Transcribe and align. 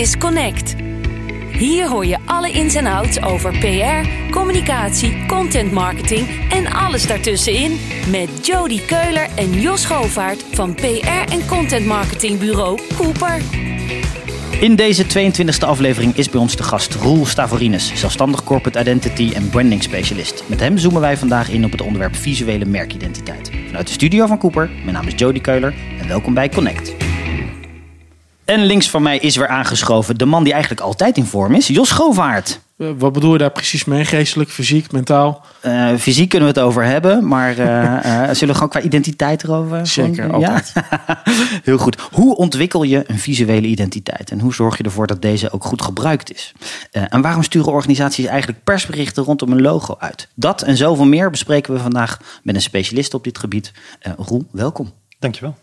is 0.00 0.18
Connect. 0.18 0.74
Hier 1.52 1.88
hoor 1.88 2.06
je 2.06 2.18
alle 2.24 2.50
ins 2.50 2.74
en 2.74 2.86
outs 2.86 3.22
over 3.22 3.58
PR, 3.58 4.30
communicatie, 4.30 5.26
content 5.26 5.72
marketing 5.72 6.28
en 6.50 6.72
alles 6.72 7.06
daartussenin 7.06 7.80
met 8.10 8.46
Jody 8.46 8.80
Keuler 8.80 9.28
en 9.36 9.60
Jos 9.60 9.84
Govaert 9.84 10.44
van 10.52 10.74
PR 10.74 11.32
en 11.32 11.46
content 11.46 11.86
marketingbureau 11.86 12.80
Cooper. 12.96 13.42
In 14.60 14.76
deze 14.76 15.04
22e 15.04 15.66
aflevering 15.66 16.16
is 16.16 16.30
bij 16.30 16.40
ons 16.40 16.56
de 16.56 16.62
gast 16.62 16.94
Roel 16.94 17.26
Stavorinus, 17.26 17.92
zelfstandig 17.94 18.44
corporate 18.44 18.80
identity 18.80 19.32
en 19.34 19.48
branding 19.48 19.82
specialist. 19.82 20.44
Met 20.46 20.60
hem 20.60 20.78
zoomen 20.78 21.00
wij 21.00 21.16
vandaag 21.16 21.50
in 21.50 21.64
op 21.64 21.70
het 21.70 21.80
onderwerp 21.80 22.16
visuele 22.16 22.64
merkidentiteit. 22.64 23.50
Vanuit 23.66 23.86
de 23.86 23.92
studio 23.92 24.26
van 24.26 24.38
Cooper, 24.38 24.70
mijn 24.82 24.92
naam 24.92 25.06
is 25.06 25.14
Jody 25.16 25.40
Keuler 25.40 25.74
en 26.00 26.08
welkom 26.08 26.34
bij 26.34 26.48
Connect. 26.48 27.09
En 28.50 28.64
links 28.64 28.90
van 28.90 29.02
mij 29.02 29.18
is 29.18 29.36
weer 29.36 29.48
aangeschoven 29.48 30.18
de 30.18 30.24
man 30.24 30.42
die 30.44 30.52
eigenlijk 30.52 30.82
altijd 30.82 31.16
in 31.16 31.24
vorm 31.24 31.54
is, 31.54 31.66
Jos 31.66 31.90
Govaert. 31.90 32.60
Uh, 32.76 32.90
wat 32.98 33.12
bedoel 33.12 33.32
je 33.32 33.38
daar 33.38 33.50
precies 33.50 33.84
mee? 33.84 34.04
Geestelijk, 34.04 34.50
fysiek, 34.50 34.92
mentaal? 34.92 35.44
Uh, 35.64 35.94
fysiek 35.94 36.28
kunnen 36.28 36.48
we 36.52 36.60
het 36.60 36.68
over 36.68 36.84
hebben, 36.84 37.28
maar 37.28 37.58
uh, 37.58 38.22
zullen 38.32 38.48
we 38.48 38.54
gewoon 38.54 38.68
qua 38.68 38.80
identiteit 38.80 39.42
erover? 39.42 39.86
Zeker, 39.86 40.32
altijd. 40.32 40.72
Ja? 40.74 41.02
Heel 41.64 41.78
goed. 41.78 42.00
Hoe 42.12 42.36
ontwikkel 42.36 42.82
je 42.82 43.04
een 43.06 43.18
visuele 43.18 43.66
identiteit 43.66 44.30
en 44.30 44.40
hoe 44.40 44.54
zorg 44.54 44.76
je 44.76 44.84
ervoor 44.84 45.06
dat 45.06 45.22
deze 45.22 45.52
ook 45.52 45.64
goed 45.64 45.82
gebruikt 45.82 46.34
is? 46.34 46.52
en 46.90 47.20
waarom 47.20 47.42
sturen 47.42 47.72
organisaties 47.72 48.24
eigenlijk 48.24 48.64
persberichten 48.64 49.24
rondom 49.24 49.52
een 49.52 49.62
logo 49.62 49.96
uit? 49.98 50.28
Dat 50.34 50.62
en 50.62 50.76
zoveel 50.76 51.06
meer 51.06 51.30
bespreken 51.30 51.74
we 51.74 51.80
vandaag 51.80 52.20
met 52.42 52.54
een 52.54 52.62
specialist 52.62 53.14
op 53.14 53.24
dit 53.24 53.38
gebied. 53.38 53.72
Roel, 54.16 54.46
welkom. 54.50 54.92
Dankjewel. 55.18 55.56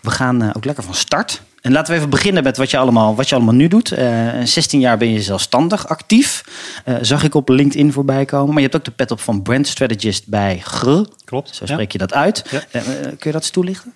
We 0.00 0.10
gaan 0.10 0.54
ook 0.54 0.64
lekker 0.64 0.84
van 0.84 0.94
start. 0.94 1.42
En 1.60 1.72
laten 1.72 1.92
we 1.92 1.98
even 1.98 2.10
beginnen 2.10 2.42
met 2.42 2.56
wat 2.56 2.70
je 2.70 2.78
allemaal, 2.78 3.14
wat 3.14 3.28
je 3.28 3.34
allemaal 3.34 3.54
nu 3.54 3.68
doet. 3.68 3.98
Uh, 3.98 4.28
16 4.44 4.80
jaar 4.80 4.98
ben 4.98 5.12
je 5.12 5.22
zelfstandig 5.22 5.88
actief. 5.88 6.44
Uh, 6.86 6.96
zag 7.00 7.22
ik 7.24 7.34
op 7.34 7.48
LinkedIn 7.48 7.92
voorbij 7.92 8.24
komen. 8.24 8.48
Maar 8.48 8.62
je 8.62 8.68
hebt 8.68 8.76
ook 8.76 8.84
de 8.84 8.90
pet 8.90 9.10
op 9.10 9.20
van 9.20 9.42
brand 9.42 9.66
strategist 9.66 10.28
bij 10.28 10.58
GR. 10.58 10.90
Klopt. 11.24 11.54
Zo 11.54 11.66
spreek 11.66 11.78
ja. 11.78 11.86
je 11.92 11.98
dat 11.98 12.14
uit. 12.14 12.44
Ja. 12.50 12.80
Uh, 12.80 12.82
kun 13.02 13.16
je 13.18 13.32
dat 13.32 13.34
eens 13.34 13.50
toelichten? 13.50 13.94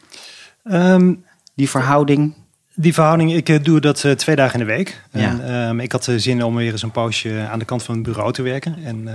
Um, 0.64 1.24
die 1.54 1.70
verhouding? 1.70 2.34
Die 2.74 2.94
verhouding, 2.94 3.34
ik 3.34 3.64
doe 3.64 3.80
dat 3.80 4.06
twee 4.16 4.36
dagen 4.36 4.60
in 4.60 4.66
de 4.66 4.72
week. 4.72 5.02
Ja. 5.10 5.20
En, 5.20 5.54
um, 5.54 5.80
ik 5.80 5.92
had 5.92 6.08
zin 6.16 6.44
om 6.44 6.54
weer 6.54 6.72
eens 6.72 6.82
een 6.82 6.90
poosje 6.90 7.46
aan 7.50 7.58
de 7.58 7.64
kant 7.64 7.82
van 7.82 7.94
het 7.94 8.04
bureau 8.04 8.32
te 8.32 8.42
werken. 8.42 8.76
En 8.84 9.08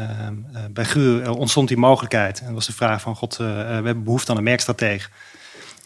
bij 0.72 0.86
GR 0.86 1.30
ontstond 1.30 1.68
die 1.68 1.78
mogelijkheid. 1.78 2.42
En 2.46 2.54
was 2.54 2.66
de 2.66 2.74
vraag 2.74 3.02
van, 3.02 3.16
god, 3.16 3.38
we 3.38 3.44
hebben 3.44 4.04
behoefte 4.04 4.32
aan 4.32 4.38
een 4.38 4.44
merkstratege. 4.44 5.10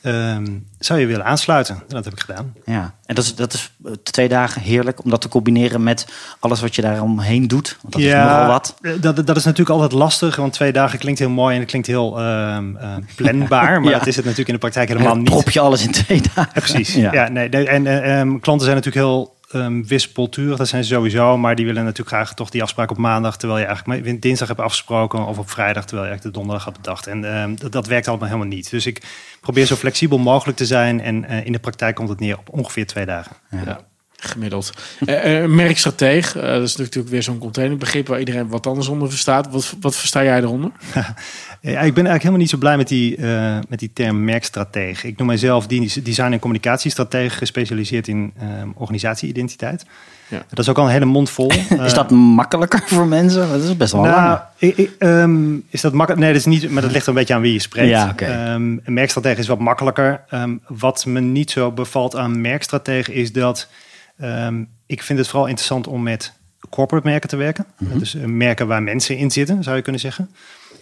Um, 0.05 0.67
zou 0.79 0.99
je 0.99 1.05
willen 1.05 1.25
aansluiten? 1.25 1.75
En 1.75 1.83
dat 1.87 2.03
heb 2.03 2.13
ik 2.13 2.19
gedaan. 2.19 2.53
Ja, 2.65 2.93
en 3.05 3.15
dat 3.15 3.23
is, 3.23 3.35
dat 3.35 3.53
is 3.53 3.71
twee 4.03 4.27
dagen 4.27 4.61
heerlijk 4.61 5.03
om 5.03 5.09
dat 5.09 5.21
te 5.21 5.27
combineren 5.27 5.83
met 5.83 6.07
alles 6.39 6.61
wat 6.61 6.75
je 6.75 6.81
daaromheen 6.81 7.47
doet. 7.47 7.77
Want 7.81 7.93
dat 7.93 8.03
ja, 8.03 8.23
is 8.23 8.29
nogal 8.29 8.47
wat. 8.47 8.75
Dat, 9.01 9.27
dat 9.27 9.35
is 9.35 9.43
natuurlijk 9.43 9.69
altijd 9.69 9.91
lastig, 9.91 10.35
want 10.35 10.53
twee 10.53 10.71
dagen 10.71 10.99
klinkt 10.99 11.19
heel 11.19 11.29
mooi 11.29 11.53
en 11.53 11.59
het 11.61 11.69
klinkt 11.69 11.87
heel 11.87 12.21
um, 12.21 12.77
uh, 12.77 12.95
planbaar. 13.15 13.71
Maar 13.81 13.91
ja. 13.91 13.97
dat 13.97 14.07
is 14.07 14.15
het 14.15 14.25
natuurlijk 14.25 14.49
in 14.49 14.53
de 14.53 14.59
praktijk 14.59 14.87
helemaal 14.87 15.15
niet. 15.15 15.29
Prop 15.29 15.49
je 15.49 15.59
alles 15.59 15.85
in 15.85 15.91
twee 15.91 16.21
dagen. 16.21 16.51
Ja, 16.53 16.61
precies. 16.61 16.93
Ja. 16.93 17.29
nee, 17.29 17.49
en 17.49 18.09
um, 18.19 18.39
klanten 18.39 18.65
zijn 18.65 18.75
natuurlijk 18.77 19.05
heel 19.05 19.35
um, 19.53 19.87
wispelturig, 19.87 20.57
dat 20.57 20.67
zijn 20.67 20.83
ze 20.83 20.93
sowieso. 20.93 21.37
Maar 21.37 21.55
die 21.55 21.65
willen 21.65 21.83
natuurlijk 21.83 22.15
graag 22.15 22.33
toch 22.33 22.49
die 22.49 22.61
afspraak 22.61 22.91
op 22.91 22.97
maandag, 22.97 23.37
terwijl 23.37 23.59
je 23.59 23.65
eigenlijk 23.65 24.21
dinsdag 24.21 24.47
hebt 24.47 24.59
afgesproken, 24.59 25.25
of 25.25 25.37
op 25.37 25.49
vrijdag, 25.49 25.85
terwijl 25.85 26.07
je 26.07 26.13
eigenlijk 26.13 26.35
de 26.35 26.41
donderdag 26.41 26.65
had 26.65 26.81
bedacht. 26.81 27.07
En 27.07 27.37
um, 27.37 27.55
dat, 27.59 27.71
dat, 27.71 27.87
werkt 27.87 28.07
allemaal 28.07 28.27
helemaal 28.27 28.47
niet. 28.47 28.69
Dus 28.69 28.85
ik 28.85 29.03
probeer 29.41 29.65
zo 29.65 29.75
flexibel 29.75 30.17
mogelijk 30.17 30.57
te 30.57 30.65
zijn. 30.65 31.01
En 31.01 31.23
uh, 31.23 31.45
in 31.45 31.51
de 31.51 31.59
praktijk 31.59 31.95
komt 31.95 32.09
het 32.09 32.19
neer 32.19 32.37
op 32.37 32.49
ongeveer 32.49 32.87
twee 32.87 33.05
dagen. 33.05 33.35
Ja. 33.49 33.61
ja. 33.65 33.79
Gemiddeld. 34.23 34.73
Uh, 35.05 35.41
uh, 35.41 35.47
merkstrateeg, 35.47 36.35
uh, 36.35 36.41
dat 36.41 36.61
is 36.61 36.75
natuurlijk 36.75 37.09
weer 37.09 37.23
zo'n 37.23 37.37
containerbegrip 37.37 38.07
waar 38.07 38.19
iedereen 38.19 38.47
wat 38.47 38.67
anders 38.67 38.87
onder 38.87 39.09
verstaat. 39.09 39.51
Wat, 39.51 39.75
wat 39.81 39.95
versta 39.95 40.23
jij 40.23 40.41
eronder? 40.41 40.71
ja, 40.93 41.79
ik 41.79 41.93
ben 41.93 42.05
eigenlijk 42.05 42.17
helemaal 42.17 42.37
niet 42.39 42.49
zo 42.49 42.57
blij 42.57 42.77
met 42.77 42.87
die, 42.87 43.19
met 43.69 43.79
die 43.79 43.91
term 43.93 44.23
merkstrateeg. 44.23 45.03
Ik 45.03 45.17
noem 45.17 45.27
mijzelf 45.27 45.67
design- 45.67 46.31
en 46.31 46.39
communicatiestratege, 46.39 47.37
gespecialiseerd 47.37 48.07
in 48.07 48.33
organisatieidentiteit. 48.75 49.85
Ja. 50.33 50.45
Dat 50.49 50.59
is 50.59 50.69
ook 50.69 50.77
al 50.77 50.85
een 50.85 50.91
hele 50.91 51.05
mond 51.05 51.29
vol. 51.29 51.51
is 51.85 51.93
dat 51.93 52.11
makkelijker 52.11 52.83
voor 52.85 53.07
mensen? 53.07 53.49
Dat 53.49 53.63
is 53.63 53.77
best 53.77 53.91
wel 53.91 54.01
nou, 54.01 54.15
lang. 54.15 54.39
Ik, 54.57 54.77
ik, 54.77 54.91
um, 54.99 55.63
is 55.69 55.81
dat 55.81 55.93
makkelijk? 55.93 56.23
Nee, 56.23 56.33
dat 56.33 56.39
is 56.39 56.47
niet. 56.47 56.69
Maar 56.69 56.81
dat 56.81 56.91
ligt 56.91 57.07
een 57.07 57.13
beetje 57.13 57.33
aan 57.33 57.41
wie 57.41 57.53
je 57.53 57.59
spreekt. 57.59 57.89
Ja, 57.89 58.09
okay. 58.09 58.53
um, 58.53 58.81
een 58.83 58.93
merkstratege 58.93 59.39
is 59.39 59.47
wat 59.47 59.59
makkelijker. 59.59 60.23
Um, 60.31 60.61
wat 60.67 61.05
me 61.05 61.19
niet 61.19 61.51
zo 61.51 61.71
bevalt 61.71 62.15
aan 62.15 62.41
merkstratege 62.41 63.13
is 63.13 63.31
dat 63.31 63.67
Um, 64.23 64.69
ik 64.85 65.03
vind 65.03 65.19
het 65.19 65.27
vooral 65.27 65.47
interessant 65.47 65.87
om 65.87 66.03
met 66.03 66.33
corporate 66.69 67.07
merken 67.07 67.29
te 67.29 67.35
werken. 67.35 67.65
Mm 67.77 67.87
-hmm. 67.87 67.99
Dus 67.99 68.15
uh, 68.15 68.25
merken 68.25 68.67
waar 68.67 68.83
mensen 68.83 69.17
in 69.17 69.31
zitten, 69.31 69.63
zou 69.63 69.75
je 69.75 69.81
kunnen 69.81 70.01
zeggen. 70.01 70.29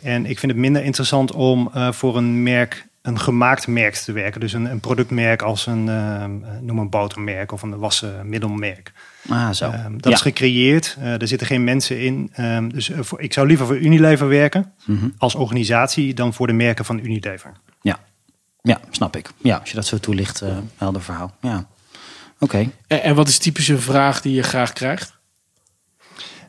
En 0.02 0.26
ik 0.26 0.40
vind 0.40 0.52
het 0.52 0.62
minder 0.62 0.84
interessant 0.84 1.32
om 1.32 1.72
uh, 1.76 1.92
voor 1.92 2.18
een 2.18 2.44
merk, 2.44 2.88
een 3.02 3.20
gemaakt 3.20 3.68
merk 3.68 3.96
te 3.96 4.12
werken. 4.12 4.40
Dus 4.40 4.54
een, 4.54 4.66
een 4.66 4.80
productmerk 4.80 5.42
als 5.42 5.66
een, 5.66 5.88
uh, 5.88 6.26
noem 6.62 6.80
een 6.80 6.90
botermerk 6.90 7.52
of 7.52 7.62
een 7.62 7.78
wasmiddelmerk. 7.78 8.92
Ah, 9.30 9.52
zo. 9.52 9.66
Um, 9.66 9.94
dat 9.94 10.12
ja. 10.12 10.12
is 10.12 10.22
gecreëerd. 10.22 10.98
er 11.02 11.28
zitten 11.28 11.48
geen 11.48 11.64
mensen 11.64 12.00
in. 12.00 12.32
Um, 12.40 12.74
dus 12.74 12.92
voor, 13.00 13.22
ik 13.22 13.34
zou 13.34 13.48
liever 13.48 13.66
voor 13.66 13.78
Unilever 13.78 14.28
werken 14.28 14.74
mm 14.86 14.98
-hmm. 14.98 15.14
als 15.18 15.36
organisatie 15.36 16.14
dan 16.14 16.34
voor 16.34 16.48
de 16.48 16.54
merken 16.54 16.86
van 16.86 17.00
Unilever. 17.00 17.52
Ja, 17.82 18.00
ja 18.62 18.80
snap 18.90 19.16
ik. 19.16 19.32
Ja, 19.38 19.58
als 19.58 19.70
je 19.70 19.76
dat 19.76 19.86
zo 19.86 19.98
toelicht, 19.98 20.44
helder 20.78 21.02
verhaal. 21.02 21.36
Ja. 21.42 21.68
Oké. 22.42 22.56
Okay. 22.56 22.72
En, 22.88 23.04
en, 23.04 23.16
wat 23.16 23.28
is 23.28 23.38
typisch 23.38 23.68
een 23.68 23.82
vraag 23.82 24.22
die 24.22 24.34
je 24.34 24.44
graag 24.44 24.74
krijgt? 24.74 25.20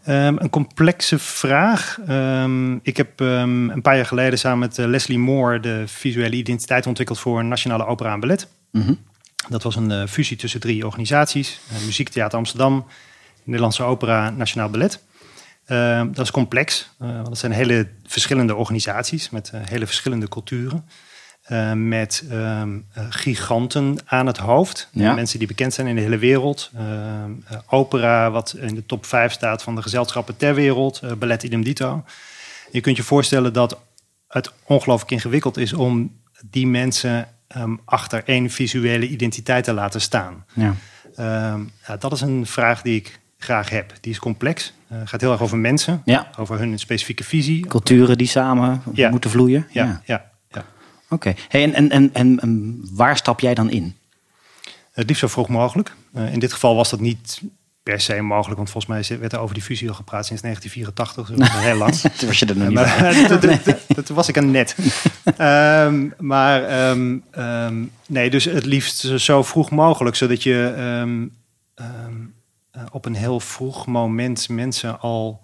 Um, 0.09 0.39
een 0.39 0.51
complexe 0.51 1.19
vraag. 1.19 1.99
Um, 2.09 2.81
ik 2.83 2.97
heb 2.97 3.21
um, 3.21 3.71
een 3.71 3.83
paar 3.83 3.97
jaar 3.97 4.07
geleden 4.07 4.39
samen 4.39 4.59
met 4.59 4.79
uh, 4.79 4.87
Leslie 4.87 5.19
Moore 5.19 5.61
de 5.61 5.83
visuele 5.87 6.37
identiteit 6.37 6.87
ontwikkeld 6.87 7.19
voor 7.19 7.45
Nationale 7.45 7.87
Opera 7.87 8.13
en 8.13 8.21
Ballet. 8.21 8.49
Mm 8.71 8.83
-hmm. 8.83 8.99
Dat 9.49 9.63
was 9.63 9.77
een 9.77 9.91
uh, 9.91 10.07
fusie 10.07 10.37
tussen 10.37 10.61
drie 10.61 10.87
organisaties: 10.87 11.61
uh, 11.73 11.85
Muziektheater 11.85 12.39
Amsterdam, 12.39 12.87
Nederlandse 13.45 13.83
Opera, 13.83 14.31
Nationaal 14.31 14.71
Ballet. 14.71 15.03
dat 16.15 16.25
is 16.25 16.31
complex, 16.31 16.91
want 16.99 17.27
dat 17.27 17.39
zijn 17.39 17.53
hele 17.53 17.89
verschillende 18.07 18.55
organisaties 18.55 19.31
met 19.31 19.53
hele 19.55 19.87
verschillende 19.87 20.29
culturen. 20.29 20.85
Uh, 21.49 21.73
met 21.73 22.25
um, 22.33 22.87
uh, 22.99 23.05
giganten 23.09 23.99
aan 24.05 24.27
het 24.27 24.37
hoofd. 24.37 24.89
Ja. 24.93 25.15
Mensen 25.15 25.39
die 25.39 25.49
bekend 25.49 25.75
zijn 25.75 25.87
in 25.87 25.95
de 25.95 26.01
hele 26.01 26.19
wereld. 26.19 26.71
Uh, 26.75 26.81
opera, 27.67 28.31
wat 28.31 28.55
in 28.59 28.75
de 28.75 28.87
top 28.87 29.07
5 29.07 29.33
staat 29.33 29.63
van 29.63 29.75
de 29.75 29.83
gezelschappen 29.83 30.37
ter 30.37 30.55
wereld. 30.55 31.19
ballet 31.19 31.43
idem 31.43 31.63
dito. 31.63 32.05
Je 32.71 32.81
kunt 32.81 32.97
je 32.97 33.03
voorstellen 33.03 33.53
dat 33.53 33.79
het 34.29 34.53
ongelooflijk 34.65 35.11
ingewikkeld 35.11 35.57
is 35.57 35.73
om 35.73 36.21
die 36.51 36.67
mensen 36.67 37.29
um, 37.57 37.81
achter 37.85 38.23
één 38.25 38.51
visuele 38.51 39.09
identiteit 39.09 39.65
te 39.65 39.73
laten 39.73 40.01
staan. 40.01 40.45
Ja. 40.53 40.75
Ja, 41.87 41.97
dat 41.99 42.13
is 42.13 42.21
een 42.21 42.47
vraag 42.47 42.83
die 42.83 42.97
ik 42.97 43.21
graag 43.39 43.71
heb. 43.71 43.93
Die 44.01 44.13
is 44.13 44.19
complex. 44.19 44.73
Het 44.87 45.09
gaat 45.09 45.21
heel 45.21 45.33
erg 45.33 45.43
over 45.43 45.59
mensen. 45.59 46.03
Ja. 46.05 46.31
Over 46.39 46.59
hun 46.59 46.79
specifieke 46.79 47.25
visie. 47.25 47.67
Culturen 47.67 48.19
die 48.19 48.27
samen 48.27 48.83
moeten 49.11 49.31
vloeien. 49.31 49.67
ja. 49.71 50.03
ja. 50.05 50.31
Oké, 51.13 51.35
hey, 51.49 51.73
en, 51.73 51.91
en, 51.91 52.11
en, 52.13 52.41
en, 52.41 52.81
waar 52.93 53.17
stap 53.17 53.41
jij 53.41 53.55
dan 53.55 53.71
in? 53.71 53.97
Het 54.93 55.07
liefst 55.07 55.21
zo 55.21 55.29
vroeg 55.29 55.49
mogelijk. 55.49 55.95
Uh, 56.17 56.33
in 56.33 56.39
dit 56.39 56.53
geval 56.53 56.77
was 56.77 56.91
dat 56.91 57.01
niet 57.01 57.41
per 57.83 58.01
se 58.01 58.21
mogelijk, 58.21 58.57
want 58.57 58.71
volgens 58.71 59.09
mij 59.09 59.19
werd 59.19 59.33
er 59.33 59.39
over 59.39 59.55
die 59.55 59.63
fusie 59.63 59.89
al 59.89 59.95
gepraat 59.95 60.27
sinds 60.27 60.43
1984, 60.43 61.37
dus 61.37 61.65
heel 61.65 61.77
lang. 61.77 61.95
Toen 62.19 62.29
was 62.29 62.39
je 62.39 62.47
er 62.47 62.57
nog 62.57 62.69
niet 62.69 62.75
maar, 62.75 63.29
dat, 63.95 64.09
was 64.09 64.29
ik 64.29 64.37
er 64.37 64.45
net. 64.45 64.77
um, 65.41 66.15
maar 66.33 66.89
um, 66.91 67.25
um, 67.39 67.91
nee, 68.09 68.31
dus 68.31 68.45
het 68.45 68.65
liefst 68.65 69.21
zo 69.21 69.43
vroeg 69.43 69.71
mogelijk, 69.71 70.17
zodat 70.17 70.43
je 70.43 70.75
uh, 71.81 72.83
op 72.93 73.05
een 73.05 73.15
heel 73.15 73.41
vroeg 73.41 73.87
moment 73.87 74.49
mensen 74.49 75.01
al 75.01 75.41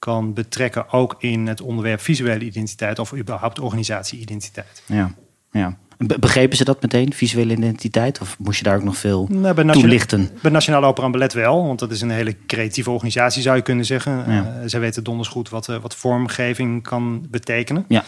kan 0.00 0.34
betrekken, 0.34 0.92
ook 0.92 1.14
in 1.18 1.46
het 1.46 1.60
onderwerp 1.60 2.00
visuele 2.00 2.44
identiteit 2.44 2.98
of 2.98 3.14
überhaupt 3.14 3.58
organisatie-identiteit. 3.58 4.82
Ja, 4.86 5.14
ja. 5.50 5.78
Begrepen 6.18 6.56
ze 6.56 6.64
dat 6.64 6.82
meteen, 6.82 7.12
visuele 7.12 7.52
identiteit? 7.52 8.20
Of 8.20 8.36
moest 8.38 8.58
je 8.58 8.64
daar 8.64 8.76
ook 8.76 8.82
nog 8.82 8.96
veel 8.96 9.28
nou, 9.30 9.54
bij 9.54 9.64
toelichten? 9.64 10.30
Bij 10.42 10.50
Nationale 10.50 10.86
Opera 10.86 11.06
en 11.06 11.12
Ballet 11.12 11.32
wel, 11.32 11.66
want 11.66 11.78
dat 11.78 11.90
is 11.90 12.00
een 12.00 12.10
hele 12.10 12.36
creatieve 12.46 12.90
organisatie, 12.90 13.42
zou 13.42 13.56
je 13.56 13.62
kunnen 13.62 13.84
zeggen. 13.84 14.32
Ja. 14.32 14.42
Uh, 14.42 14.62
zij 14.64 14.80
weten 14.80 15.04
donders 15.04 15.28
goed 15.28 15.48
wat, 15.48 15.68
uh, 15.68 15.76
wat 15.76 15.94
vormgeving 15.94 16.82
kan 16.82 17.26
betekenen. 17.30 17.84
Ja. 17.88 18.04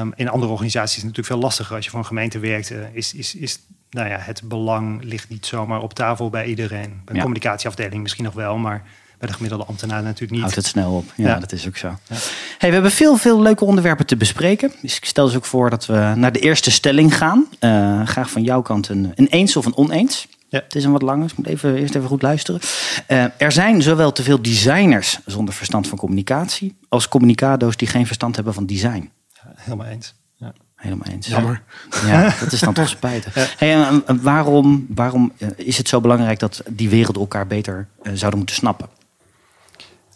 Um, 0.00 0.12
in 0.16 0.28
andere 0.28 0.52
organisaties 0.52 0.96
is 0.96 1.02
het 1.02 1.10
natuurlijk 1.10 1.34
veel 1.34 1.48
lastiger. 1.48 1.76
Als 1.76 1.84
je 1.84 1.90
voor 1.90 1.98
een 1.98 2.06
gemeente 2.06 2.38
werkt, 2.38 2.70
uh, 2.70 2.78
is, 2.92 3.14
is, 3.14 3.34
is 3.34 3.60
nou 3.90 4.08
ja, 4.08 4.16
het 4.18 4.42
belang 4.44 5.04
ligt 5.04 5.28
niet 5.28 5.46
zomaar 5.46 5.80
op 5.80 5.94
tafel 5.94 6.30
bij 6.30 6.46
iedereen. 6.46 6.88
Bij 6.88 7.02
de 7.04 7.14
Ja. 7.14 7.20
communicatieafdeling 7.20 8.02
misschien 8.02 8.24
nog 8.24 8.34
wel, 8.34 8.56
maar 8.56 8.84
bij 9.18 9.28
de 9.28 9.34
gemiddelde 9.34 9.64
ambtenaar 9.64 10.02
natuurlijk 10.02 10.30
niet. 10.30 10.40
Houdt 10.40 10.56
het 10.56 10.66
snel 10.66 10.92
op. 10.92 11.12
Ja, 11.16 11.28
Ja. 11.28 11.38
dat 11.38 11.52
is 11.52 11.66
ook 11.66 11.76
zo. 11.76 11.88
Ja. 11.88 12.16
Hey, 12.58 12.68
we 12.68 12.74
hebben 12.74 12.90
veel, 12.90 13.16
veel 13.16 13.42
leuke 13.42 13.64
onderwerpen 13.64 14.06
te 14.06 14.16
bespreken. 14.16 14.72
Dus 14.82 14.96
ik 14.96 15.04
stel 15.04 15.26
dus 15.26 15.36
ook 15.36 15.44
voor 15.44 15.70
dat 15.70 15.86
we 15.86 16.12
naar 16.16 16.32
de 16.32 16.38
eerste 16.38 16.70
stelling 16.70 17.16
gaan. 17.16 17.46
Eh, 17.58 18.06
graag 18.06 18.30
van 18.30 18.42
jouw 18.42 18.62
kant 18.62 18.88
een, 18.88 19.12
een 19.14 19.26
eens 19.26 19.56
of 19.56 19.66
een 19.66 19.76
oneens. 19.76 20.26
Ja. 20.48 20.60
Het 20.64 20.74
is 20.74 20.84
een 20.84 20.92
wat 20.92 21.02
langer, 21.02 21.22
dus 21.22 21.30
ik 21.30 21.38
moet 21.38 21.46
even, 21.46 21.76
eerst 21.76 21.94
even 21.94 22.08
goed 22.08 22.22
luisteren. 22.22 22.60
Eh, 23.06 23.24
er 23.36 23.52
zijn 23.52 23.82
zowel 23.82 24.12
te 24.12 24.22
veel 24.22 24.42
designers 24.42 25.18
zonder 25.26 25.54
verstand 25.54 25.88
van 25.88 25.98
communicatie... 25.98 26.76
als 26.88 27.08
communicado's 27.08 27.76
die 27.76 27.88
geen 27.88 28.06
verstand 28.06 28.34
hebben 28.34 28.54
van 28.54 28.66
design. 28.66 29.10
Helemaal 29.54 29.86
eens. 29.86 30.14
Ja. 30.36 30.52
Helemaal 30.76 31.08
eens. 31.08 31.26
Jammer. 31.26 31.62
Ja, 32.06 32.34
dat 32.40 32.52
is 32.52 32.60
dan 32.60 32.74
toch 32.74 32.88
spijtig. 32.88 33.34
Hey, 33.58 33.84
en, 33.84 34.22
waarom 34.22 34.86
waarom 34.88 35.32
eh, 35.38 35.48
is 35.56 35.78
het 35.78 35.88
zo 35.88 36.00
belangrijk 36.00 36.38
dat 36.38 36.62
die 36.70 36.88
wereld 36.88 37.16
elkaar 37.16 37.46
beter 37.46 37.88
zouden 38.02 38.38
moeten 38.38 38.56
snappen? 38.56 38.88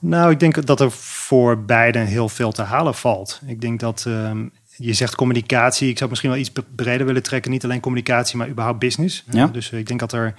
Nou, 0.05 0.31
ik 0.31 0.41
denk 0.41 0.67
dat 0.67 0.81
er 0.81 0.91
voor 0.93 1.65
beiden 1.65 2.07
heel 2.07 2.29
veel 2.29 2.53
te 2.53 2.63
halen 2.63 2.95
valt. 2.95 3.41
Ik 3.47 3.61
denk 3.61 3.81
dat 3.81 4.05
ehm, 4.07 4.47
je 4.77 4.93
zegt 4.93 5.15
communicatie. 5.15 5.89
Ik 5.89 5.99
zou 5.99 6.11
misschien 6.11 6.31
wel 6.31 6.39
iets 6.39 6.53
breder 6.75 7.07
willen 7.07 7.23
trekken. 7.23 7.51
Niet 7.51 7.65
alleen 7.65 7.81
communicatie, 7.81 8.37
maar 8.37 8.49
überhaupt 8.49 8.79
business. 8.79 9.25
Ja. 9.31 9.47
dus 9.47 9.71
ik 9.71 9.87
denk 9.87 10.01
dat 10.01 10.13
er 10.13 10.35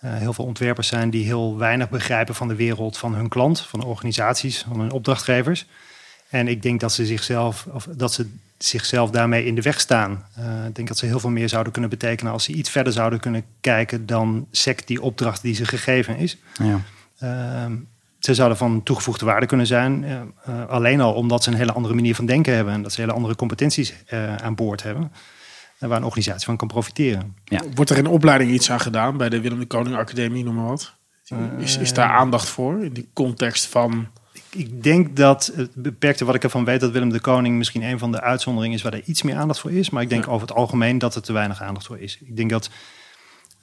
eh, 0.00 0.14
heel 0.14 0.32
veel 0.32 0.44
ontwerpers 0.44 0.88
zijn 0.88 1.10
die 1.10 1.24
heel 1.24 1.58
weinig 1.58 1.88
begrijpen 1.88 2.34
van 2.34 2.48
de 2.48 2.54
wereld 2.54 2.98
van 2.98 3.14
hun 3.14 3.28
klant, 3.28 3.60
van 3.60 3.80
de 3.80 3.86
organisaties, 3.86 4.64
van 4.68 4.80
hun 4.80 4.90
opdrachtgevers. 4.90 5.66
En 6.28 6.48
ik 6.48 6.62
denk 6.62 6.80
dat 6.80 6.92
ze 6.92 7.06
zichzelf, 7.06 7.66
of 7.72 7.88
dat 7.96 8.12
ze 8.12 8.30
zichzelf 8.58 9.10
daarmee 9.10 9.44
in 9.44 9.54
de 9.54 9.62
weg 9.62 9.80
staan. 9.80 10.26
Eh, 10.34 10.66
ik 10.66 10.74
denk 10.74 10.88
dat 10.88 10.98
ze 10.98 11.06
heel 11.06 11.20
veel 11.20 11.30
meer 11.30 11.48
zouden 11.48 11.72
kunnen 11.72 11.90
betekenen 11.90 12.32
als 12.32 12.44
ze 12.44 12.52
iets 12.52 12.70
verder 12.70 12.92
zouden 12.92 13.20
kunnen 13.20 13.44
kijken 13.60 14.06
dan 14.06 14.46
sec 14.50 14.86
die 14.86 15.02
opdracht 15.02 15.42
die 15.42 15.54
ze 15.54 15.64
gegeven 15.64 16.16
is. 16.16 16.38
Ja. 16.62 16.80
Ehm, 17.18 17.74
ze 18.24 18.34
zouden 18.34 18.58
van 18.58 18.82
toegevoegde 18.82 19.24
waarde 19.24 19.46
kunnen 19.46 19.66
zijn. 19.66 20.04
eh, 20.04 20.20
eh, 20.44 20.68
alleen 20.68 21.00
al 21.00 21.12
omdat 21.14 21.42
ze 21.42 21.50
een 21.50 21.56
hele 21.56 21.72
andere 21.72 21.94
manier 21.94 22.14
van 22.14 22.26
denken 22.26 22.54
hebben. 22.54 22.74
En 22.74 22.82
dat 22.82 22.92
ze 22.92 23.00
hele 23.00 23.12
andere 23.12 23.36
competenties 23.36 23.94
eh, 24.06 24.36
aan 24.36 24.54
boord 24.54 24.82
hebben. 24.82 25.12
En 25.78 25.88
waar 25.88 25.98
een 25.98 26.04
organisatie 26.04 26.44
van 26.46 26.56
kan 26.56 26.68
profiteren. 26.68 27.36
Wordt 27.74 27.90
er 27.90 27.96
in 27.96 28.06
opleiding 28.06 28.50
iets 28.50 28.70
aan 28.70 28.80
gedaan 28.80 29.16
bij 29.16 29.28
de 29.28 29.40
Willem 29.40 29.58
de 29.58 29.66
Koning 29.66 29.96
Academie, 29.96 30.44
noem 30.44 30.54
maar 30.54 30.66
wat? 30.66 30.94
Is, 31.58 31.76
is 31.78 31.92
daar 31.92 32.08
aandacht 32.08 32.48
voor 32.48 32.84
in 32.84 32.92
die 32.92 33.08
context 33.12 33.66
van... 33.66 34.06
Ik 34.50 34.82
denk 34.82 35.16
dat 35.16 35.52
het 35.56 35.74
beperkte 35.74 36.24
wat 36.24 36.34
ik 36.34 36.42
ervan 36.44 36.64
weet... 36.64 36.80
dat 36.80 36.90
Willem 36.90 37.10
de 37.10 37.20
Koning 37.20 37.56
misschien 37.56 37.82
een 37.82 37.98
van 37.98 38.12
de 38.12 38.20
uitzonderingen 38.20 38.76
is... 38.76 38.82
waar 38.82 38.92
er 38.92 39.02
iets 39.04 39.22
meer 39.22 39.36
aandacht 39.36 39.60
voor 39.60 39.72
is. 39.72 39.90
Maar 39.90 40.02
ik 40.02 40.08
denk 40.08 40.24
Ja. 40.24 40.30
over 40.30 40.46
het 40.46 40.56
algemeen 40.56 40.98
dat 40.98 41.14
er 41.14 41.22
te 41.22 41.32
weinig 41.32 41.62
aandacht 41.62 41.86
voor 41.86 41.98
is. 41.98 42.18
Ik 42.20 42.36
denk 42.36 42.50
dat 42.50 42.70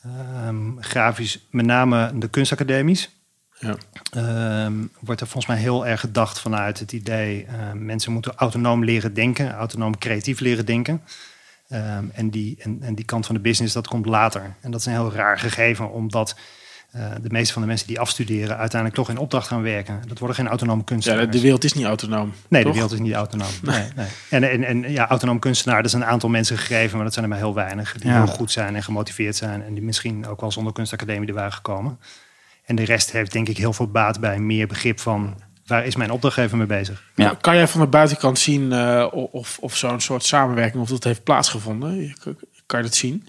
ehm, 0.03 0.77
grafisch, 0.79 1.47
met 1.49 1.65
name 1.65 2.11
de 2.15 2.27
kunstacademies... 2.27 3.09
Ja. 3.59 3.75
Ehm, 4.11 4.73
wordt 4.99 5.21
er 5.21 5.27
volgens 5.27 5.53
mij 5.53 5.61
heel 5.61 5.87
erg 5.87 5.99
gedacht 5.99 6.39
vanuit 6.39 6.79
het 6.79 6.91
idee... 6.91 7.45
eh, 7.45 7.53
mensen 7.75 8.11
moeten 8.11 8.33
autonoom 8.35 8.83
leren 8.83 9.13
denken, 9.13 9.51
autonoom 9.53 9.97
creatief 9.97 10.39
leren 10.39 10.65
denken. 10.65 11.01
Ehm, 11.69 12.03
en, 12.13 12.29
die, 12.29 12.55
en, 12.59 12.77
en 12.81 12.95
die 12.95 13.05
kant 13.05 13.25
van 13.25 13.35
de 13.35 13.41
business, 13.41 13.73
dat 13.73 13.87
komt 13.87 14.05
later. 14.05 14.55
En 14.61 14.71
dat 14.71 14.79
is 14.79 14.85
een 14.85 14.91
heel 14.91 15.11
raar 15.13 15.39
gegeven, 15.39 15.91
omdat 15.91 16.35
eh, 16.91 17.11
de 17.21 17.29
meeste 17.29 17.53
van 17.53 17.61
de 17.61 17.67
mensen 17.67 17.87
die 17.87 17.99
afstuderen... 17.99 18.57
uiteindelijk 18.57 19.01
toch 19.01 19.09
in 19.09 19.17
opdracht 19.17 19.47
gaan 19.47 19.61
werken. 19.61 19.99
Dat 20.07 20.17
worden 20.19 20.35
geen 20.37 20.47
autonome 20.47 20.77
Ja, 20.79 20.85
kunstenaars. 20.85 21.25
de, 21.25 21.29
de 21.31 21.41
wereld 21.41 21.63
is 21.63 21.73
niet 21.73 21.85
autonoom. 21.85 22.33
Nee, 22.47 22.61
toch? 22.63 22.71
de 22.71 22.77
wereld 22.79 22.93
is 22.99 23.05
niet 23.05 23.13
autonoom. 23.13 23.49
Nee. 23.61 23.87
Nee, 23.95 24.07
En, 24.29 24.43
en, 24.43 24.63
en 24.63 24.91
ja, 24.91 25.07
autonoom 25.07 25.39
kunstenaar, 25.39 25.77
dat 25.77 25.85
is 25.85 25.93
een 25.93 26.05
aantal 26.05 26.29
mensen 26.29 26.57
gegeven, 26.57 26.95
maar 26.95 27.03
dat 27.05 27.13
zijn 27.13 27.25
er 27.25 27.31
maar 27.31 27.41
heel 27.41 27.53
weinig. 27.53 27.93
Die 27.97 28.09
Ja. 28.11 28.23
heel 28.23 28.33
goed 28.33 28.51
zijn 28.51 28.75
en 28.75 28.83
gemotiveerd 28.83 29.35
zijn 29.35 29.63
en 29.63 29.73
die 29.73 29.83
misschien 29.83 30.27
ook 30.27 30.41
wel 30.41 30.51
zonder 30.51 30.73
kunstacademie 30.73 31.27
er 31.27 31.33
waren 31.33 31.53
gekomen. 31.53 31.99
En 32.63 32.75
de 32.75 32.83
rest 32.83 33.11
heeft 33.11 33.31
denk 33.31 33.47
ik 33.49 33.57
heel 33.57 33.73
veel 33.73 33.87
baat 33.87 34.19
bij 34.19 34.39
meer 34.39 34.67
begrip 34.67 34.99
van 34.99 35.41
waar 35.65 35.85
is 35.85 35.95
mijn 35.95 36.11
opdrachtgever 36.11 36.57
mee 36.57 36.67
bezig. 36.67 37.03
Ja. 37.15 37.37
Kan 37.41 37.55
jij 37.55 37.67
van 37.67 37.81
de 37.81 37.87
buitenkant 37.87 38.39
zien 38.39 38.71
eh, 38.71 39.07
of, 39.11 39.57
of 39.61 39.75
zo'n 39.77 39.99
soort 39.99 40.23
samenwerking, 40.23 40.81
of 40.83 40.89
dat 40.89 41.03
heeft 41.03 41.23
plaatsgevonden? 41.23 42.13
Kan 42.65 42.79
je 42.79 42.85
dat 42.85 42.95
zien? 42.95 43.27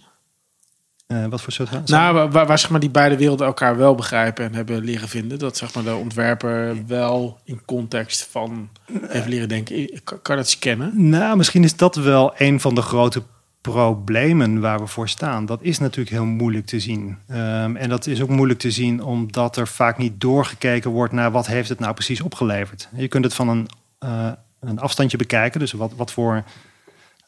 Eh, 1.07 1.27
wat 1.27 1.43
voor 1.43 1.53
soort? 1.53 1.89
Nou, 1.89 2.15
waar- 2.15 2.31
waar, 2.31 2.47
waar 2.47 2.59
zeg 2.59 2.71
maar, 2.71 2.81
die 2.81 2.91
beide 2.91 3.17
werelden 3.17 3.47
elkaar 3.47 3.77
wel 3.77 3.95
begrijpen 3.95 4.45
en 4.45 4.55
hebben 4.55 4.85
leren 4.85 5.09
vinden. 5.09 5.39
Dat 5.39 5.57
zeg 5.57 5.75
maar, 5.75 5.85
de 5.85 5.95
ontwerper 5.95 6.87
wel 6.87 7.41
in 7.45 7.65
context 7.65 8.29
van 8.31 8.69
heeft 9.07 9.27
leren 9.27 9.49
denken. 9.49 10.01
Kan, 10.05 10.23
kan 10.23 10.37
je 10.37 10.43
dat 10.43 10.51
scannen? 10.51 11.09
Nou, 11.09 11.37
misschien 11.37 11.65
is 11.65 11.77
dat 11.77 11.97
wel 11.97 12.33
een 12.37 12.61
van 12.61 12.75
de 12.75 12.83
grote 12.83 13.23
problemen 13.63 14.61
waar 14.61 14.81
we 14.81 14.87
voor 14.87 15.09
staan. 15.09 15.47
Dat 15.47 15.63
is 15.63 15.79
natuurlijk 15.79 16.11
heel 16.11 16.25
moeilijk 16.25 16.67
te 16.67 16.81
zien. 16.81 17.19
Ehm, 17.29 17.77
en 17.77 17.89
dat 17.89 18.07
is 18.07 18.23
ook 18.23 18.29
moeilijk 18.29 18.59
te 18.59 18.71
zien 18.71 19.03
omdat 19.03 19.57
er 19.57 19.69
vaak 19.69 19.99
niet 19.99 20.21
doorgekeken 20.21 20.91
wordt 20.91 21.13
naar 21.13 21.31
wat 21.31 21.47
heeft 21.47 21.69
het 21.69 21.79
nou 21.79 21.95
precies 21.95 22.21
opgeleverd. 22.21 22.89
Je 22.97 23.09
kunt 23.09 23.25
het 23.25 23.35
van 23.35 23.49
een, 23.49 23.69
eh, 23.99 24.33
een 24.61 24.79
afstandje 24.79 25.17
bekijken. 25.17 25.61
Dus 25.61 25.73
wat, 25.73 25.93
wat 25.97 26.13
voor 26.13 26.45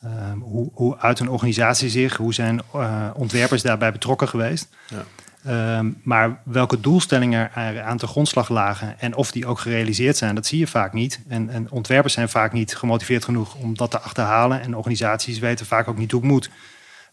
ehm, 0.02 0.38
hoe, 0.38 0.70
hoe 0.72 0.98
uit 0.98 1.20
een 1.20 1.28
organisatie 1.28 1.88
zich, 1.88 2.16
hoe 2.16 2.34
zijn 2.34 2.60
eh, 2.72 3.10
ontwerpers 3.14 3.62
daarbij 3.62 3.92
betrokken 3.92 4.28
geweest. 4.28 4.68
Ja. 4.88 5.04
Ehm, 5.44 5.90
maar 6.02 6.40
welke 6.44 6.80
doelstellingen 6.80 7.54
er 7.54 7.82
aan 7.82 7.96
de 7.96 8.06
grondslag 8.06 8.48
lagen 8.48 9.00
en 9.00 9.14
of 9.16 9.30
die 9.30 9.46
ook 9.46 9.58
gerealiseerd 9.58 10.16
zijn, 10.16 10.34
dat 10.34 10.46
zie 10.46 10.58
je 10.58 10.66
vaak 10.66 10.92
niet. 10.92 11.20
En, 11.28 11.50
en 11.50 11.70
ontwerpers 11.70 12.14
zijn 12.14 12.28
vaak 12.28 12.52
niet 12.52 12.76
gemotiveerd 12.76 13.24
genoeg 13.24 13.54
om 13.54 13.76
dat 13.76 13.90
te 13.90 14.00
achterhalen. 14.00 14.60
En 14.60 14.76
organisaties 14.76 15.38
weten 15.38 15.66
vaak 15.66 15.88
ook 15.88 15.98
niet 15.98 16.10
hoe 16.10 16.20
het 16.20 16.30
moet. 16.30 16.50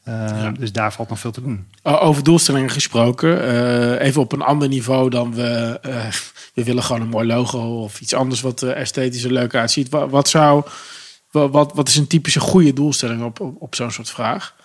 Ehm, 0.04 0.54
Dus 0.54 0.72
daar 0.72 0.94
valt 0.94 1.10
nog 1.10 1.20
veel 1.20 1.32
te 1.32 1.42
doen. 1.42 1.68
Over 1.84 2.24
doelstellingen 2.24 2.70
gesproken, 2.70 3.42
eh, 3.44 4.08
even 4.08 4.22
op 4.22 4.32
een 4.32 4.42
ander 4.42 4.68
niveau 4.68 5.10
dan 5.10 5.34
we. 5.36 5.80
eh, 5.82 6.06
we 6.54 6.64
willen 6.64 6.84
gewoon 6.84 7.02
een 7.02 7.08
mooi 7.08 7.28
logo 7.28 7.82
of 7.84 8.02
iets 8.02 8.14
anders 8.14 8.42
wat 8.42 8.62
er 8.62 8.72
esthetisch 8.72 9.24
er 9.24 9.32
leuk 9.32 9.56
uitziet. 9.56 9.90
Wat, 9.90 10.10
wat 10.10 10.30
zou. 10.30 10.64
wa- 11.32 11.50
Wat, 11.50 11.72
wat 11.74 11.88
is 11.88 11.96
een 11.96 12.08
typische 12.08 12.40
goede 12.40 12.74
doelstelling 12.74 13.24
op, 13.24 13.40
op, 13.40 13.62
op 13.62 13.76
zo'n 13.76 13.92
soort 13.92 14.10
vraag? 14.10 14.56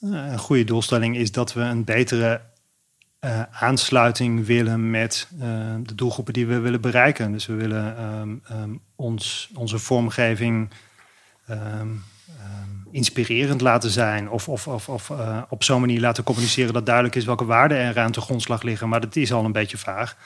Eh, 0.00 0.08
een 0.10 0.38
goede 0.38 0.64
doelstelling 0.64 1.16
is 1.16 1.32
dat 1.32 1.52
we 1.52 1.60
een 1.60 1.84
betere 1.84 2.40
eh, 3.18 3.42
aansluiting 3.50 4.46
willen 4.46 4.90
met 4.90 5.28
eh, 5.40 5.48
de 5.82 5.94
doelgroepen 5.94 6.32
die 6.32 6.46
we 6.46 6.58
willen 6.58 6.80
bereiken. 6.80 7.32
Dus 7.32 7.46
we 7.46 7.54
willen 7.54 7.96
ehm, 7.96 8.36
ehm, 8.44 8.70
ons, 8.96 9.50
onze 9.54 9.78
vormgeving 9.78 10.70
ehm, 11.46 11.88
inspirerend 12.90 13.60
laten 13.60 13.90
zijn. 13.90 14.30
Of, 14.30 14.48
of, 14.48 14.68
of, 14.68 14.88
of 14.88 15.10
eh, 15.10 15.42
op 15.48 15.64
zo'n 15.64 15.80
manier 15.80 16.00
laten 16.00 16.24
communiceren 16.24 16.72
dat 16.72 16.86
duidelijk 16.86 17.14
is 17.14 17.24
welke 17.24 17.44
waarden 17.44 17.78
er 17.78 17.98
aan 17.98 18.12
de 18.12 18.20
grondslag 18.20 18.62
liggen. 18.62 18.88
Maar 18.88 19.00
dat 19.00 19.16
is 19.16 19.32
al 19.32 19.44
een 19.44 19.52
beetje 19.52 19.78
vaag. 19.78 20.16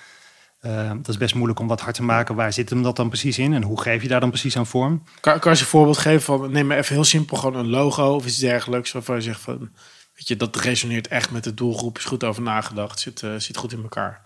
Dat 0.97 1.09
is 1.09 1.17
best 1.17 1.35
moeilijk 1.35 1.61
om 1.61 1.67
wat 1.67 1.81
hard 1.81 1.95
te 1.95 2.03
maken. 2.03 2.35
Waar 2.35 2.53
zit 2.53 2.71
hem 2.71 2.83
dat 2.83 2.97
dan 2.97 3.09
precies 3.09 3.39
in? 3.39 3.53
En 3.53 3.63
hoe 3.63 3.81
geef 3.81 4.03
je 4.03 4.09
daar 4.09 4.21
dan 4.21 4.31
precies 4.31 4.57
aan 4.57 4.67
vorm? 4.67 5.03
Kan, 5.21 5.39
kan 5.39 5.53
je 5.53 5.61
een 5.61 5.67
voorbeeld 5.67 5.99
geven 5.99 6.23
van. 6.23 6.53
Neem 6.53 6.67
maar 6.67 6.77
even 6.77 6.95
heel 6.95 7.05
simpel 7.05 7.37
gewoon 7.37 7.57
een 7.57 7.71
logo 7.71 8.15
of 8.15 8.27
iets 8.27 8.39
dergelijks. 8.39 8.93
Waarvan 8.93 9.17
je 9.17 9.23
zegt 9.23 9.41
van. 9.41 9.71
Weet 10.23 10.41
je, 10.41 10.47
dat 10.47 10.57
resoneert 10.57 11.09
echt 11.09 11.31
met 11.31 11.45
de 11.45 11.55
doelgroep. 11.55 11.99
Is 11.99 12.05
goed 12.05 12.25
over 12.25 12.43
nagedacht. 12.43 13.01
Zit, 13.01 13.23
eh, 13.23 13.31
zit 13.37 13.57
goed 13.57 13.73
in 13.73 13.83
elkaar. 13.83 14.21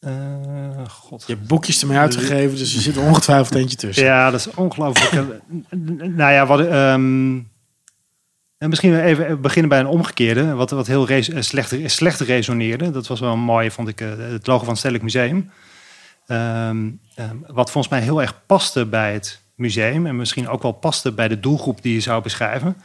Eh, 0.00 0.88
God. 0.88 1.24
Je 1.26 1.34
hebt 1.34 1.46
boekjes 1.46 1.80
ermee 1.80 1.98
uitgegeven, 1.98 2.58
dus 2.58 2.74
er 2.74 2.80
zit 2.80 2.96
ongetwijfeld 2.96 3.54
eentje 3.54 3.76
tussen. 3.76 4.04
Ja, 4.04 4.30
dat 4.30 4.40
is 4.40 4.54
ongelooflijk. 4.54 5.42
nou 5.70 6.32
ja, 6.32 6.46
wat, 6.46 6.60
ehm, 6.60 7.40
en 8.58 8.68
misschien 8.68 9.00
even 9.00 9.40
beginnen 9.40 9.68
bij 9.68 9.80
een 9.80 9.86
omgekeerde. 9.86 10.54
Wat, 10.54 10.70
wat 10.70 10.86
heel 10.86 11.08
eh, 11.08 11.22
slecht, 11.40 11.74
slecht 11.84 12.20
resoneerde. 12.20 12.90
Dat 12.90 13.06
was 13.06 13.20
wel 13.20 13.32
een 13.32 13.38
mooie, 13.38 13.70
vond 13.70 13.88
ik, 13.88 14.00
eh, 14.00 14.08
het 14.16 14.46
logo 14.46 14.58
van 14.58 14.68
het 14.68 14.78
Stedelijk 14.78 15.04
Museum. 15.04 15.50
Ehm, 16.26 16.90
ehm, 17.14 17.36
wat 17.46 17.70
volgens 17.70 17.92
mij 17.92 18.02
heel 18.02 18.20
erg 18.22 18.46
paste 18.46 18.86
bij 18.86 19.12
het 19.12 19.40
museum. 19.54 20.06
En 20.06 20.16
misschien 20.16 20.48
ook 20.48 20.62
wel 20.62 20.72
paste 20.72 21.12
bij 21.12 21.28
de 21.28 21.40
doelgroep 21.40 21.82
die 21.82 21.94
je 21.94 22.00
zou 22.00 22.22
beschrijven. 22.22 22.76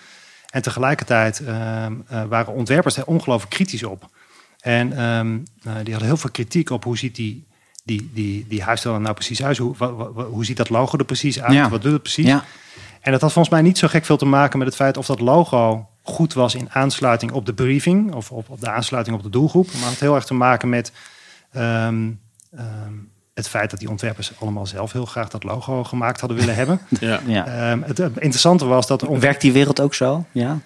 En 0.50 0.62
tegelijkertijd 0.62 1.40
ehm, 1.40 1.94
eh, 2.08 2.24
waren 2.24 2.54
ontwerpers 2.54 2.98
er 2.98 3.06
ongelooflijk 3.06 3.52
kritisch 3.52 3.84
op. 3.84 4.10
En 4.60 4.92
ehm, 4.98 5.38
eh, 5.64 5.74
die 5.84 5.92
hadden 5.92 6.06
heel 6.06 6.18
veel 6.18 6.32
kritiek 6.32 6.70
op 6.70 6.84
hoe 6.84 6.98
ziet 6.98 7.16
die, 7.16 7.48
die, 7.84 8.10
die, 8.14 8.46
die 8.48 8.64
huisstijl 8.64 8.96
er 8.96 9.02
nou 9.02 9.14
precies 9.14 9.44
uit? 9.44 9.58
Hoe, 9.58 9.76
hoe 10.32 10.46
ziet 10.46 10.58
dat 10.58 10.70
logo 10.70 10.98
er 10.98 11.06
precies 11.06 11.42
uit? 11.42 11.54
Ja. 11.54 11.70
Wat 11.70 11.82
doet 11.82 11.92
het 11.92 12.02
precies? 12.02 12.26
Ja, 12.26 12.44
En 13.02 13.12
dat 13.12 13.22
had 13.22 13.32
volgens 13.32 13.54
mij 13.54 13.64
niet 13.64 13.78
zo 13.78 13.88
gek 13.88 14.06
veel 14.06 14.18
te 14.18 14.26
maken 14.26 14.58
met 14.58 14.68
het 14.68 14.76
feit 14.76 14.98
of 14.98 15.06
dat 15.06 15.20
logo 15.20 15.90
goed 16.02 16.34
was 16.34 16.56
in 16.56 16.70
aansluiting 16.72 17.32
op 17.32 17.46
de 17.46 17.54
briefing 17.54 18.14
of 18.14 18.32
op, 18.32 18.50
op 18.50 18.60
de 18.60 18.70
aansluiting 18.70 19.18
op 19.18 19.24
de 19.24 19.30
doelgroep. 19.30 19.66
Maar 19.66 19.76
het 19.76 19.90
had 19.90 20.00
heel 20.00 20.16
erg 20.16 20.26
te 20.26 20.34
maken 20.34 20.70
met 20.70 20.92
ehm, 21.52 22.10
het 23.40 23.50
feit 23.50 23.70
dat 23.70 23.80
die 23.80 23.90
ontwerpers 23.90 24.32
allemaal 24.40 24.66
zelf 24.68 24.92
heel 24.92 25.06
graag 25.06 25.30
dat 25.30 25.44
logo 25.44 25.84
gemaakt 25.84 26.20
hadden 26.20 26.38
willen 26.38 26.56
hebben. 26.56 26.80
Ja. 27.00 27.20
ja. 27.26 27.46
Ehm, 27.46 27.82
het, 27.82 27.98
het 27.98 28.14
interessante 28.14 28.66
was 28.66 28.88
dat 28.88 29.02
ontwerpers 29.02 29.26
Werkt 29.30 29.42
die 29.42 29.52
wereld 29.52 29.80
ook 29.82 29.94
zo? 29.94 30.26
Ja. 30.32 30.60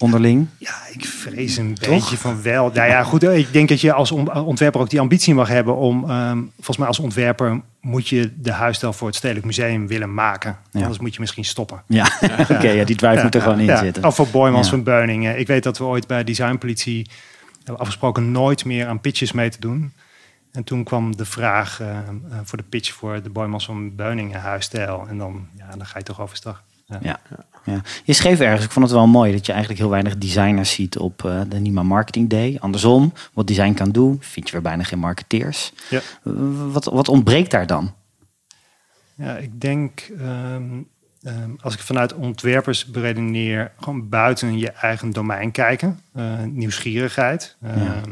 Onderling? 0.00 0.46
Ja, 0.58 0.74
ik 0.92 1.04
vrees 1.04 1.56
een 1.56 1.76
beetje 1.88 2.16
van 2.16 2.42
wel. 2.42 2.70
Nou 2.74 2.88
ja, 2.88 3.02
goed. 3.02 3.22
Ik 3.22 3.52
denk 3.52 3.68
dat 3.68 3.80
je 3.80 3.92
als 3.92 4.10
on- 4.12 4.34
ontwerper 4.34 4.80
ook 4.80 4.90
die 4.90 5.00
ambitie 5.00 5.34
mag 5.34 5.48
hebben 5.48 5.76
om. 5.76 6.10
ehm, 6.10 6.38
volgens 6.54 6.76
mij 6.76 6.86
als 6.86 6.98
ontwerper 6.98 7.60
moet 7.80 8.08
je 8.08 8.32
de 8.36 8.52
huisstijl 8.52 8.92
voor 8.92 9.06
het 9.06 9.16
Stedelijk 9.16 9.46
Museum 9.46 9.86
willen 9.86 10.14
maken. 10.14 10.56
Ja. 10.72 10.80
Anders 10.80 10.98
moet 10.98 11.14
je 11.14 11.20
misschien 11.20 11.44
stoppen. 11.44 11.82
Ja, 11.86 12.12
oké, 12.52 12.68
ja, 12.68 12.84
die 12.84 12.96
drive 12.96 13.22
moet 13.22 13.34
er 13.34 13.42
gewoon 13.42 13.58
in 13.58 13.64
Ja, 13.64 13.76
zitten. 13.78 14.04
Of 14.04 14.14
voor 14.14 14.28
Boymans 14.28 14.66
Ja. 14.66 14.72
van 14.72 14.82
Beuningen. 14.82 15.38
Ik 15.38 15.46
weet 15.46 15.62
dat 15.62 15.78
we 15.78 15.84
ooit 15.84 16.06
bij 16.06 16.24
Designpolitie 16.24 17.10
hebben 17.56 17.78
afgesproken 17.78 18.32
nooit 18.32 18.64
meer 18.64 18.86
aan 18.86 19.00
pitches 19.00 19.32
mee 19.32 19.48
te 19.50 19.60
doen. 19.60 19.92
En 20.52 20.64
toen 20.64 20.84
kwam 20.84 21.16
de 21.16 21.24
vraag 21.24 21.80
eh, 21.80 21.98
eh, 21.98 22.04
voor 22.42 22.58
de 22.58 22.64
pitch 22.64 22.92
voor 22.92 23.22
de 23.22 23.30
Boymans 23.30 23.64
van 23.64 23.94
Beuningen 23.96 24.40
huisstijl. 24.40 25.06
En 25.08 25.18
dan, 25.18 25.48
ja, 25.56 25.70
dan 25.70 25.86
ga 25.86 25.98
je 25.98 26.04
toch 26.04 26.20
overstag. 26.20 26.64
Ja. 27.00 27.20
Ja. 27.64 27.82
Je 28.04 28.12
schreef 28.12 28.40
ergens, 28.40 28.64
ik 28.64 28.70
vond 28.70 28.84
het 28.84 28.94
wel 28.94 29.06
mooi, 29.06 29.32
dat 29.32 29.46
je 29.46 29.52
eigenlijk 29.52 29.80
heel 29.80 29.90
weinig 29.90 30.18
designers 30.18 30.72
ziet 30.72 30.98
op 30.98 31.22
uh, 31.22 31.40
de 31.48 31.58
Nima 31.58 31.82
Marketing 31.82 32.30
Day. 32.30 32.56
Andersom, 32.60 33.12
wat 33.32 33.46
design 33.46 33.72
kan 33.72 33.90
doen, 33.90 34.16
vind 34.20 34.46
je 34.46 34.52
weer 34.52 34.62
bijna 34.62 34.82
geen 34.82 34.98
marketeers. 34.98 35.72
Ja. 35.90 36.00
Wat, 36.72 36.84
wat 36.84 37.08
ontbreekt 37.08 37.50
daar 37.50 37.66
dan? 37.66 37.94
Ja, 39.14 39.36
ik 39.36 39.60
denk, 39.60 40.08
um, 40.20 40.88
um, 41.22 41.56
als 41.60 41.74
ik 41.74 41.80
vanuit 41.80 42.14
ontwerpers 42.14 42.84
beredeneer, 42.84 43.72
gewoon 43.80 44.08
buiten 44.08 44.58
je 44.58 44.70
eigen 44.70 45.10
domein 45.10 45.50
kijken. 45.50 46.00
Uh, 46.14 46.42
nieuwsgierigheid. 46.42 47.56
Ja. 47.60 48.02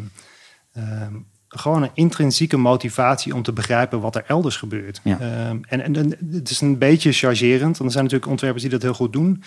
Um, 0.76 1.26
gewoon 1.58 1.82
een 1.82 1.90
intrinsieke 1.94 2.56
motivatie 2.56 3.34
om 3.34 3.42
te 3.42 3.52
begrijpen 3.52 4.00
wat 4.00 4.16
er 4.16 4.24
elders 4.26 4.56
gebeurt. 4.56 5.00
Ja. 5.04 5.48
Um, 5.48 5.60
en, 5.68 5.80
en, 5.80 6.16
het 6.32 6.50
is 6.50 6.60
een 6.60 6.78
beetje 6.78 7.12
chargerend, 7.12 7.76
want 7.76 7.84
er 7.84 7.90
zijn 7.90 8.04
natuurlijk 8.04 8.30
ontwerpers 8.30 8.62
die 8.62 8.72
dat 8.72 8.82
heel 8.82 8.94
goed 8.94 9.12
doen. 9.12 9.42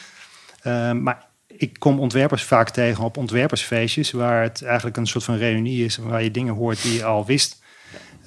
Um, 0.67 1.03
maar 1.03 1.27
ik 1.47 1.79
kom 1.79 1.99
ontwerpers 1.99 2.43
vaak 2.43 2.69
tegen 2.69 3.03
op 3.03 3.17
ontwerpersfeestjes, 3.17 4.11
waar 4.11 4.43
het 4.43 4.63
eigenlijk 4.63 4.97
een 4.97 5.07
soort 5.07 5.23
van 5.23 5.37
reunie 5.37 5.85
is, 5.85 5.97
waar 5.97 6.23
je 6.23 6.31
dingen 6.31 6.53
hoort 6.53 6.81
die 6.81 6.93
je 6.93 7.03
al 7.03 7.25
wist. 7.25 7.61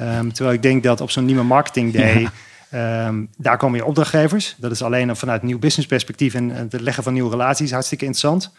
Um, 0.00 0.32
terwijl 0.32 0.56
ik 0.56 0.62
denk 0.62 0.82
dat 0.82 1.00
op 1.00 1.10
zo'n 1.10 1.24
nieuwe 1.24 1.42
marketing 1.42 1.92
day. 1.92 2.28
Ja. 2.70 3.12
daar 3.36 3.56
komen 3.56 3.78
je 3.78 3.84
opdrachtgevers. 3.84 4.56
Dat 4.58 4.70
is 4.70 4.82
alleen 4.82 5.16
vanuit 5.16 5.42
nieuw 5.42 5.58
business 5.58 5.88
perspectief 5.88 6.34
en 6.34 6.50
het 6.50 6.80
leggen 6.80 7.02
van 7.02 7.12
nieuwe 7.12 7.30
relaties 7.30 7.70
hartstikke 7.70 8.04
interessant. 8.04 8.52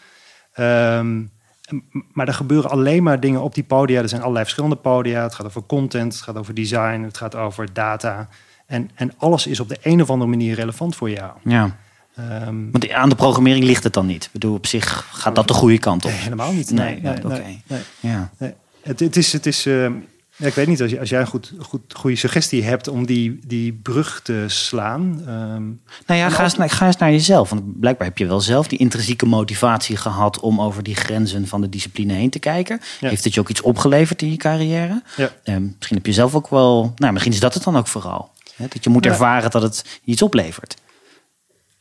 Maar 2.12 2.28
er 2.28 2.34
gebeuren 2.34 2.70
alleen 2.70 3.02
maar 3.02 3.20
dingen 3.20 3.42
op 3.42 3.54
die 3.54 3.64
podia. 3.64 4.02
Er 4.02 4.08
zijn 4.08 4.20
allerlei 4.20 4.44
verschillende 4.44 4.76
podia. 4.76 5.22
Het 5.22 5.34
gaat 5.34 5.46
over 5.46 5.62
content, 5.66 6.12
het 6.12 6.22
gaat 6.22 6.36
over 6.36 6.54
design, 6.54 7.02
het 7.02 7.16
gaat 7.16 7.34
over 7.34 7.72
data. 7.72 8.28
En, 8.66 8.90
en 8.94 9.12
alles 9.18 9.46
is 9.46 9.60
op 9.60 9.68
de 9.68 9.78
een 9.82 10.02
of 10.02 10.10
andere 10.10 10.30
manier 10.30 10.54
relevant 10.54 10.96
voor 10.96 11.10
jou. 11.10 11.32
Ja. 11.44 11.76
Um, 12.46 12.68
Want 12.72 12.90
aan 12.92 13.08
de 13.08 13.14
programmering 13.14 13.64
ligt 13.64 13.84
het 13.84 13.92
dan 13.92 14.06
niet. 14.06 14.24
Ik 14.24 14.32
bedoel, 14.32 14.54
op 14.54 14.66
zich 14.66 15.08
gaat 15.12 15.34
dat 15.34 15.48
de 15.48 15.54
goede 15.54 15.78
kant 15.78 16.04
op. 16.04 16.10
Nee, 16.10 16.20
helemaal 16.20 16.52
niet. 16.52 16.70
Nee, 16.70 17.00
nee, 17.00 17.12
nee, 17.12 17.38
nee, 17.38 17.62
nee. 17.66 17.80
Ja. 18.00 18.30
Het, 18.82 19.00
het, 19.00 19.16
is, 19.16 19.32
het 19.32 19.46
is 19.46 19.66
uh, 19.66 19.90
ja, 20.36 20.46
ik 20.46 20.54
weet 20.54 20.66
niet, 20.66 20.82
als, 20.82 20.90
je, 20.90 21.00
als 21.00 21.08
jij 21.08 21.20
een 21.20 21.26
goed, 21.26 21.52
goed, 21.58 21.94
goede 21.94 22.16
suggestie 22.16 22.64
hebt 22.64 22.88
om 22.88 23.06
die, 23.06 23.38
die 23.46 23.72
brug 23.72 24.20
te 24.22 24.44
slaan. 24.46 25.02
Um, 25.28 25.80
nou 26.06 26.20
ja, 26.20 26.30
ga 26.30 26.42
eens, 26.42 26.56
naar, 26.56 26.70
ga 26.70 26.86
eens 26.86 26.96
naar 26.96 27.10
jezelf. 27.10 27.50
Want 27.50 27.80
blijkbaar 27.80 28.06
heb 28.06 28.18
je 28.18 28.26
wel 28.26 28.40
zelf 28.40 28.68
die 28.68 28.78
intrinsieke 28.78 29.26
motivatie 29.26 29.96
gehad 29.96 30.40
om 30.40 30.60
over 30.60 30.82
die 30.82 30.94
grenzen 30.94 31.46
van 31.46 31.60
de 31.60 31.68
discipline 31.68 32.12
heen 32.12 32.30
te 32.30 32.38
kijken. 32.38 32.80
Ja. 33.00 33.08
Heeft 33.08 33.24
het 33.24 33.34
je 33.34 33.40
ook 33.40 33.48
iets 33.48 33.62
opgeleverd 33.62 34.22
in 34.22 34.30
je 34.30 34.36
carrière? 34.36 35.02
Ja. 35.16 35.32
Um, 35.44 35.74
misschien 35.76 35.96
heb 35.96 36.06
je 36.06 36.12
zelf 36.12 36.34
ook 36.34 36.48
wel, 36.48 36.92
nou 36.96 37.12
misschien 37.12 37.32
is 37.32 37.40
dat 37.40 37.54
het 37.54 37.64
dan 37.64 37.76
ook 37.76 37.88
vooral. 37.88 38.30
Hè? 38.56 38.66
Dat 38.68 38.84
je 38.84 38.90
moet 38.90 39.06
ervaren 39.06 39.50
dat 39.50 39.62
het 39.62 40.00
iets 40.04 40.22
oplevert. 40.22 40.76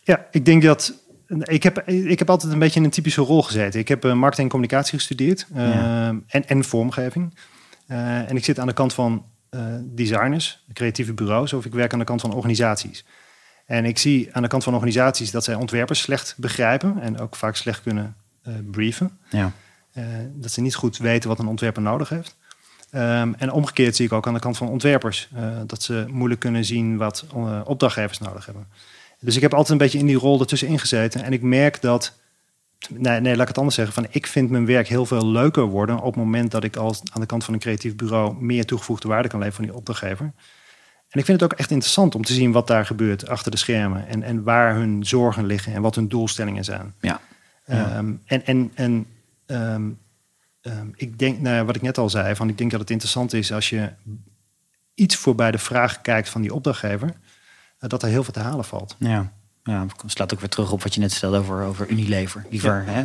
Ja, 0.03 0.25
ik 0.31 0.45
denk 0.45 0.63
dat. 0.63 1.01
Ik 1.43 1.63
heb, 1.63 1.87
ik 1.87 2.19
heb 2.19 2.29
altijd 2.29 2.53
een 2.53 2.59
beetje 2.59 2.79
in 2.79 2.85
een 2.85 2.91
typische 2.91 3.21
rol 3.21 3.41
gezeten. 3.41 3.79
Ik 3.79 3.87
heb 3.87 4.05
uh, 4.05 4.13
marketing 4.13 4.47
en 4.47 4.51
communicatie 4.51 4.97
gestudeerd 4.97 5.47
uh, 5.55 5.73
Ja. 5.73 6.15
en, 6.27 6.47
en 6.47 6.63
vormgeving. 6.63 7.33
Uh, 7.87 8.29
en 8.29 8.35
ik 8.35 8.45
zit 8.45 8.59
aan 8.59 8.67
de 8.67 8.73
kant 8.73 8.93
van 8.93 9.25
uh, 9.51 9.61
designers, 9.81 10.63
creatieve 10.73 11.13
bureaus, 11.13 11.53
of 11.53 11.65
ik 11.65 11.73
werk 11.73 11.93
aan 11.93 11.99
de 11.99 12.05
kant 12.05 12.21
van 12.21 12.33
organisaties. 12.33 13.05
En 13.65 13.85
ik 13.85 13.97
zie 13.97 14.29
aan 14.31 14.41
de 14.41 14.47
kant 14.47 14.63
van 14.63 14.73
organisaties 14.73 15.31
dat 15.31 15.43
zij 15.43 15.55
ontwerpers 15.55 16.01
slecht 16.01 16.35
begrijpen 16.37 17.01
en 17.01 17.19
ook 17.19 17.35
vaak 17.35 17.55
slecht 17.55 17.81
kunnen 17.81 18.15
uh, 18.47 18.53
brieven. 18.71 19.17
Ja. 19.29 19.51
dat 20.33 20.51
ze 20.51 20.61
niet 20.61 20.75
goed 20.75 20.97
weten 20.97 21.29
wat 21.29 21.39
een 21.39 21.47
ontwerper 21.47 21.81
nodig 21.81 22.09
heeft. 22.09 22.37
Um, 22.95 23.35
en 23.35 23.51
omgekeerd 23.51 23.95
zie 23.95 24.05
ik 24.05 24.13
ook 24.13 24.27
aan 24.27 24.33
de 24.33 24.39
kant 24.39 24.57
van 24.57 24.69
ontwerpers 24.69 25.29
dat 25.67 25.83
ze 25.83 26.05
moeilijk 26.09 26.39
kunnen 26.39 26.65
zien 26.65 26.97
wat 26.97 27.25
opdrachtgevers 27.63 28.19
nodig 28.19 28.45
hebben. 28.45 28.67
Dus 29.19 29.35
ik 29.35 29.41
heb 29.41 29.51
altijd 29.51 29.71
een 29.71 29.77
beetje 29.77 29.97
in 29.97 30.05
die 30.05 30.17
rol 30.17 30.39
ertussen 30.39 30.67
ingezeten. 30.67 31.23
En 31.23 31.33
ik 31.33 31.41
merk 31.41 31.81
dat 31.81 32.13
Nee, 32.89 33.19
nee, 33.19 33.31
laat 33.33 33.41
ik 33.41 33.47
het 33.47 33.57
anders 33.57 33.75
zeggen. 33.75 33.93
Van, 33.93 34.07
ik 34.09 34.27
vind 34.27 34.49
mijn 34.49 34.65
werk 34.65 34.87
heel 34.87 35.05
veel 35.05 35.27
leuker 35.27 35.63
worden 35.63 35.97
op 35.97 36.05
het 36.05 36.15
moment 36.15 36.51
dat 36.51 36.63
ik 36.63 36.75
als 36.75 37.01
aan 37.11 37.21
de 37.21 37.27
kant 37.27 37.43
van 37.43 37.53
een 37.53 37.59
creatief 37.59 37.95
bureau 37.95 38.35
meer 38.43 38.65
toegevoegde 38.65 39.07
waarde 39.07 39.27
kan 39.27 39.39
leveren 39.39 39.57
van 39.57 39.65
die 39.65 39.75
opdrachtgever. 39.75 40.33
En 41.09 41.19
ik 41.19 41.25
vind 41.25 41.41
het 41.41 41.51
ook 41.51 41.59
echt 41.59 41.71
interessant 41.71 42.15
om 42.15 42.23
te 42.23 42.33
zien 42.33 42.51
wat 42.51 42.67
daar 42.67 42.85
gebeurt 42.85 43.27
achter 43.27 43.51
de 43.51 43.57
schermen 43.57 44.07
en, 44.07 44.23
en 44.23 44.43
waar 44.43 44.75
hun 44.75 45.05
zorgen 45.05 45.45
liggen 45.45 45.73
en 45.73 45.81
wat 45.81 45.95
hun 45.95 46.07
doelstellingen 46.07 46.63
zijn. 46.63 46.93
Ja. 46.99 47.21
Um, 47.97 48.21
en 48.25 48.45
en, 48.45 48.71
en 48.75 49.05
um, 49.45 49.99
um, 50.61 50.93
ik 50.95 51.19
denk, 51.19 51.39
nou, 51.39 51.65
wat 51.65 51.75
ik 51.75 51.81
net 51.81 51.97
al 51.97 52.09
zei, 52.09 52.35
van 52.35 52.49
ik 52.49 52.57
denk 52.57 52.71
dat 52.71 52.79
het 52.79 52.89
interessant 52.89 53.33
is 53.33 53.51
als 53.51 53.69
je 53.69 53.89
iets 54.93 55.15
voorbij 55.15 55.51
de 55.51 55.57
vraag 55.57 56.01
kijkt 56.01 56.29
van 56.29 56.41
die 56.41 56.53
opdrachtgever, 56.53 57.07
uh, 57.07 57.13
dat 57.89 58.03
er 58.03 58.09
heel 58.09 58.23
veel 58.23 58.33
te 58.33 58.39
halen 58.39 58.65
valt. 58.65 58.95
Ja. 58.99 59.33
Ja, 59.63 59.85
slaat 60.05 60.33
ook 60.33 60.39
weer 60.39 60.49
terug 60.49 60.71
op 60.71 60.83
wat 60.83 60.93
je 60.93 60.99
net 60.99 61.11
stelde 61.11 61.37
over, 61.37 61.63
over 61.63 61.89
Unilever. 61.89 62.45
Liever 62.49 62.83
ja. 62.85 62.91
hè, 62.91 63.03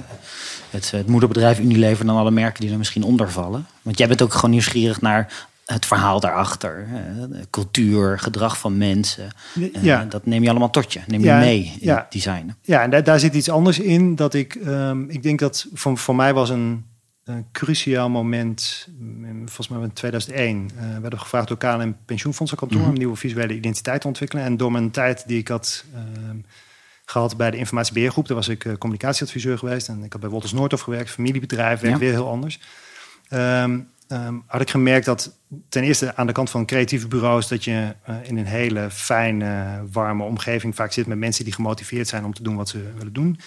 het, 0.70 0.90
het, 0.90 1.06
moederbedrijf 1.06 1.58
Unilever 1.58 2.06
dan 2.06 2.16
alle 2.16 2.30
merken 2.30 2.60
die 2.60 2.70
er 2.70 2.78
misschien 2.78 3.02
onder 3.02 3.30
vallen. 3.30 3.66
Want 3.82 3.98
jij 3.98 4.08
bent 4.08 4.22
ook 4.22 4.34
gewoon 4.34 4.50
nieuwsgierig 4.50 5.00
naar 5.00 5.48
het 5.64 5.86
verhaal 5.86 6.20
daarachter. 6.20 6.86
Hè, 6.88 7.26
cultuur, 7.50 8.18
gedrag 8.18 8.58
van 8.58 8.76
mensen. 8.76 9.28
Ja. 9.82 10.04
Uh, 10.04 10.10
dat 10.10 10.26
neem 10.26 10.42
je 10.42 10.50
allemaal 10.50 10.70
tot 10.70 10.92
je. 10.92 11.00
Neem 11.06 11.20
je 11.20 11.26
ja, 11.26 11.38
mee 11.38 11.76
in 11.80 11.88
het 11.88 12.12
design. 12.12 12.54
Ja, 12.62 12.82
en 12.82 12.90
daar, 12.90 13.04
daar, 13.04 13.18
zit 13.18 13.34
iets 13.34 13.50
anders 13.50 13.78
in. 13.78 14.16
Dat 14.16 14.34
ik, 14.34 14.54
um, 14.54 15.10
ik 15.10 15.22
denk 15.22 15.38
dat 15.38 15.66
voor, 15.72 15.98
voor 15.98 16.16
mij 16.16 16.34
was 16.34 16.50
een, 16.50 16.84
een 17.28 17.47
cruciaal 17.52 18.11
moment. 18.11 18.88
Volgens 19.44 19.68
mij 19.68 19.80
in 19.80 19.92
2001 19.92 20.70
uh, 20.75 20.80
werden 20.80 21.11
we 21.11 21.18
gevraagd 21.18 21.49
door 21.49 21.56
KLM 21.56 21.97
Pensioenfondsenkantoor... 22.04 22.78
Mm 22.78 22.85
-hmm. 22.85 22.92
om 22.92 22.97
een 22.97 23.04
nieuwe 23.04 23.20
visuele 23.20 23.54
identiteit 23.54 24.00
te 24.00 24.06
ontwikkelen. 24.06 24.44
En 24.44 24.56
door 24.56 24.73
mijn 24.73 24.90
tijd 24.90 25.25
die 25.26 25.38
ik 25.38 25.49
had... 25.49 25.85
Uh, 25.94 26.00
gehad 27.04 27.37
bij 27.37 27.50
de 27.50 27.56
informatiebeheergroep. 27.56 28.26
Daar 28.26 28.37
was 28.37 28.49
ik 28.49 28.64
uh, 28.64 28.76
communicatieadviseur 28.76 29.58
geweest. 29.58 29.88
En 29.88 30.02
ik 30.02 30.12
had 30.12 30.20
bij 30.20 30.30
Wolters 30.30 30.52
Noordhof 30.52 30.80
gewerkt, 30.80 31.11
familiebedrijf, 31.11 31.80
werkt 31.80 31.99
ja. 31.99 32.04
weer 32.04 32.12
heel 32.12 32.28
anders. 32.28 32.61
Um, 33.30 33.90
um, 34.08 34.42
had 34.47 34.61
ik 34.61 34.70
gemerkt 34.70 35.04
dat 35.04 35.38
ten 35.68 35.82
eerste 35.82 36.16
aan 36.16 36.26
de 36.26 36.32
kant 36.32 36.50
van 36.50 36.66
creatieve 36.66 37.08
bureaus... 37.08 37.49
dat 37.49 37.64
je 37.64 37.94
in 38.23 38.37
een 38.37 38.47
hele 38.47 38.90
fijne, 38.90 39.82
warme 39.90 40.25
omgeving 40.25 40.75
vaak 40.75 40.92
zit... 40.92 41.06
met 41.06 41.18
mensen 41.18 41.44
die 41.44 41.52
gemotiveerd 41.52 42.08
zijn 42.08 42.25
om 42.25 42.35
te 42.35 42.42
doen 42.42 42.56
wat 42.56 42.68
ze 42.68 42.92
willen 42.97 43.12
doen. 43.12 43.38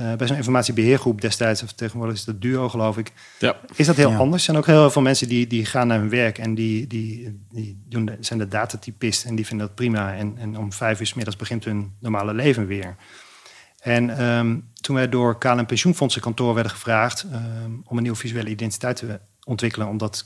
Uh, 0.00 0.14
bij 0.14 0.26
zo'n 0.26 0.36
informatiebeheergroep 0.36 1.20
destijds, 1.20 1.62
of 1.62 1.72
tegenwoordig 1.72 2.16
is 2.16 2.24
dat 2.24 2.40
duo 2.40 2.68
geloof 2.68 2.98
ik... 2.98 3.12
Ja. 3.38 3.56
is 3.74 3.86
dat 3.86 3.96
heel 3.96 4.10
Ja. 4.10 4.16
anders. 4.16 4.36
Er 4.36 4.44
zijn 4.44 4.56
ook 4.56 4.66
heel 4.66 4.90
veel 4.90 5.02
mensen 5.02 5.28
die, 5.28 5.46
die 5.46 5.64
gaan 5.64 5.86
naar 5.86 5.98
hun 5.98 6.08
werk... 6.10 6.38
en 6.38 6.54
die, 6.54 6.86
die, 6.86 7.40
die 7.50 7.82
doen 7.88 8.04
de, 8.04 8.16
zijn 8.20 8.38
de 8.38 8.48
datatypist 8.48 9.24
en 9.24 9.34
die 9.34 9.46
vinden 9.46 9.66
dat 9.66 9.76
prima. 9.76 10.14
En, 10.14 10.34
en 10.38 10.58
om 10.58 10.72
vijf 10.72 11.00
uur 11.00 11.06
s 11.06 11.14
middags 11.14 11.36
begint 11.36 11.64
hun 11.64 11.92
normale 12.00 12.34
leven 12.34 12.66
weer. 12.66 12.96
En 13.78 14.24
um, 14.24 14.68
toen 14.80 14.96
wij 14.96 15.08
door 15.08 15.38
KLM 15.38 15.66
Pensioenfondsenkantoor 15.66 16.54
werden 16.54 16.72
gevraagd... 16.72 17.26
Um, 17.32 17.82
om 17.84 17.96
een 17.96 18.02
nieuwe 18.02 18.18
visuele 18.18 18.50
identiteit 18.50 18.96
te 18.96 19.20
ontwikkelen... 19.44 19.88
omdat 19.88 20.24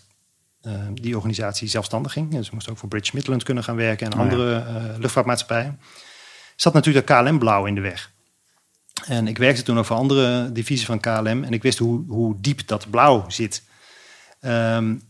um, 0.62 1.00
die 1.00 1.16
organisatie 1.16 1.68
zelfstandig 1.68 2.12
ging. 2.12 2.30
Dus 2.30 2.46
ze 2.46 2.52
moesten 2.54 2.72
ook 2.72 2.78
voor 2.78 2.88
British 2.88 3.10
Midland 3.10 3.42
kunnen 3.42 3.64
gaan 3.64 3.76
werken... 3.76 4.06
en 4.06 4.12
Oh 4.12 4.18
ja. 4.18 4.30
andere 4.30 4.64
uh, 4.68 4.98
luchtvaartmaatschappijen. 4.98 5.80
Zat 6.56 6.72
natuurlijk 6.72 7.06
de 7.06 7.14
KLM 7.14 7.38
blauw 7.38 7.66
in 7.66 7.74
de 7.74 7.80
weg. 7.80 8.11
En 9.06 9.26
ik 9.26 9.38
werkte 9.38 9.62
toen 9.62 9.78
ook 9.78 9.84
voor 9.84 9.96
andere 9.96 10.52
divisies 10.52 10.86
van 10.86 11.00
KLM... 11.00 11.44
en 11.44 11.52
ik 11.52 11.62
wist 11.62 11.78
hoe, 11.78 12.04
hoe 12.08 12.36
diep 12.40 12.66
dat 12.66 12.90
blauw 12.90 13.24
zit... 13.28 13.62
Um, 14.40 15.02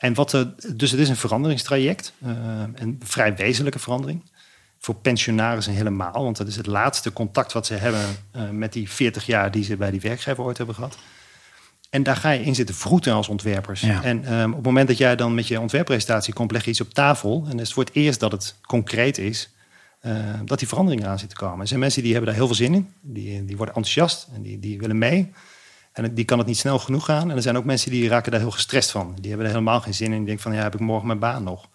en 0.00 0.14
wat 0.14 0.46
dus 0.74 0.90
het 0.90 1.00
is 1.00 1.08
een 1.08 1.16
veranderingstraject, 1.16 2.12
uh, 2.24 2.30
een 2.74 3.00
vrij 3.04 3.36
wezenlijke 3.36 3.78
verandering. 3.78 4.30
Voor 4.78 4.94
pensionarissen 4.94 5.72
helemaal, 5.72 6.24
want 6.24 6.36
dat 6.36 6.46
is 6.46 6.56
het 6.56 6.66
laatste 6.66 7.12
contact 7.12 7.52
wat 7.52 7.66
ze 7.66 7.74
hebben 7.74 8.04
uh, 8.36 8.48
met 8.50 8.72
die 8.72 8.90
40 8.90 9.26
jaar 9.26 9.50
die 9.50 9.64
ze 9.64 9.76
bij 9.76 9.90
die 9.90 10.00
werkgever 10.00 10.44
ooit 10.44 10.56
hebben 10.56 10.74
gehad. 10.74 10.98
En 11.90 12.02
daar 12.02 12.16
ga 12.16 12.30
je 12.30 12.44
in 12.44 12.54
zitten 12.54 12.74
vroeten 12.74 13.12
als 13.12 13.28
ontwerpers. 13.28 13.80
Ja. 13.80 14.02
En 14.02 14.32
um, 14.32 14.50
op 14.50 14.56
het 14.56 14.66
moment 14.66 14.88
dat 14.88 14.98
jij 14.98 15.16
dan 15.16 15.34
met 15.34 15.48
je 15.48 15.60
ontwerppresentatie 15.60 16.34
komt, 16.34 16.52
leg 16.52 16.64
je 16.64 16.70
iets 16.70 16.80
op 16.80 16.94
tafel. 16.94 17.44
En 17.44 17.58
het 17.58 17.66
is 17.66 17.72
voor 17.72 17.84
het 17.84 17.94
eerst 17.94 18.20
dat 18.20 18.32
het 18.32 18.54
concreet 18.66 19.18
is, 19.18 19.50
uh, 20.06 20.40
dat 20.44 20.58
die 20.58 20.68
verandering 20.68 21.06
aan 21.06 21.18
zit 21.18 21.28
te 21.28 21.34
komen. 21.34 21.60
Er 21.60 21.66
zijn 21.66 21.80
mensen 21.80 22.02
die 22.02 22.12
hebben 22.12 22.28
daar 22.28 22.38
heel 22.38 22.46
veel 22.46 22.56
zin 22.56 22.74
in, 22.74 22.92
die, 23.00 23.44
die 23.44 23.56
worden 23.56 23.74
enthousiast 23.74 24.28
en 24.34 24.42
die, 24.42 24.58
die 24.58 24.78
willen 24.78 24.98
mee. 24.98 25.32
En 25.92 26.14
die 26.14 26.24
kan 26.24 26.38
het 26.38 26.46
niet 26.46 26.58
snel 26.58 26.78
genoeg 26.78 27.04
gaan. 27.04 27.30
En 27.30 27.36
er 27.36 27.42
zijn 27.42 27.56
ook 27.56 27.64
mensen 27.64 27.90
die 27.90 28.08
raken 28.08 28.30
daar 28.30 28.40
heel 28.40 28.50
gestrest 28.50 28.90
van. 28.90 29.14
Die 29.20 29.28
hebben 29.28 29.46
er 29.46 29.52
helemaal 29.52 29.80
geen 29.80 29.94
zin 29.94 30.12
in. 30.12 30.16
Die 30.16 30.26
denken 30.26 30.42
van, 30.42 30.52
ja, 30.52 30.62
heb 30.62 30.74
ik 30.74 30.80
morgen 30.80 31.06
mijn 31.06 31.18
baan 31.18 31.42
nog? 31.42 31.68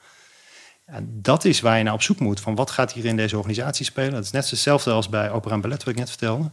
En 0.86 1.10
dat 1.22 1.46
is 1.46 1.62
waar 1.62 1.78
je 1.78 1.84
naar 1.84 1.94
op 1.94 2.02
zoek 2.02 2.20
moet. 2.20 2.40
Van 2.40 2.56
wat 2.56 2.72
gaat 2.72 2.94
hier 2.94 3.06
in 3.06 3.16
deze 3.16 3.38
organisatie 3.38 3.86
spelen? 3.86 4.12
Dat 4.12 4.24
is 4.24 4.32
net 4.32 4.50
hetzelfde 4.50 4.92
als 4.92 5.10
bij 5.10 5.32
Opera 5.32 5.54
en 5.54 5.62
Ballet, 5.62 5.84
wat 5.84 5.94
ik 5.94 6.00
net 6.00 6.10
vertelde. 6.10 6.52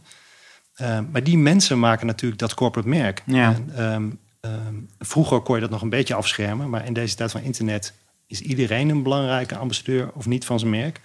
Uh, 0.81 0.99
maar 1.11 1.23
die 1.23 1.37
mensen 1.37 1.79
maken 1.79 2.07
natuurlijk 2.07 2.41
dat 2.41 2.53
corporate 2.53 2.89
merk. 2.89 3.23
Ja. 3.25 3.53
En, 3.53 3.83
um, 3.83 4.19
um, 4.41 4.89
vroeger 4.99 5.41
kon 5.41 5.55
je 5.55 5.61
dat 5.61 5.69
nog 5.69 5.81
een 5.81 5.89
beetje 5.89 6.13
afschermen. 6.13 6.69
Maar 6.69 6.85
in 6.85 6.93
deze 6.93 7.15
tijd 7.15 7.31
van 7.31 7.41
internet 7.41 7.93
is 8.27 8.41
iedereen 8.41 8.89
een 8.89 9.03
belangrijke 9.03 9.57
ambassadeur 9.57 10.11
of 10.13 10.25
niet 10.25 10.45
van 10.45 10.59
zijn 10.59 10.71
merk. 10.71 11.01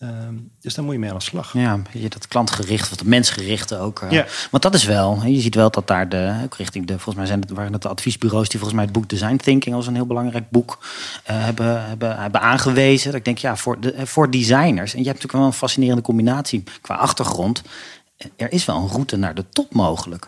Ehm, 0.00 0.34
dus 0.60 0.74
daar 0.74 0.84
moet 0.84 0.94
je 0.94 1.00
mee 1.00 1.10
aan 1.10 1.16
de 1.18 1.22
slag. 1.22 1.52
Ja, 1.52 1.80
dat 2.08 2.28
klantgericht 2.28 2.90
of 2.90 2.96
dat 2.96 3.06
mensgerichte 3.06 3.78
ook. 3.78 4.00
eh. 4.00 4.10
Ja. 4.10 4.26
Want 4.50 4.62
dat 4.62 4.74
is 4.74 4.84
wel, 4.84 5.22
je 5.24 5.40
ziet 5.40 5.54
wel 5.54 5.70
dat 5.70 5.86
daar 5.86 6.08
de, 6.08 6.40
ook 6.44 6.54
richting 6.56 6.86
de, 6.86 6.92
volgens 6.92 7.14
mij 7.14 7.26
zijn 7.26 7.40
het, 7.40 7.50
waren 7.50 7.72
het 7.72 7.82
de 7.82 7.88
adviesbureaus 7.88 8.48
die 8.48 8.58
volgens 8.58 8.74
mij 8.74 8.84
het 8.84 8.92
boek 8.92 9.08
Design 9.08 9.36
Thinking 9.36 9.74
als 9.74 9.86
een 9.86 9.94
heel 9.94 10.06
belangrijk 10.06 10.50
boek 10.50 10.78
eh, 11.24 11.44
hebben, 11.44 11.86
hebben, 11.88 12.16
hebben 12.20 12.40
aangewezen. 12.40 13.06
Dat 13.10 13.18
ik 13.18 13.24
denk, 13.24 13.38
ja, 13.38 13.56
voor, 13.56 13.80
de, 13.80 13.92
eh, 13.92 14.06
voor 14.06 14.30
designers. 14.30 14.92
En 14.94 14.98
je 15.00 15.06
hebt 15.08 15.16
natuurlijk 15.22 15.32
wel 15.32 15.44
een 15.44 15.52
fascinerende 15.52 16.02
combinatie 16.02 16.64
qua 16.80 16.94
achtergrond. 16.94 17.62
Er 18.36 18.52
is 18.52 18.64
wel 18.64 18.76
een 18.76 18.88
route 18.88 19.16
naar 19.16 19.34
de 19.34 19.44
top 19.50 19.74
mogelijk. 19.74 20.22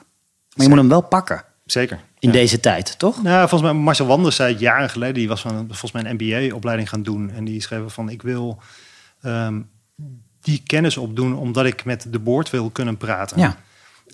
Maar 0.54 0.62
je 0.64 0.68
moet 0.68 0.78
hem 0.78 0.88
wel 0.88 1.02
pakken 1.02 1.44
Zeker. 1.64 2.00
in 2.18 2.28
Ja. 2.28 2.34
deze 2.34 2.60
tijd, 2.60 2.98
toch? 2.98 3.22
Nou, 3.22 3.48
volgens 3.48 3.70
mij, 3.72 3.80
Marcel 3.80 4.06
Wanders 4.06 4.36
zei 4.36 4.56
jaren 4.56 4.90
geleden, 4.90 5.14
die 5.14 5.28
was 5.28 5.40
van, 5.40 5.66
volgens 5.68 5.92
mij 5.92 6.04
een 6.04 6.16
MBA-opleiding 6.20 6.88
gaan 6.88 7.02
doen. 7.02 7.30
En 7.30 7.44
die 7.44 7.60
schreef 7.62 7.92
van, 7.92 8.08
ik 8.08 8.22
wil 8.22 8.58
ehm, 9.22 9.60
die 10.40 10.62
kennis 10.66 10.96
opdoen 10.96 11.36
omdat 11.36 11.64
ik 11.64 11.84
met 11.84 12.06
de 12.10 12.18
board 12.18 12.50
wil 12.50 12.70
kunnen 12.70 12.96
praten. 12.96 13.38
Ja, 13.38 13.56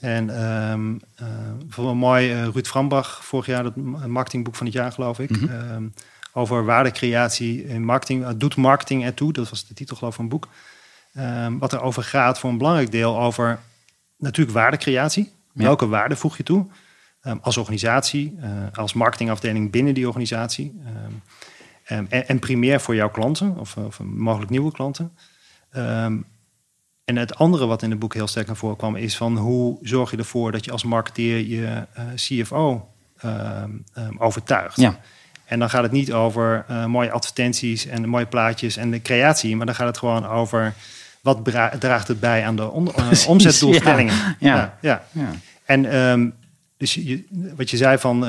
En 0.00 0.30
ehm 0.30 0.94
eh, 1.14 1.26
vond 1.68 1.86
wel 1.86 1.94
mooi, 1.94 2.32
eh, 2.32 2.42
Ruud 2.42 2.66
Frambach, 2.66 3.24
vorig 3.24 3.46
jaar 3.46 3.64
het 3.64 3.76
marketingboek 4.06 4.54
van 4.54 4.66
het 4.66 4.74
jaar, 4.74 4.92
geloof 4.92 5.18
ik. 5.18 5.30
Mhm. 5.30 5.48
ehm, 5.48 5.86
over 6.32 6.64
waardecreatie 6.64 7.64
in 7.64 7.84
marketing. 7.84 8.24
eh, 8.24 8.30
doet 8.36 8.56
marketing 8.56 9.04
ertoe? 9.04 9.32
Dat 9.32 9.48
was 9.50 9.66
de 9.66 9.74
titel, 9.74 9.96
geloof 9.96 10.12
ik, 10.12 10.20
van 10.20 10.24
het 10.24 10.34
boek. 10.34 10.48
Wat 11.58 11.72
er 11.72 11.80
over 11.82 12.02
gaat, 12.02 12.38
voor 12.38 12.50
een 12.50 12.58
belangrijk 12.58 12.90
deel, 12.90 13.20
over 13.20 13.58
natuurlijk 14.18 14.56
waardecreatie. 14.56 15.32
Ja. 15.52 15.62
Welke 15.64 15.88
waarde 15.88 16.16
voeg 16.16 16.36
je 16.36 16.42
toe? 16.42 16.66
Als 17.40 17.56
organisatie, 17.56 18.38
als 18.72 18.92
marketingafdeling 18.92 19.70
binnen 19.70 19.94
die 19.94 20.06
organisatie. 20.06 20.80
Ehm, 21.88 22.04
en, 22.08 22.28
en 22.28 22.38
primair 22.38 22.80
voor 22.80 22.94
jouw 22.94 23.10
klanten, 23.10 23.56
of, 23.56 23.76
of 23.76 24.00
mogelijk 24.02 24.50
nieuwe 24.50 24.72
klanten. 24.72 25.12
Ehm, 25.70 26.16
en 27.04 27.16
het 27.16 27.34
andere 27.36 27.66
wat 27.66 27.82
in 27.82 27.90
het 27.90 27.98
boek 27.98 28.14
heel 28.14 28.26
sterk 28.26 28.46
naar 28.46 28.56
voren 28.56 28.76
kwam, 28.76 28.96
is 28.96 29.16
van 29.16 29.36
hoe 29.36 29.78
zorg 29.82 30.10
je 30.10 30.16
ervoor 30.16 30.52
dat 30.52 30.64
je 30.64 30.70
als 30.72 30.84
marketeer 30.84 31.46
je 31.46 31.86
eh, 31.92 32.04
CFO 32.14 32.88
ehm, 33.18 33.70
overtuigt. 34.18 34.76
ja. 34.76 35.00
En 35.44 35.58
dan 35.58 35.70
gaat 35.70 35.82
het 35.82 35.92
niet 35.92 36.12
over 36.12 36.64
eh, 36.68 36.84
mooie 36.84 37.10
advertenties 37.10 37.86
en 37.86 38.08
mooie 38.08 38.26
plaatjes 38.26 38.76
en 38.76 38.90
de 38.90 39.02
creatie, 39.02 39.56
maar 39.56 39.66
dan 39.66 39.74
gaat 39.74 39.86
het 39.86 39.98
gewoon 39.98 40.26
over 40.26 40.74
wat 41.20 41.44
draagt 41.78 42.08
het 42.08 42.20
bij 42.20 42.44
aan 42.46 42.56
de 42.56 42.70
on- 42.70 42.88
eh, 42.88 42.94
Precies, 43.06 43.26
omzetdoelstellingen. 43.26 44.36
ja. 44.38 44.78
Ja. 44.80 45.04
ja. 45.12 45.30
En 45.64 46.34
dus 46.76 46.94
je, 46.94 47.24
wat 47.56 47.70
je 47.70 47.76
zei 47.76 47.98
van 47.98 48.20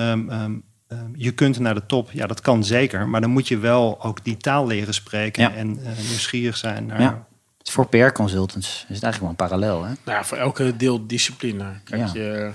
je 1.16 1.32
kunt 1.32 1.60
naar 1.60 1.74
de 1.76 1.86
top, 1.86 2.12
ja, 2.12 2.28
dat 2.28 2.42
kan 2.42 2.64
zeker, 2.64 3.08
maar 3.08 3.22
dan 3.22 3.30
moet 3.30 3.48
je 3.48 3.58
wel 3.58 4.04
ook 4.04 4.24
die 4.24 4.38
taal 4.38 4.68
leren 4.68 4.94
spreken 4.94 5.44
Ja. 5.44 5.54
en 5.54 5.80
eh, 5.84 5.92
nieuwsgierig 6.10 6.58
zijn 6.58 6.86
naar. 6.86 7.02
Ja. 7.02 7.26
Dus 7.64 7.74
voor 7.74 7.88
PR-consultants 7.88 8.68
is 8.68 8.96
het 8.96 9.04
eigenlijk 9.04 9.20
wel 9.20 9.30
een 9.30 9.36
parallel. 9.36 9.84
Hè? 9.84 9.90
Nou 10.06 10.18
ja, 10.18 10.24
voor 10.24 10.38
elke 10.38 10.76
deel 10.76 11.08
discipline. 11.08 11.66
Kijk, 11.84 12.02
Ja. 12.02 12.10
je, 12.14 12.52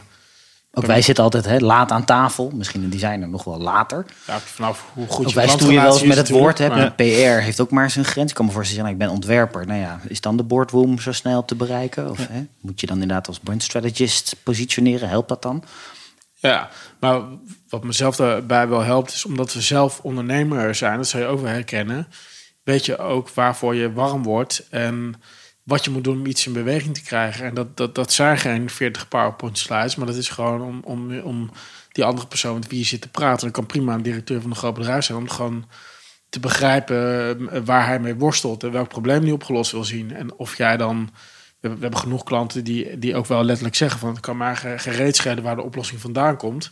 Ook 0.76 0.86
wij 0.86 1.02
zitten 1.02 1.24
altijd 1.24 1.44
hè, 1.44 1.58
laat 1.58 1.90
aan 1.90 2.04
tafel. 2.04 2.50
Misschien 2.54 2.82
een 2.82 2.90
designer 2.90 3.28
nog 3.28 3.44
wel 3.44 3.58
later. 3.58 4.04
ja, 4.26 4.38
vanaf 4.40 4.84
hoe 4.92 5.06
goed 5.06 5.24
Ook 5.24 5.28
je 5.30 5.34
wij 5.36 5.48
stoeien 5.48 5.82
wel 5.82 5.92
eens 5.92 6.02
met 6.02 6.16
het 6.16 6.28
woord. 6.28 6.58
Hè. 6.58 6.90
PR 6.90 7.02
heeft 7.42 7.60
ook 7.60 7.70
maar 7.70 7.90
zijn 7.90 8.04
grens. 8.04 8.30
Ik 8.30 8.36
kan 8.36 8.46
me 8.46 8.52
voorstellen, 8.52 8.90
ik 8.90 8.98
ben 8.98 9.08
ontwerper. 9.08 9.66
Nou 9.66 9.80
ja, 9.80 10.00
is 10.08 10.20
dan 10.20 10.36
de 10.36 10.42
boardroom 10.42 10.98
zo 10.98 11.12
snel 11.12 11.44
te 11.44 11.54
bereiken? 11.54 12.10
Of 12.10 12.26
hè, 12.28 12.46
moet 12.60 12.80
je 12.80 12.86
dan 12.86 13.00
inderdaad 13.00 13.26
als 13.28 13.38
brand 13.38 13.62
strategist 13.62 14.36
positioneren? 14.42 15.08
Helpt 15.08 15.28
dat 15.28 15.42
dan? 15.42 15.64
Ja, 16.48 16.70
maar 17.00 17.22
wat 17.68 17.84
mezelf 17.84 18.16
daarbij 18.16 18.68
wel 18.68 18.82
helpt, 18.82 19.12
is 19.12 19.24
omdat 19.24 19.52
we 19.52 19.60
zelf 19.60 20.00
ondernemer 20.00 20.74
zijn, 20.74 20.96
dat 20.96 21.08
zou 21.08 21.22
je 21.22 21.28
ook 21.28 21.40
wel 21.40 21.50
herkennen, 21.50 22.08
weet 22.62 22.84
je 22.84 22.98
ook 22.98 23.30
waarvoor 23.30 23.74
je 23.74 23.92
warm 23.92 24.22
wordt 24.22 24.66
en 24.70 25.14
wat 25.62 25.84
je 25.84 25.90
moet 25.90 26.04
doen 26.04 26.18
om 26.18 26.26
iets 26.26 26.46
in 26.46 26.52
beweging 26.52 26.94
te 26.94 27.02
krijgen. 27.02 27.46
En 27.46 27.54
dat, 27.54 27.76
dat, 27.76 27.94
dat 27.94 28.12
zijn 28.12 28.38
geen 28.38 28.70
40 28.70 29.08
PowerPoint 29.08 29.58
slides, 29.58 29.96
maar 29.96 30.06
dat 30.06 30.16
is 30.16 30.28
gewoon 30.28 30.62
om, 30.62 30.80
om, 30.84 31.18
om 31.18 31.50
die 31.92 32.04
andere 32.04 32.26
persoon 32.26 32.54
met 32.54 32.68
wie 32.68 32.78
je 32.78 32.84
zit 32.84 33.00
te 33.00 33.08
praten. 33.08 33.46
Dat 33.46 33.56
kan 33.56 33.66
prima 33.66 33.94
een 33.94 34.02
directeur 34.02 34.40
van 34.40 34.50
een 34.50 34.56
groot 34.56 34.74
bedrijf 34.74 35.04
zijn, 35.04 35.18
om 35.18 35.28
gewoon 35.28 35.68
te 36.28 36.40
begrijpen 36.40 37.48
eh, 37.50 37.60
waar 37.64 37.86
hij 37.86 38.00
mee 38.00 38.14
worstelt 38.14 38.62
en 38.62 38.72
welk 38.72 38.88
probleem 38.88 39.22
hij 39.22 39.32
opgelost 39.32 39.72
wil 39.72 39.84
zien. 39.84 40.14
En 40.14 40.34
of 40.34 40.56
jij 40.56 40.76
dan. 40.76 41.10
We 41.72 41.76
hebben, 41.80 41.98
genoeg 41.98 42.24
klanten 42.24 42.64
die, 42.64 42.98
die 42.98 43.16
ook 43.16 43.26
wel 43.26 43.44
letterlijk 43.44 43.76
zeggen 43.76 44.00
van 44.00 44.08
het 44.08 44.20
kan 44.20 44.36
maar 44.36 44.56
ge- 44.56 44.78
gereed 44.78 45.16
schelen 45.16 45.42
waar 45.42 45.56
de 45.56 45.62
oplossing 45.62 46.00
vandaan 46.00 46.36
komt. 46.36 46.70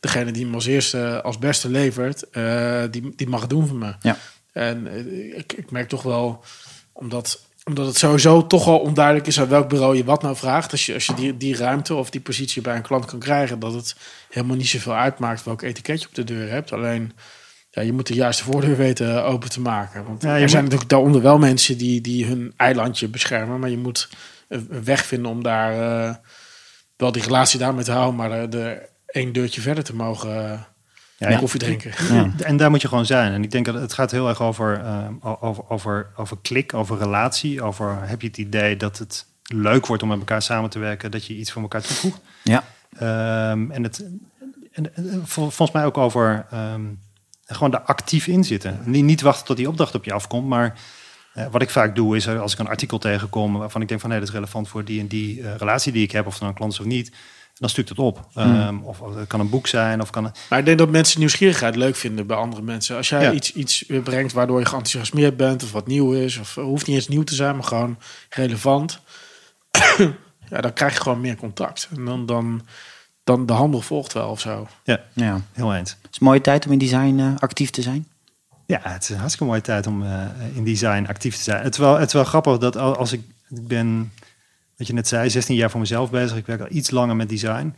Degene 0.00 0.30
die 0.30 0.44
hem 0.44 0.54
als 0.54 0.66
eerste, 0.66 1.22
als 1.22 1.38
beste 1.38 1.68
levert, 1.68 2.30
eh, 2.30 2.82
die, 2.90 3.12
die 3.16 3.28
mag 3.28 3.40
het 3.40 3.50
doen 3.50 3.66
voor 3.66 3.76
me. 3.76 3.94
Ja. 4.00 4.16
En 4.52 4.86
eh, 4.86 5.38
ik, 5.38 5.52
ik 5.52 5.70
merk 5.70 5.88
toch 5.88 6.02
wel, 6.02 6.44
omdat, 6.92 7.44
omdat 7.64 7.86
het 7.86 7.96
sowieso 7.96 8.46
toch 8.46 8.64
wel 8.64 8.78
onduidelijk 8.78 9.26
is 9.26 9.40
aan 9.40 9.48
welk 9.48 9.68
bureau 9.68 9.96
je 9.96 10.04
wat 10.04 10.22
nou 10.22 10.36
vraagt. 10.36 10.70
Als 10.70 10.86
je, 10.86 10.94
als 10.94 11.06
je 11.06 11.14
die, 11.14 11.36
die 11.36 11.56
ruimte 11.56 11.94
of 11.94 12.10
die 12.10 12.20
positie 12.20 12.62
bij 12.62 12.76
een 12.76 12.82
klant 12.82 13.04
kan 13.04 13.18
krijgen, 13.18 13.58
dat 13.58 13.74
het 13.74 13.96
helemaal 14.30 14.56
niet 14.56 14.68
zoveel 14.68 14.94
uitmaakt 14.94 15.44
welk 15.44 15.62
etiketje 15.62 16.08
op 16.08 16.14
de 16.14 16.24
deur 16.24 16.50
hebt. 16.50 16.72
Alleen 16.72 17.12
ja, 17.70 17.82
je 17.82 17.92
moet 17.92 18.06
de 18.06 18.14
juiste 18.14 18.44
voordeur 18.44 18.76
weten 18.76 19.24
open 19.24 19.50
te 19.50 19.60
maken. 19.60 20.04
Want 20.04 20.22
Ja, 20.22 20.34
je 20.36 20.42
er 20.42 20.48
zijn 20.48 20.62
moet- 20.62 20.72
natuurlijk 20.72 20.90
daaronder 20.90 21.22
wel 21.22 21.38
mensen 21.38 21.78
die, 21.78 22.00
die 22.00 22.26
hun 22.26 22.52
eilandje 22.56 23.08
beschermen. 23.08 23.60
Maar 23.60 23.70
je 23.70 23.78
moet 23.78 24.08
een 24.48 24.84
weg 24.84 25.04
vinden 25.06 25.30
om 25.30 25.42
daar 25.42 25.72
eh, 26.08 26.14
wel 26.96 27.12
die 27.12 27.22
relatie 27.22 27.58
daarmee 27.58 27.84
te 27.84 27.92
houden. 27.92 28.14
Maar 28.14 28.30
er, 28.30 28.54
er 28.60 28.88
één 29.06 29.32
deurtje 29.32 29.60
verder 29.60 29.84
te 29.84 29.94
mogen 29.94 30.50
eh, 31.18 31.30
Ja, 31.30 31.38
koffie 31.38 31.60
drinken. 31.60 31.92
Ja. 32.14 32.30
En 32.42 32.56
daar 32.56 32.70
moet 32.70 32.82
je 32.82 32.88
gewoon 32.88 33.06
zijn. 33.06 33.32
En 33.32 33.42
ik 33.42 33.50
denk 33.50 33.66
dat 33.66 33.74
het 33.74 33.92
gaat 33.92 34.10
heel 34.10 34.28
erg 34.28 34.42
over, 34.42 34.80
ehm, 34.84 35.12
over, 35.20 35.64
over, 35.68 36.10
over 36.16 36.36
klik, 36.42 36.74
over 36.74 36.98
relatie. 36.98 37.62
Over 37.62 37.98
heb 38.08 38.20
je 38.20 38.26
het 38.28 38.38
idee 38.38 38.76
dat 38.76 38.98
het 38.98 39.26
leuk 39.42 39.86
wordt 39.86 40.02
om 40.02 40.08
met 40.08 40.18
elkaar 40.18 40.42
samen 40.42 40.70
te 40.70 40.78
werken, 40.78 41.10
dat 41.10 41.26
je 41.26 41.34
iets 41.36 41.52
voor 41.52 41.62
elkaar 41.62 41.82
toevoegt. 41.82 42.20
Ja. 42.42 42.64
Ehm, 42.98 43.70
en 43.70 43.82
het 43.82 44.04
en, 44.72 44.94
en 44.96 45.04
vol- 45.24 45.50
volgens 45.50 45.72
mij 45.72 45.84
ook 45.84 45.98
over 45.98 46.46
ehm, 46.50 46.80
gewoon 47.54 47.72
er 47.72 47.80
actief 47.80 48.26
in 48.26 48.44
zitten. 48.44 48.80
Niet, 48.84 49.04
niet 49.04 49.20
wachten 49.20 49.46
tot 49.46 49.56
die 49.56 49.68
opdracht 49.68 49.94
op 49.94 50.04
je 50.04 50.12
afkomt, 50.12 50.48
maar 50.48 50.78
eh, 51.32 51.46
wat 51.50 51.62
ik 51.62 51.70
vaak 51.70 51.94
doe 51.94 52.16
is 52.16 52.26
eh, 52.26 52.40
als 52.40 52.52
ik 52.52 52.58
een 52.58 52.68
artikel 52.68 52.98
tegenkom 52.98 53.58
waarvan 53.58 53.82
ik 53.82 53.88
denk 53.88 54.00
van 54.00 54.10
nee, 54.10 54.18
dat 54.18 54.28
is 54.28 54.34
relevant 54.34 54.68
voor 54.68 54.84
die 54.84 55.00
en 55.00 55.06
die 55.06 55.42
eh, 55.42 55.56
relatie 55.56 55.92
die 55.92 56.02
ik 56.02 56.12
heb, 56.12 56.26
of 56.26 56.32
het 56.32 56.40
nou 56.40 56.52
een 56.52 56.58
klant 56.58 56.72
is 56.72 56.80
of 56.80 56.86
niet, 56.86 57.12
dan 57.58 57.68
stuur 57.68 57.84
ik 57.84 57.96
dat 57.96 58.06
op. 58.06 58.28
Ehm, 58.34 58.78
of, 58.78 59.00
of 59.00 59.14
het 59.14 59.26
kan 59.26 59.40
een 59.40 59.50
boek 59.50 59.66
zijn, 59.66 60.00
of 60.00 60.10
kan 60.10 60.24
een, 60.24 60.32
Maar 60.48 60.58
ik 60.58 60.64
denk 60.64 60.78
dat 60.78 60.90
mensen 60.90 61.18
nieuwsgierigheid 61.18 61.76
leuk 61.76 61.96
vinden 61.96 62.26
bij 62.26 62.36
andere 62.36 62.62
mensen. 62.62 62.96
Als 62.96 63.08
jij 63.08 63.22
Ja. 63.22 63.32
iets, 63.32 63.52
iets 63.52 63.84
brengt 64.04 64.32
waardoor 64.32 64.58
je 64.58 64.66
geenthousiasmeerd 64.66 65.36
bent 65.36 65.62
of 65.62 65.72
wat 65.72 65.86
nieuw 65.86 66.12
is, 66.12 66.38
of 66.38 66.54
hoeft 66.54 66.86
niet 66.86 66.96
eens 66.96 67.08
nieuw 67.08 67.24
te 67.24 67.34
zijn, 67.34 67.54
maar 67.54 67.64
gewoon 67.64 67.98
relevant. 68.28 69.00
ja, 70.50 70.60
dan 70.60 70.72
krijg 70.72 70.94
je 70.94 71.00
gewoon 71.00 71.20
meer 71.20 71.36
contact. 71.36 71.88
En 71.96 72.04
dan, 72.04 72.26
dan, 72.26 72.66
dan 73.36 73.46
de 73.46 73.52
handel 73.52 73.80
volgt 73.80 74.12
wel 74.12 74.28
of 74.28 74.40
zo. 74.40 74.68
ja, 74.84 75.00
ja. 75.12 75.40
heel 75.52 75.74
eens. 75.74 75.90
Het 75.90 76.10
is 76.12 76.20
een 76.20 76.26
mooie 76.26 76.40
tijd 76.40 76.66
om 76.66 76.72
in 76.72 76.78
design 76.78 77.18
eh, 77.18 77.26
actief 77.38 77.70
te 77.70 77.82
zijn. 77.82 78.06
Ja, 78.66 78.80
het 78.82 79.02
is 79.02 79.08
een 79.08 79.16
hartstikke 79.16 79.46
mooie 79.46 79.60
tijd 79.60 79.86
om 79.86 80.02
eh, 80.02 80.22
in 80.54 80.64
design 80.64 81.06
actief 81.08 81.36
te 81.36 81.42
zijn. 81.42 81.62
Het 81.62 81.72
is 81.72 81.78
wel, 81.78 81.98
het 81.98 82.06
is 82.06 82.12
wel 82.12 82.24
grappig 82.24 82.58
dat 82.58 82.76
al- 82.76 82.96
als 82.96 83.12
ik, 83.12 83.20
ik 83.50 83.66
ben, 83.68 84.12
wat 84.76 84.86
je 84.86 84.92
net 84.92 85.08
zei, 85.08 85.30
16 85.30 85.56
jaar 85.56 85.70
voor 85.70 85.80
mezelf 85.80 86.10
bezig. 86.10 86.36
Ik 86.36 86.46
werk 86.46 86.60
al 86.60 86.66
iets 86.70 86.90
langer 86.90 87.16
met 87.16 87.28
design. 87.28 87.74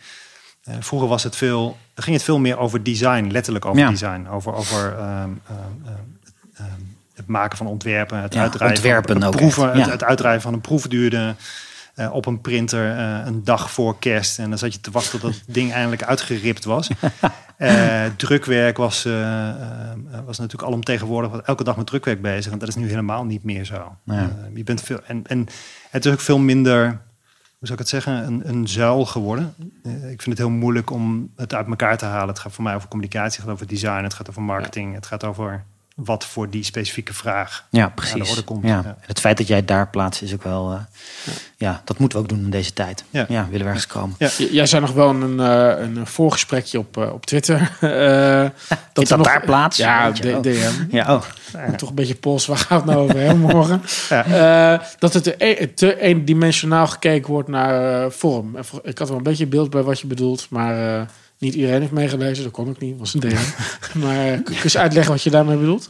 Eh, 0.63 0.75
vroeger 0.81 1.09
was 1.09 1.23
het 1.23 1.37
veel, 1.37 1.77
ging 1.95 2.17
het 2.17 2.25
veel 2.25 2.39
meer 2.39 2.59
over 2.59 2.83
design, 2.83 3.29
letterlijk 3.31 3.65
over 3.65 3.81
Ja. 3.81 3.89
design. 3.91 4.27
Over, 4.31 4.55
over 4.55 4.93
ehm, 4.99 5.31
ehm, 5.49 5.95
ehm, 6.55 6.67
het 7.15 7.27
maken 7.27 7.57
van 7.59 7.67
ontwerpen, 7.67 8.19
het 8.23 8.35
Ja, 8.35 8.41
uitdraaien 8.41 8.75
ontwerpen 8.75 9.15
van, 9.21 9.25
ook 9.29 9.37
proeven, 9.37 9.73
het, 9.73 9.91
het 9.91 10.05
uitdraaien 10.05 10.41
van 10.41 10.53
een 10.53 10.61
proef 10.61 10.87
duurde 10.87 11.35
eh, 11.95 12.13
op 12.13 12.27
een 12.27 12.41
printer 12.41 12.97
eh, 12.97 13.27
een 13.27 13.45
dag 13.45 13.71
voor 13.71 13.99
kerst. 13.99 14.39
En 14.39 14.49
dan 14.49 14.59
zat 14.59 14.75
je 14.75 14.81
te 14.81 14.91
wachten 14.91 15.21
tot 15.21 15.33
dat 15.33 15.43
ding 15.55 15.73
eindelijk 15.73 16.03
uitgeript 16.03 16.65
was. 16.65 16.91
Eh, 17.57 18.05
drukwerk 18.17 18.77
was, 18.77 19.03
was 20.25 20.39
natuurlijk 20.39 20.63
alomtegenwoordig. 20.63 21.31
Was 21.31 21.43
elke 21.43 21.65
dag 21.65 21.77
met 21.77 21.87
drukwerk 21.87 22.23
bezig. 22.23 22.53
En 22.53 22.59
dat 22.59 22.69
is 22.69 22.75
nu 22.75 22.89
helemaal 22.89 23.25
niet 23.25 23.45
meer 23.45 23.65
zo. 23.65 23.97
Ja. 24.05 24.31
Je 24.55 24.65
bent 24.65 24.81
veel, 24.81 25.01
en, 25.07 25.27
en 25.27 25.47
het 25.91 26.05
is 26.05 26.13
ook 26.13 26.21
veel 26.21 26.39
minder, 26.39 26.85
hoe 26.87 26.97
zou 27.61 27.73
ik 27.73 27.79
het 27.79 27.89
zeggen, 27.89 28.27
een, 28.27 28.49
een 28.49 28.69
zuil 28.69 29.07
geworden. 29.07 29.55
Ik 29.85 30.23
vind 30.23 30.25
het 30.25 30.39
heel 30.39 30.51
moeilijk 30.51 30.91
om 30.91 31.31
het 31.37 31.55
uit 31.55 31.67
elkaar 31.67 31.97
te 31.97 32.05
halen. 32.05 32.29
Het 32.29 32.39
gaat 32.39 32.53
voor 32.53 32.65
mij 32.65 32.75
over 32.75 32.89
communicatie, 32.89 33.37
het 33.37 33.45
gaat 33.45 33.55
over 33.55 33.67
design, 33.67 34.03
het 34.03 34.15
gaat 34.15 34.29
over 34.29 34.43
marketing. 34.43 34.95
Het 34.95 35.07
gaat 35.07 35.25
over 35.25 35.65
wat 36.05 36.25
voor 36.25 36.51
die 36.51 36.65
specifieke 36.65 37.15
vraag 37.15 37.65
Ja, 37.71 37.83
aan 37.83 37.89
de 37.89 37.95
precies. 37.95 38.31
orde 38.31 38.43
komt. 38.43 38.63
Ja. 38.65 38.69
Ja. 38.69 38.85
En 38.85 38.97
het 39.07 39.21
feit 39.21 39.37
dat 39.37 39.47
jij 39.47 39.65
daar 39.65 39.89
plaatst 39.89 40.23
is 40.23 40.33
ook 40.35 40.43
wel... 40.43 40.73
eh, 40.73 40.79
ja. 41.57 41.83
dat 41.85 41.99
moeten 41.99 42.19
we 42.19 42.25
ook 42.25 42.31
doen 42.31 42.41
in 42.45 42.51
deze 42.51 42.73
tijd. 42.73 43.05
Ja, 43.11 43.27
Ja. 43.29 43.45
willen 43.51 43.61
we 43.67 43.73
ergens 43.73 43.87
komen. 43.87 44.17
Jij 44.51 44.67
zei 44.67 44.81
nog 44.83 44.93
wel 44.93 45.09
een, 45.11 45.41
eh, 45.41 45.83
een 45.85 46.07
voorgesprekje 46.07 46.79
op, 46.79 46.97
eh, 46.97 47.13
op 47.13 47.27
Twitter. 47.27 47.61
Dat 48.93 49.09
nog- 49.09 49.27
daar 49.27 49.45
plaats? 49.45 49.77
Ja, 49.77 50.07
Weet 50.07 50.17
je, 50.19 50.33
D- 50.33 50.35
oh. 50.37 50.43
DM. 50.43 50.97
Ja, 50.97 51.15
oh. 51.15 51.23
Toch 51.77 51.89
een 51.89 51.95
beetje 51.95 52.15
pols, 52.15 52.47
waar 52.47 52.57
gaat 52.57 52.81
het 52.83 52.85
nou 52.91 52.99
over 53.03 53.21
hè, 53.21 53.35
morgen? 53.35 53.83
Ja. 54.09 54.25
Eh, 54.75 54.87
dat 54.99 55.15
het 55.15 55.23
te, 55.23 55.35
e- 55.39 55.67
te 55.75 56.01
eendimensionaal 56.01 56.87
gekeken 56.87 57.31
wordt 57.31 57.49
naar 57.49 58.11
vorm. 58.13 58.57
Ik 58.83 58.99
had 58.99 59.09
wel 59.09 59.17
een 59.17 59.23
beetje 59.23 59.47
beeld 59.47 59.71
bij 59.71 59.83
wat 59.83 60.01
je 60.01 60.07
bedoelt, 60.07 60.47
maar 60.51 60.99
eh, 61.01 61.07
niet 61.43 61.55
iedereen 61.55 61.81
heeft 61.81 61.93
meegelezen. 61.93 62.45
Dat 62.45 62.53
kon 62.53 62.69
ook 62.69 62.79
niet, 62.79 62.99
was 62.99 63.15
een 63.15 63.21
DM. 63.21 63.37
maar 64.03 64.27
eh, 64.27 64.43
kun 64.45 64.55
je 64.55 64.63
eens 64.63 64.77
uitleggen 64.77 65.13
wat 65.13 65.23
je 65.23 65.31
daarmee 65.31 65.57
bedoelt? 65.57 65.89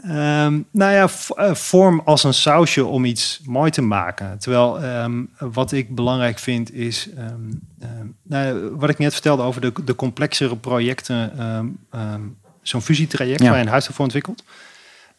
Ehm, 0.00 0.60
nou 0.70 0.92
ja, 0.92 1.08
eh, 1.36 1.54
vorm 1.54 2.02
als 2.04 2.24
een 2.24 2.34
sausje 2.34 2.84
om 2.84 3.04
iets 3.04 3.40
mooi 3.44 3.70
te 3.70 3.82
maken. 3.82 4.38
Terwijl 4.38 4.82
ehm, 4.82 5.22
wat 5.38 5.72
ik 5.72 5.94
belangrijk 5.94 6.38
vind 6.38 6.72
is, 6.72 7.08
ehm, 7.16 7.32
ehm, 7.80 8.06
nou, 8.22 8.70
wat 8.76 8.90
ik 8.90 8.98
net 8.98 9.12
vertelde 9.12 9.42
over 9.42 9.60
de, 9.60 9.72
de 9.84 9.94
complexere 9.94 10.56
projecten, 10.56 11.38
ehm, 11.38 11.66
ehm, 11.90 12.20
zo'n 12.62 12.82
fusietraject 12.82 13.40
Ja. 13.40 13.46
waar 13.48 13.56
je 13.56 13.62
een 13.62 13.70
huisstijl 13.70 13.96
voor 13.96 14.04
ontwikkelt. 14.04 14.44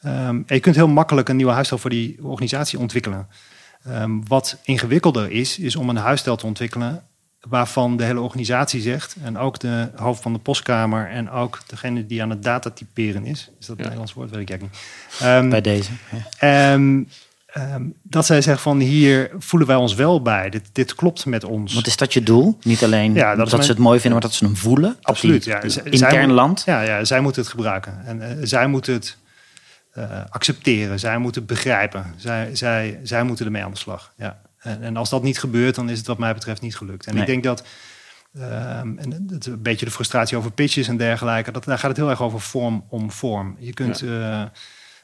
Ehm, 0.01 0.36
en 0.45 0.55
je 0.55 0.60
kunt 0.60 0.75
heel 0.75 0.88
makkelijk 0.88 1.29
een 1.29 1.36
nieuwe 1.36 1.51
huisstijl 1.51 1.81
voor 1.81 1.89
die 1.89 2.17
organisatie 2.21 2.79
ontwikkelen. 2.79 3.27
Ehm, 3.84 4.12
wat 4.27 4.58
ingewikkelder 4.63 5.31
is, 5.31 5.60
is 5.60 5.75
om 5.75 5.89
een 5.89 5.95
huisstijl 5.95 6.36
te 6.36 6.45
ontwikkelen 6.45 7.03
waarvan 7.49 7.97
de 7.97 8.03
hele 8.03 8.19
organisatie 8.19 8.81
zegt, 8.81 9.15
en 9.23 9.38
ook 9.38 9.60
de 9.60 9.89
hoofd 9.95 10.21
van 10.21 10.34
de 10.34 10.39
postkamer 10.39 11.10
en 11.10 11.29
ook 11.29 11.60
degene 11.67 12.05
die 12.05 12.21
aan 12.21 12.29
het 12.29 12.43
datatyperen 12.43 13.25
is. 13.25 13.49
Is 13.60 13.65
dat 13.65 13.75
een 13.75 13.81
Nederlands 13.81 14.13
woord? 14.13 14.29
Weet 14.29 14.41
ik 14.41 14.49
eigenlijk 14.49 14.79
niet. 14.79 15.19
Ehm, 15.21 15.49
Bij 15.49 15.62
deze. 15.62 15.91
Ja. 16.12 16.71
Ehm, 16.73 17.03
ehm, 17.47 17.84
dat 18.03 18.25
zij 18.25 18.41
zeggen 18.41 18.63
van 18.63 18.79
hier 18.79 19.31
voelen 19.38 19.67
wij 19.67 19.77
ons 19.77 19.93
wel 19.93 20.21
bij. 20.21 20.49
Dit, 20.49 20.63
dit 20.71 20.95
klopt 20.95 21.25
met 21.25 21.43
ons. 21.43 21.73
Wat 21.73 21.88
is 21.88 21.97
dat 21.97 22.13
je 22.13 22.23
doel? 22.23 22.58
Niet 22.63 22.84
alleen 22.84 23.13
Ja, 23.13 23.36
dat 23.36 23.49
ze 23.49 23.55
mijn- 23.55 23.69
het 23.69 23.77
mooi 23.77 23.99
vinden, 23.99 24.12
maar 24.19 24.29
dat 24.29 24.38
ze 24.38 24.45
hem 24.45 24.55
voelen. 24.55 24.97
Absoluut, 25.01 25.43
die 25.43 25.53
ja. 25.53 25.69
Zij 25.69 25.84
Intern 25.84 26.25
moet- 26.27 26.36
land. 26.36 26.63
Ja, 26.65 26.81
ja, 26.81 27.03
zij 27.03 27.19
moeten 27.19 27.41
het 27.41 27.51
gebruiken. 27.51 28.01
En 28.05 28.21
eh, 28.21 28.36
zij 28.41 28.67
moeten 28.67 28.93
het 28.93 29.17
eh, 29.93 30.03
accepteren. 30.29 30.99
Zij 30.99 31.17
moeten 31.17 31.41
het 31.41 31.49
begrijpen. 31.51 32.13
Zij, 32.15 32.49
zij, 32.55 32.99
zij 33.03 33.23
moeten 33.23 33.45
ermee 33.45 33.63
aan 33.63 33.71
de 33.71 33.77
slag. 33.77 34.13
Ja. 34.17 34.38
En, 34.65 34.82
en 34.82 34.97
als 34.97 35.10
dat 35.10 35.23
niet 35.23 35.39
gebeurt, 35.39 35.75
dan 35.75 35.89
is 35.89 35.97
het 35.97 36.08
wat 36.08 36.17
mij 36.17 36.34
betreft 36.34 36.62
niet 36.62 36.75
gelukt. 36.78 37.06
En 37.08 37.13
Nee. 37.13 37.21
ik 37.21 37.28
denk 37.28 37.43
dat... 37.43 37.63
ehm, 38.39 38.97
en 38.97 39.28
het, 39.30 39.45
een 39.45 39.62
beetje 39.62 39.86
de 39.86 39.91
frustratie 39.91 40.38
over 40.38 40.51
pitches 40.51 40.88
en 40.88 40.97
dergelijke. 40.97 41.51
Dat, 41.51 41.63
daar 41.63 41.78
gaat 41.80 41.89
het 41.89 41.97
heel 41.99 42.10
erg 42.10 42.21
over 42.21 42.41
vorm 42.41 42.86
om 42.89 43.12
vorm. 43.12 43.56
Je 43.60 43.73
kunt 43.73 44.01
eh, 44.01 44.41
eh, 44.41 44.47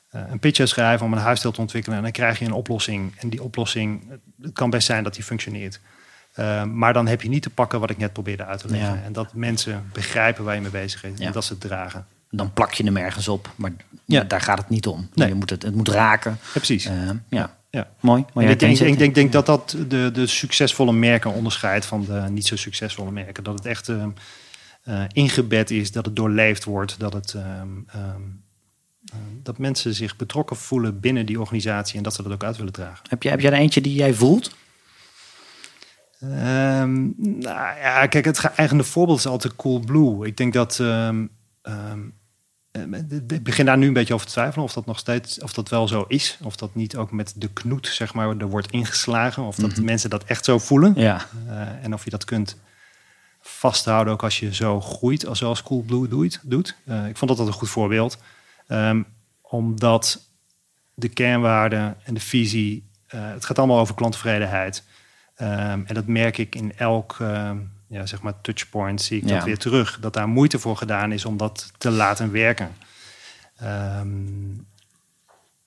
een 0.10 0.40
pitch 0.40 0.68
schrijven 0.68 1.06
om 1.06 1.14
een 1.14 1.20
huisstijl 1.20 1.54
te 1.54 1.62
ontwikkelen. 1.62 1.98
En 1.98 2.04
dan 2.04 2.12
krijg 2.12 2.40
je 2.40 2.46
een 2.46 2.52
oplossing. 2.52 3.14
En 3.20 3.30
die 3.30 3.44
oplossing, 3.44 4.04
het 4.42 4.54
kan 4.54 4.70
best 4.70 4.86
zijn 4.86 5.04
dat 5.04 5.14
die 5.14 5.24
functioneert. 5.24 5.80
Uh, 6.40 6.64
maar 6.64 6.94
dan 6.94 7.08
heb 7.08 7.22
je 7.22 7.30
niet 7.30 7.42
te 7.42 7.50
pakken 7.50 7.80
wat 7.80 7.90
ik 7.90 7.98
net 7.98 8.14
probeerde 8.14 8.46
uit 8.46 8.60
te 8.60 8.68
leggen. 8.68 8.94
Ja. 8.96 9.04
En 9.04 9.14
dat 9.14 9.34
mensen 9.34 9.90
begrijpen 9.94 10.44
waar 10.44 10.56
je 10.56 10.62
mee 10.62 10.72
bezig 10.72 11.02
bent. 11.02 11.20
Ja. 11.20 11.26
En 11.26 11.32
dat 11.32 11.46
ze 11.46 11.52
het 11.54 11.62
dragen. 11.62 12.06
Dan 12.30 12.54
plak 12.54 12.74
je 12.74 12.84
hem 12.84 12.98
ergens 12.98 13.28
op. 13.28 13.50
Maar 13.56 13.72
daar 14.28 14.42
gaat 14.42 14.58
het 14.58 14.70
niet 14.70 14.88
om. 14.88 15.10
Nee. 15.14 15.28
Je 15.28 15.34
moet 15.34 15.50
het, 15.50 15.64
het 15.64 15.76
moet 15.76 15.88
raken. 15.90 16.32
Ja, 16.32 16.50
precies. 16.54 16.86
Eh, 16.86 17.10
ja. 17.30 17.58
Ja. 17.72 17.90
mooi. 18.00 18.26
Mooi 18.34 18.48
ik, 18.48 18.60
denk, 18.60 18.80
ik 18.80 18.98
denk, 18.98 19.16
denk 19.16 19.32
dat 19.32 19.46
dat 19.46 19.78
de, 19.88 20.10
de 20.14 20.28
succesvolle 20.28 20.92
merken 20.94 21.34
onderscheidt 21.34 21.86
van 21.86 22.06
de 22.06 22.26
niet 22.30 22.46
zo 22.46 22.56
succesvolle 22.56 23.12
merken. 23.12 23.44
Dat 23.44 23.54
het 23.54 23.66
echt 23.66 23.90
eh, 23.90 24.06
eh, 24.84 25.04
ingebed 25.12 25.72
is, 25.72 25.92
dat 25.92 26.06
het 26.06 26.16
doorleefd 26.16 26.64
wordt, 26.64 27.00
dat, 27.00 27.14
het, 27.14 27.34
ehm, 27.34 27.70
ehm, 27.88 28.22
eh, 29.06 29.18
dat 29.44 29.58
mensen 29.58 29.94
zich 29.94 30.16
betrokken 30.16 30.56
voelen 30.56 31.00
binnen 31.00 31.26
die 31.26 31.40
organisatie 31.40 31.98
en 31.98 32.04
dat 32.04 32.14
ze 32.14 32.24
dat 32.24 32.32
ook 32.32 32.44
uit 32.44 32.58
willen 32.58 32.74
dragen. 32.74 33.06
Heb, 33.10 33.24
jij, 33.24 33.32
heb 33.32 33.42
jij 33.42 33.52
er 33.52 33.58
eentje 33.58 33.82
die 33.82 33.96
jij 33.96 34.14
voelt? 34.14 34.56
Ehm, 36.20 37.10
nou 37.18 37.78
ja, 37.80 38.08
kijk, 38.08 38.26
het 38.26 38.40
geëigende 38.40 38.84
voorbeeld 38.84 39.18
is 39.18 39.26
altijd 39.26 39.56
Coolblue. 39.56 40.26
Ik 40.26 40.38
denk 40.38 40.54
dat. 40.54 40.84
Eh, 42.72 42.84
ik 43.28 43.44
begin 43.44 43.66
daar 43.66 43.78
nu 43.78 43.88
een 43.88 43.94
beetje 43.94 44.14
over 44.14 44.26
te 44.26 44.32
twijfelen 44.32 44.66
of 44.66 44.74
dat 44.74 44.86
nog 44.86 45.00
steeds, 45.00 45.42
of 45.42 45.54
dat 45.54 45.70
wel 45.70 45.88
zo 45.88 46.06
is. 46.08 46.38
Of 46.44 46.56
dat 46.56 46.76
niet 46.76 46.96
ook 46.96 47.12
met 47.12 47.34
de 47.36 47.54
knoet, 47.54 47.88
zeg 47.88 48.14
maar, 48.14 48.38
er 48.38 48.50
wordt 48.50 48.72
ingeslagen. 48.72 49.44
Of 49.44 49.56
dat 49.56 49.78
mensen 49.78 50.10
dat 50.10 50.24
echt 50.24 50.46
zo 50.46 50.60
voelen. 50.60 50.94
Ja. 50.96 51.26
Eh, 51.48 51.84
en 51.84 51.94
of 51.94 52.04
je 52.04 52.10
dat 52.10 52.26
kunt 52.26 52.58
vasthouden 53.42 54.14
ook 54.14 54.24
als 54.24 54.40
je 54.40 54.54
zo 54.54 54.82
groeit, 54.82 55.26
als 55.26 55.40
zoals 55.40 55.64
Coolblue 55.64 56.08
doet. 56.08 56.40
doet. 56.44 56.76
Eh, 56.86 57.08
ik 57.08 57.18
vond 57.18 57.30
dat 57.30 57.40
dat 57.40 57.48
een 57.48 57.60
goed 57.60 57.70
voorbeeld. 57.70 58.18
Ehm, 58.68 59.02
omdat 59.42 60.30
de 60.94 61.10
kernwaarden 61.10 61.98
en 62.04 62.14
de 62.14 62.20
visie, 62.20 62.90
het 63.08 63.46
gaat 63.46 63.58
allemaal 63.58 63.80
over 63.80 63.96
klanttevredenheid. 63.96 64.84
Ehm, 65.36 65.82
en 65.86 65.94
dat 65.94 66.08
merk 66.08 66.38
ik 66.38 66.56
in 66.56 66.74
elk 66.78 67.18
ehm, 67.20 67.58
ja, 67.92 68.06
zeg 68.06 68.22
maar 68.22 68.42
touchpoint, 68.42 69.02
zie 69.02 69.22
ik 69.22 69.30
Ja. 69.30 69.36
dat 69.36 69.44
weer 69.44 69.58
terug. 69.58 70.00
Dat 70.00 70.14
daar 70.14 70.28
moeite 70.28 70.60
voor 70.60 70.78
gedaan 70.78 71.12
is 71.12 71.26
om 71.26 71.38
dat 71.38 71.72
te 71.78 71.90
laten 71.90 72.32
werken. 72.32 72.72
Ehm, 73.58 74.54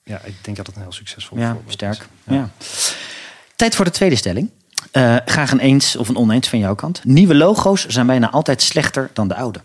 ja, 0.02 0.20
ik 0.20 0.44
denk 0.44 0.56
dat 0.56 0.66
het 0.66 0.76
een 0.76 0.82
heel 0.82 0.92
succesvol 0.92 1.38
Ja, 1.38 1.52
voorbeeld 1.52 1.72
sterk. 1.72 1.94
is. 2.24 2.34
Ja. 2.34 2.50
Tijd 3.56 3.74
voor 3.74 3.84
de 3.84 3.90
tweede 3.90 4.16
stelling. 4.16 4.50
Eh, 4.90 5.16
graag 5.24 5.50
een 5.50 5.58
eens 5.60 5.96
of 5.96 6.08
een 6.08 6.16
oneens 6.16 6.48
van 6.48 6.58
jouw 6.58 6.74
kant. 6.74 7.04
Nieuwe 7.04 7.34
logo's 7.34 7.86
zijn 7.86 8.06
bijna 8.06 8.30
altijd 8.30 8.62
slechter 8.62 9.10
dan 9.12 9.28
de 9.28 9.34
oude. 9.34 9.60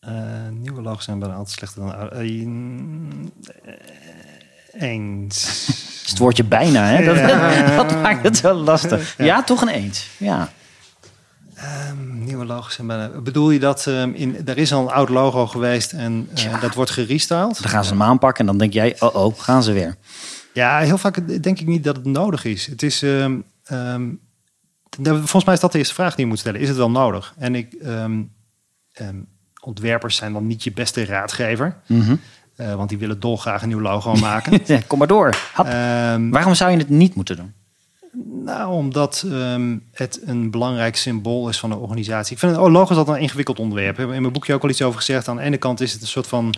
Eh, 0.00 0.48
nieuwe 0.50 0.82
logos 0.82 1.04
zijn 1.04 1.18
bijna 1.18 1.34
altijd 1.34 1.56
slechter 1.56 1.80
dan 1.80 1.96
oude. 1.96 2.14
Eh, 2.16 2.44
mm, 2.44 3.32
eh, 3.64 3.74
eens. 4.78 5.66
Het 5.66 6.04
is 6.04 6.10
het 6.10 6.18
woordje 6.18 6.44
bijna, 6.44 6.84
hè? 6.86 7.04
Dat, 7.04 7.16
Ja. 7.16 7.76
dat 7.82 8.02
maakt 8.02 8.24
het 8.24 8.36
zo 8.36 8.52
lastig. 8.54 9.14
Ja, 9.18 9.42
toch 9.44 9.62
een 9.62 9.68
eens. 9.68 10.08
Ja. 10.16 10.52
Ehm, 11.54 12.24
nieuwe 12.24 12.44
logos 12.44 12.76
bijna... 12.76 13.08
Bedoel 13.08 13.50
je 13.50 13.58
dat 13.58 13.86
ehm, 13.86 14.10
in, 14.10 14.46
er 14.46 14.58
is 14.58 14.72
al 14.72 14.82
een 14.82 14.92
oud 14.94 15.08
logo 15.08 15.46
geweest 15.46 15.92
en 15.92 16.28
eh, 16.34 16.60
dat 16.60 16.74
wordt 16.74 16.90
gerestyled? 16.90 17.62
Dan 17.62 17.70
gaan 17.70 17.84
ze 17.84 17.90
hem 17.90 18.02
aanpakken 18.02 18.40
en 18.40 18.46
dan 18.46 18.58
denk 18.58 18.72
jij, 18.72 18.96
oh 19.00 19.14
oh, 19.14 19.38
gaan 19.38 19.62
ze 19.62 19.72
weer. 19.72 19.96
Ja, 20.52 20.78
heel 20.78 20.98
vaak 20.98 21.42
denk 21.42 21.60
ik 21.60 21.66
niet 21.66 21.84
dat 21.84 21.96
het 21.96 22.04
nodig 22.04 22.44
is. 22.44 22.66
Het 22.66 22.82
is... 22.82 22.98
de- 22.98 23.40
volgens 25.16 25.44
mij 25.44 25.54
is 25.54 25.60
dat 25.60 25.72
de 25.72 25.78
eerste 25.78 25.94
vraag 25.94 26.14
die 26.14 26.24
je 26.24 26.30
moet 26.30 26.38
stellen. 26.38 26.60
Is 26.60 26.68
het 26.68 26.76
wel 26.76 26.90
nodig? 26.90 27.34
En 27.38 27.54
ik... 27.54 27.76
ontwerpers 29.60 30.16
zijn 30.16 30.32
dan 30.32 30.46
niet 30.46 30.64
je 30.64 30.72
beste 30.72 31.04
raadgever. 31.04 31.76
Mhm. 31.86 32.16
Eh, 32.56 32.74
want 32.74 32.88
die 32.88 32.98
willen 32.98 33.20
dolgraag 33.20 33.62
een 33.62 33.68
nieuw 33.68 33.80
logo 33.80 34.14
maken. 34.30 34.62
Kom 34.86 34.98
maar 34.98 35.06
door. 35.06 35.36
Ehm, 35.56 36.30
Waarom 36.30 36.54
zou 36.54 36.70
je 36.70 36.76
het 36.76 36.88
niet 36.88 37.14
moeten 37.14 37.36
doen? 37.36 37.52
Nou, 38.44 38.72
omdat 38.72 39.24
ehm, 39.30 39.76
het 39.92 40.20
een 40.24 40.50
belangrijk 40.50 40.96
symbool 40.96 41.48
is 41.48 41.58
van 41.58 41.70
een 41.70 41.78
organisatie. 41.78 42.32
Ik 42.32 42.38
vind 42.38 42.52
het, 42.52 42.60
oh, 42.60 42.70
logo 42.72 42.90
is 42.92 42.96
altijd 42.96 43.16
een 43.16 43.22
ingewikkeld 43.22 43.58
onderwerp. 43.58 43.92
Ik 43.92 43.98
heb 43.98 44.12
in 44.12 44.20
mijn 44.20 44.32
boekje 44.32 44.54
ook 44.54 44.62
al 44.62 44.68
iets 44.68 44.82
over 44.82 44.98
gezegd. 44.98 45.28
Aan 45.28 45.36
de 45.36 45.42
ene 45.42 45.56
kant 45.56 45.80
is 45.80 45.92
het 45.92 46.02
een 46.02 46.08
soort 46.08 46.26
van 46.26 46.54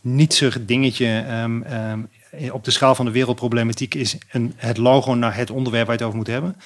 nietsig 0.00 0.64
dingetje. 0.64 1.24
ehm, 1.26 2.00
op 2.52 2.64
de 2.64 2.70
schaal 2.70 2.94
van 2.94 3.04
de 3.04 3.10
wereldproblematiek 3.10 3.94
is 3.94 4.16
een, 4.30 4.52
het 4.56 4.76
logo 4.76 5.14
naar 5.14 5.36
het 5.36 5.50
onderwerp 5.50 5.86
waar 5.86 5.94
je 5.96 6.00
het 6.02 6.08
over 6.08 6.18
moet 6.18 6.26
hebben. 6.34 6.56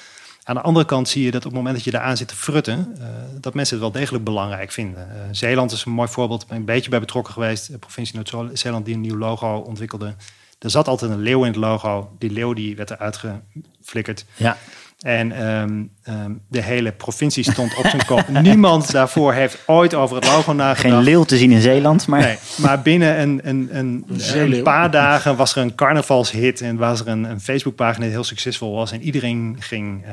Aan 0.47 0.55
de 0.55 0.61
andere 0.61 0.85
kant 0.85 1.09
zie 1.09 1.23
je 1.23 1.31
dat 1.31 1.39
op 1.39 1.45
het 1.45 1.55
moment 1.55 1.75
dat 1.75 1.85
je 1.85 1.91
daar 1.91 2.01
aan 2.01 2.17
zit 2.17 2.27
te 2.27 2.35
frutten, 2.35 2.95
eh, 2.99 3.07
dat 3.39 3.53
mensen 3.53 3.75
het 3.75 3.83
wel 3.83 4.01
degelijk 4.01 4.23
belangrijk 4.23 4.71
vinden. 4.71 5.09
Eh, 5.09 5.21
Zeeland 5.31 5.71
is 5.71 5.85
een 5.85 5.91
mooi 5.91 6.09
voorbeeld, 6.09 6.41
ik 6.41 6.47
ben 6.47 6.57
een 6.57 6.65
beetje 6.65 6.89
bij 6.89 6.99
betrokken 6.99 7.33
geweest. 7.33 7.71
De 7.71 7.77
provincie 7.77 8.15
Noord-Zeeland 8.15 8.85
die 8.85 8.93
een 8.93 9.01
nieuw 9.01 9.17
logo 9.17 9.57
ontwikkelde. 9.57 10.15
Er 10.59 10.69
zat 10.69 10.87
altijd 10.87 11.11
een 11.11 11.19
leeuw 11.21 11.41
in 11.41 11.47
het 11.51 11.55
logo. 11.55 12.15
Die 12.19 12.31
leeuw 12.31 12.53
die 12.53 12.75
werd 12.75 12.91
eruit 12.91 13.17
geflikkerd. 13.17 14.25
Ja. 14.35 14.57
En 14.99 15.31
ehm, 15.31 15.83
ehm, 16.03 16.31
de 16.49 16.61
hele 16.61 16.91
provincie 16.91 17.43
stond 17.43 17.75
op 17.77 17.85
zijn 17.85 18.05
kop. 18.05 18.27
Niemand 18.41 18.91
daarvoor 18.91 19.33
heeft 19.33 19.57
ooit 19.65 19.93
over 19.93 20.15
het 20.15 20.25
logo 20.25 20.53
nagedacht. 20.53 20.93
Geen 20.95 21.03
leeuw 21.03 21.23
te 21.23 21.37
zien 21.37 21.51
in 21.51 21.61
Zeeland, 21.61 22.07
maar 22.07 22.21
Nee, 22.21 22.37
maar 22.57 22.81
binnen 22.81 23.21
een, 23.21 23.39
een, 23.43 23.69
een, 23.77 24.63
paar 24.63 24.91
dagen 24.91 25.35
was 25.35 25.55
er 25.55 25.61
een 25.61 25.75
carnavalshit 25.75 26.61
en 26.61 26.77
was 26.77 26.99
er 26.99 27.07
een, 27.07 27.23
een 27.23 27.41
Facebookpagina 27.41 28.03
die 28.03 28.13
heel 28.13 28.23
succesvol 28.23 28.75
was. 28.75 28.91
En 28.91 29.01
iedereen 29.01 29.55
ging 29.59 30.05
eh 30.05 30.11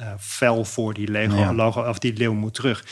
eh, 0.00 0.06
fel 0.18 0.64
voor 0.64 0.94
die 0.94 1.10
Lego 1.10 1.36
Ja. 1.36 1.54
logo, 1.54 1.82
of 1.82 1.98
die 1.98 2.16
leeuw 2.16 2.34
moet 2.34 2.54
terug. 2.54 2.84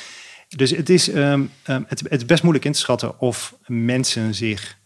Dus 0.49 0.71
het 0.71 0.91
is, 0.91 1.11
ehm, 1.11 1.43
ehm, 1.63 1.83
het, 1.87 2.01
het 2.01 2.21
is 2.21 2.25
best 2.25 2.43
moeilijk 2.43 2.65
in 2.65 2.73
te 2.73 2.79
schatten 2.79 3.21
of 3.21 3.55
mensen 3.67 4.35
zich 4.35 4.79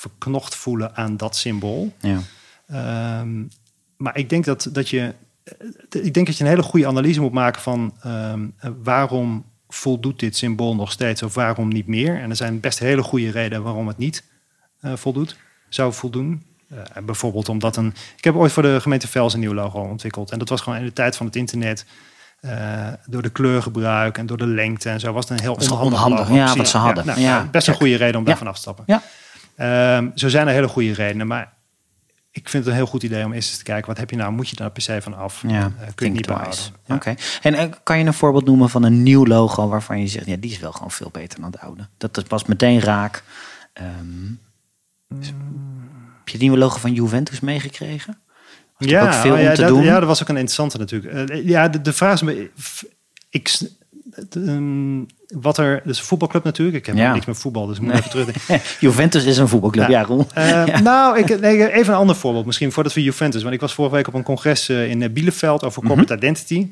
verknocht 0.00 0.54
voelen 0.54 0.96
aan 0.96 1.16
dat 1.16 1.36
symbool. 1.36 1.92
ja. 2.00 2.18
Ehm, 2.66 3.42
maar 3.96 4.16
ik 4.18 4.28
denk 4.28 4.44
dat, 4.44 4.68
dat 4.72 4.88
je. 4.88 5.14
eh, 5.90 6.04
Ik 6.04 6.14
denk 6.14 6.26
dat 6.26 6.36
je 6.36 6.44
een 6.44 6.50
hele 6.50 6.62
goede 6.62 6.86
analyse 6.86 7.20
moet 7.20 7.32
maken 7.32 7.62
van 7.62 7.94
ehm, 8.02 8.46
eh, 8.58 8.70
waarom 8.82 9.44
voldoet 9.68 10.18
dit 10.20 10.36
symbool 10.36 10.74
nog 10.74 10.92
steeds 10.92 11.22
of 11.22 11.34
waarom 11.34 11.68
niet 11.68 11.86
meer. 11.86 12.20
En 12.20 12.30
er 12.30 12.36
zijn 12.36 12.60
best 12.60 12.78
hele 12.78 13.02
goede 13.02 13.30
redenen 13.30 13.62
waarom 13.62 13.88
het 13.88 13.98
niet 13.98 14.24
eh, 14.80 14.92
voldoet, 14.96 15.36
zou 15.68 15.92
voldoen. 15.92 16.42
Eh, 16.68 17.02
bijvoorbeeld 17.04 17.48
omdat 17.48 17.76
een. 17.76 17.94
Ik 18.16 18.24
heb 18.24 18.34
ooit 18.34 18.52
voor 18.52 18.62
de 18.62 18.80
gemeente 18.80 19.08
Vels 19.08 19.34
een 19.34 19.40
nieuw 19.40 19.54
logo 19.54 19.80
ontwikkeld. 19.80 20.30
En 20.30 20.38
dat 20.38 20.48
was 20.48 20.60
gewoon 20.60 20.78
in 20.78 20.84
de 20.84 20.92
tijd 20.92 21.16
van 21.16 21.26
het 21.26 21.36
internet. 21.36 21.84
door 23.06 23.22
de 23.22 23.30
kleurgebruik 23.30 24.18
en 24.18 24.26
door 24.26 24.36
de 24.36 24.46
lengte 24.46 24.88
en 24.88 25.00
zo 25.00 25.12
was 25.12 25.28
het 25.28 25.38
een 25.38 25.44
heel 25.44 25.54
onhandig, 25.54 25.84
onhandig, 25.84 26.18
logo. 26.18 26.34
ja, 26.34 26.38
Precies. 26.40 26.56
wat 26.56 26.68
ze 26.68 26.76
hadden. 26.76 27.06
nou, 27.06 27.20
Ja. 27.20 27.48
Best 27.50 27.68
een 27.68 27.74
goede 27.74 27.96
reden 27.96 28.16
om 28.18 28.24
daarvan 28.24 28.46
af 28.46 28.54
te 28.54 28.60
stappen. 28.60 28.84
Ja. 28.86 29.02
Ehm, 29.60 30.08
zo 30.14 30.28
zijn 30.28 30.46
er 30.46 30.52
hele 30.52 30.68
goede 30.68 30.92
redenen, 30.92 31.26
maar 31.26 31.52
ik 32.30 32.48
vind 32.48 32.64
het 32.64 32.72
een 32.72 32.78
heel 32.78 32.86
goed 32.90 33.02
idee 33.02 33.24
om 33.24 33.32
eerst 33.32 33.48
eens 33.48 33.58
te 33.58 33.64
kijken, 33.64 33.86
wat 33.86 33.98
heb 33.98 34.10
je 34.10 34.16
nou? 34.16 34.32
Moet 34.32 34.48
je 34.48 34.56
daar 34.56 34.70
per 34.70 34.82
se 34.82 35.02
van 35.02 35.14
af? 35.14 35.42
Ja, 35.46 35.58
Eh, 35.58 35.62
kun 35.70 35.74
je 35.80 36.04
het 36.04 36.12
niet 36.12 36.26
behouden. 36.26 36.58
Ja. 36.86 36.94
Oké. 36.94 37.14
En 37.42 37.54
eh, 37.54 37.68
kan 37.82 37.98
je 37.98 38.04
een 38.04 38.14
voorbeeld 38.14 38.44
noemen 38.44 38.68
van 38.70 38.82
een 38.82 39.02
nieuw 39.02 39.26
logo 39.26 39.68
waarvan 39.68 40.00
je 40.00 40.06
zegt, 40.06 40.26
ja, 40.26 40.36
die 40.36 40.50
is 40.50 40.58
wel 40.58 40.72
gewoon 40.72 40.90
veel 40.90 41.08
beter 41.12 41.40
dan 41.40 41.50
de 41.50 41.60
oude. 41.60 41.88
Dat, 41.98 42.14
dat 42.14 42.28
was 42.28 42.44
meteen 42.44 42.80
raak. 42.80 43.22
Ehm, 43.72 43.86
heb 45.08 46.24
je 46.24 46.32
het 46.32 46.40
nieuwe 46.40 46.58
logo 46.58 46.78
van 46.78 46.92
Juventus 46.92 47.40
meegekregen? 47.40 48.18
Toch 48.78 49.02
ook 49.02 49.12
veel 49.12 49.32
oh 49.32 49.38
om 49.38 49.44
ja, 49.44 49.54
te 49.54 49.60
dat, 49.60 49.70
doen. 49.70 49.82
ja, 49.82 49.98
dat 49.98 50.08
was 50.08 50.22
ook 50.22 50.28
een 50.28 50.36
interessante 50.36 50.78
natuurlijk. 50.78 51.30
Eh, 51.30 51.46
ja, 51.48 51.68
de, 51.68 51.80
de 51.80 51.92
vraag 51.92 52.22
is, 52.22 52.34
ik, 53.30 53.58
ehm, 54.30 55.02
wat 55.40 55.58
er, 55.58 55.82
dus 55.84 55.98
een 55.98 56.04
voetbalclub 56.04 56.44
natuurlijk. 56.44 56.76
Ik 56.76 56.86
heb 56.86 56.96
Ja. 56.96 57.12
niks 57.12 57.26
met 57.26 57.38
voetbal, 57.38 57.66
dus 57.66 57.76
ik 57.76 57.82
moet 57.82 57.90
Nee. 57.92 57.98
even 58.00 58.10
terugdenken. 58.10 58.66
Juventus 58.86 59.24
is 59.24 59.38
een 59.38 59.48
voetbalclub, 59.48 59.88
ja, 59.88 59.98
Ja. 60.00 60.04
Roel. 60.06 60.26
Eh, 60.34 60.80
Nou, 60.80 61.18
ik, 61.18 61.40
nee, 61.40 61.72
even 61.72 61.92
een 61.92 61.98
ander 61.98 62.16
voorbeeld 62.16 62.46
misschien 62.46 62.72
voordat 62.72 62.92
we 62.92 63.02
Juventus. 63.02 63.42
Want 63.42 63.54
ik 63.54 63.60
was 63.60 63.74
vorige 63.74 63.94
week 63.94 64.08
op 64.08 64.14
een 64.14 64.22
congres 64.22 64.68
eh, 64.68 64.90
in 64.90 65.02
eh, 65.02 65.10
Bielefeld 65.10 65.64
over 65.64 65.82
corporate 65.82 66.14
identity. 66.16 66.66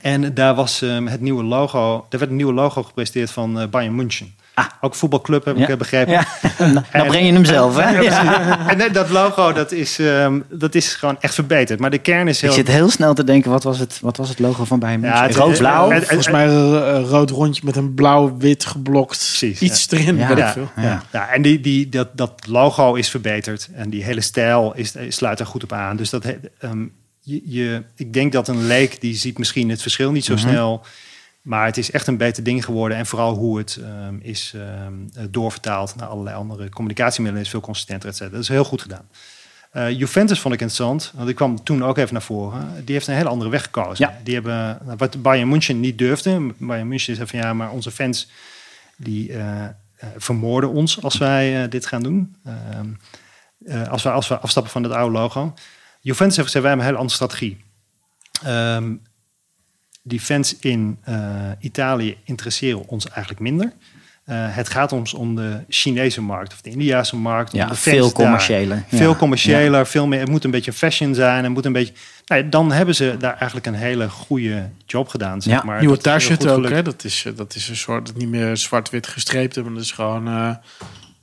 En 0.00 0.34
daar 0.34 0.54
was 0.54 0.82
ehm, 0.82 1.06
het 1.06 1.20
nieuwe 1.20 1.44
logo. 1.44 2.06
Er 2.10 2.18
werd 2.18 2.30
een 2.30 2.36
nieuwe 2.36 2.52
logo 2.52 2.82
gepresenteerd 2.82 3.30
van 3.30 3.60
eh, 3.60 3.68
Bayern 3.68 3.94
München. 3.94 4.34
Ah. 4.54 4.66
Ook 4.80 4.94
voetbalclub 4.94 5.44
heb 5.44 5.56
Ja. 5.56 5.62
ik 5.62 5.68
eh, 5.68 5.76
begrepen. 5.76 6.12
Ja. 6.12 6.24
En- 6.90 7.06
breng 7.06 7.26
je 7.26 7.32
hem 7.32 7.44
zelf, 7.44 7.76
hè? 7.76 7.90
Ja, 7.90 8.00
Ja. 8.00 8.54
precies. 8.64 8.86
En 8.86 8.92
dat 8.92 9.10
logo, 9.10 9.52
dat 9.52 9.72
is, 9.72 9.98
ehm, 9.98 10.40
dat 10.50 10.74
is 10.74 10.94
gewoon 10.94 11.16
echt 11.20 11.34
verbeterd. 11.34 11.80
Maar 11.80 11.90
de 11.90 11.98
kern 11.98 12.28
is 12.28 12.36
Ik 12.36 12.42
heel... 12.42 12.52
zit 12.52 12.68
heel 12.68 12.90
snel 12.90 13.14
te 13.14 13.24
denken, 13.24 13.50
wat 13.50 13.62
was 13.62 13.78
het, 13.78 13.98
wat 14.00 14.16
was 14.16 14.28
het 14.28 14.38
logo 14.38 14.64
van 14.64 14.78
Bayern 14.78 15.02
Ja, 15.02 15.28
Rood-blauw? 15.30 15.90
het- 15.90 16.04
Volgens 16.04 16.30
mij 16.30 16.46
een 16.48 17.04
rood 17.04 17.30
rondje 17.30 17.62
met 17.64 17.76
een 17.76 17.94
blauw-wit 17.94 18.64
geblokt. 18.64 19.16
Precies, 19.16 19.60
Iets 19.60 19.90
erin, 19.90 20.16
Ja. 20.16 20.28
weet 20.28 20.36
ik 20.38 20.42
Ja. 20.44 20.52
veel. 20.52 20.70
Ja. 20.76 21.02
Ja, 21.12 21.28
en 21.28 21.42
die, 21.42 21.60
die, 21.60 21.88
dat, 21.88 22.08
dat 22.16 22.32
logo 22.48 22.94
is 22.94 23.08
verbeterd. 23.10 23.68
En 23.74 23.90
die 23.90 24.04
hele 24.04 24.20
stijl 24.20 24.72
is, 24.76 24.94
sluit 25.08 25.40
er 25.40 25.46
goed 25.46 25.62
op 25.62 25.72
aan. 25.72 25.96
Dus 25.96 26.10
dat, 26.10 26.24
ehm, 26.58 26.84
je, 27.20 27.40
je, 27.44 27.82
ik 27.96 28.12
denk 28.12 28.32
dat 28.32 28.48
een 28.48 28.66
leek, 28.66 29.00
die 29.00 29.14
ziet 29.16 29.38
misschien 29.38 29.68
het 29.70 29.82
verschil 29.82 30.10
niet 30.12 30.24
zo 30.24 30.34
Mhm. 30.34 30.48
snel. 30.48 30.82
Maar 31.42 31.66
het 31.66 31.76
is 31.76 31.90
echt 31.90 32.06
een 32.06 32.16
beter 32.16 32.42
ding 32.42 32.64
geworden. 32.64 32.96
En 32.96 33.06
vooral 33.06 33.34
hoe 33.34 33.58
het 33.58 33.78
ehm, 33.82 34.16
is 34.20 34.52
ehm, 34.54 34.92
eh, 35.14 35.24
doorvertaald 35.30 35.96
naar 35.96 36.08
allerlei 36.08 36.36
andere 36.36 36.68
communicatiemiddelen 36.68 37.44
is 37.44 37.50
veel 37.50 37.60
consistenter, 37.60 38.08
et 38.08 38.16
cetera. 38.16 38.34
Dat 38.34 38.42
is 38.42 38.48
heel 38.48 38.64
goed 38.64 38.82
gedaan. 38.82 39.08
Eh, 39.70 39.90
Juventus 39.90 40.40
vond 40.40 40.54
ik 40.54 40.60
interessant, 40.60 41.12
want 41.14 41.28
ik 41.28 41.34
kwam 41.34 41.64
toen 41.64 41.84
ook 41.84 41.98
even 41.98 42.12
naar 42.12 42.22
voren. 42.22 42.84
Die 42.84 42.94
heeft 42.94 43.06
een 43.06 43.14
hele 43.14 43.28
andere 43.28 43.50
weg 43.50 43.62
gekozen. 43.62 44.06
Ja. 44.08 44.20
Die 44.24 44.34
hebben, 44.34 44.78
nou, 44.84 44.96
wat 44.96 45.22
Bayern 45.22 45.48
München 45.48 45.80
niet 45.80 45.98
durfde. 45.98 46.52
Bayern 46.58 46.88
München 46.88 47.14
zei 47.14 47.28
van 47.28 47.38
ja, 47.38 47.54
maar 47.54 47.70
onze 47.70 47.90
fans 47.90 48.30
die 48.96 49.32
eh, 49.32 49.66
vermoorden 50.16 50.70
ons 50.70 51.02
als 51.02 51.18
wij 51.18 51.68
dit 51.68 51.86
gaan 51.86 52.02
doen. 52.02 52.36
Ehm, 52.44 52.88
eh, 53.66 53.88
als, 53.88 54.02
we, 54.02 54.10
als 54.10 54.28
we 54.28 54.38
afstappen 54.38 54.72
van 54.72 54.82
het 54.82 54.92
oude 54.92 55.18
logo. 55.18 55.54
Juventus 56.00 56.36
heeft 56.36 56.48
gezegd, 56.48 56.64
wij 56.64 56.74
hebben 56.74 56.78
een 56.78 56.84
hele 56.84 56.96
andere 56.96 57.14
strategie. 57.14 57.64
Ehm, 58.42 58.94
die 60.02 60.20
fans 60.20 60.56
in 60.58 60.98
eh, 61.02 61.16
Italië 61.60 62.16
interesseren 62.24 62.88
ons 62.88 63.08
eigenlijk 63.08 63.40
minder. 63.40 63.72
Eh, 64.24 64.36
het 64.38 64.68
gaat 64.68 64.92
ons 64.92 65.14
om 65.14 65.34
de 65.36 65.60
Chinese 65.68 66.20
markt 66.20 66.52
of 66.52 66.60
de 66.60 66.70
Indiase 66.70 67.16
markt. 67.16 67.52
om 67.52 67.58
Ja, 67.58 67.64
de 67.66 67.74
fans 67.74 67.82
veel 67.96 68.04
daar. 68.04 68.12
commerciëler. 68.12 68.84
Ja. 68.88 68.96
Veel 68.98 69.16
commerciëler, 69.16 69.86
veel 69.86 70.06
meer. 70.06 70.20
Het 70.20 70.28
moet 70.28 70.44
een 70.44 70.50
beetje 70.50 70.72
fashion 70.72 71.14
zijn. 71.14 71.44
Het 71.44 71.52
moet 71.52 71.64
een 71.64 71.72
beetje. 71.72 71.92
Nou, 72.26 72.48
dan 72.48 72.72
hebben 72.72 72.94
ze 72.94 73.16
daar 73.18 73.36
eigenlijk 73.36 73.66
een 73.66 73.74
hele 73.74 74.08
goede 74.08 74.68
job 74.86 75.08
gedaan. 75.08 75.42
Zeg 75.42 75.54
Ja. 75.54 75.62
maar. 75.64 75.80
Nieuwe 75.80 75.98
goed 76.00 76.46
ook, 76.48 76.68
hè? 76.68 76.82
Dat 76.82 77.04
is, 77.04 77.24
eh, 77.26 77.32
dat 77.36 77.54
is 77.54 77.68
een 77.68 77.76
soort, 77.76 78.06
dat 78.06 78.16
niet 78.16 78.28
meer 78.28 78.56
zwart-wit 78.56 79.06
gestreept, 79.06 79.56
maar 79.62 79.72
dat 79.72 79.82
is 79.82 79.92
gewoon, 79.92 80.26
eh, 80.28 80.54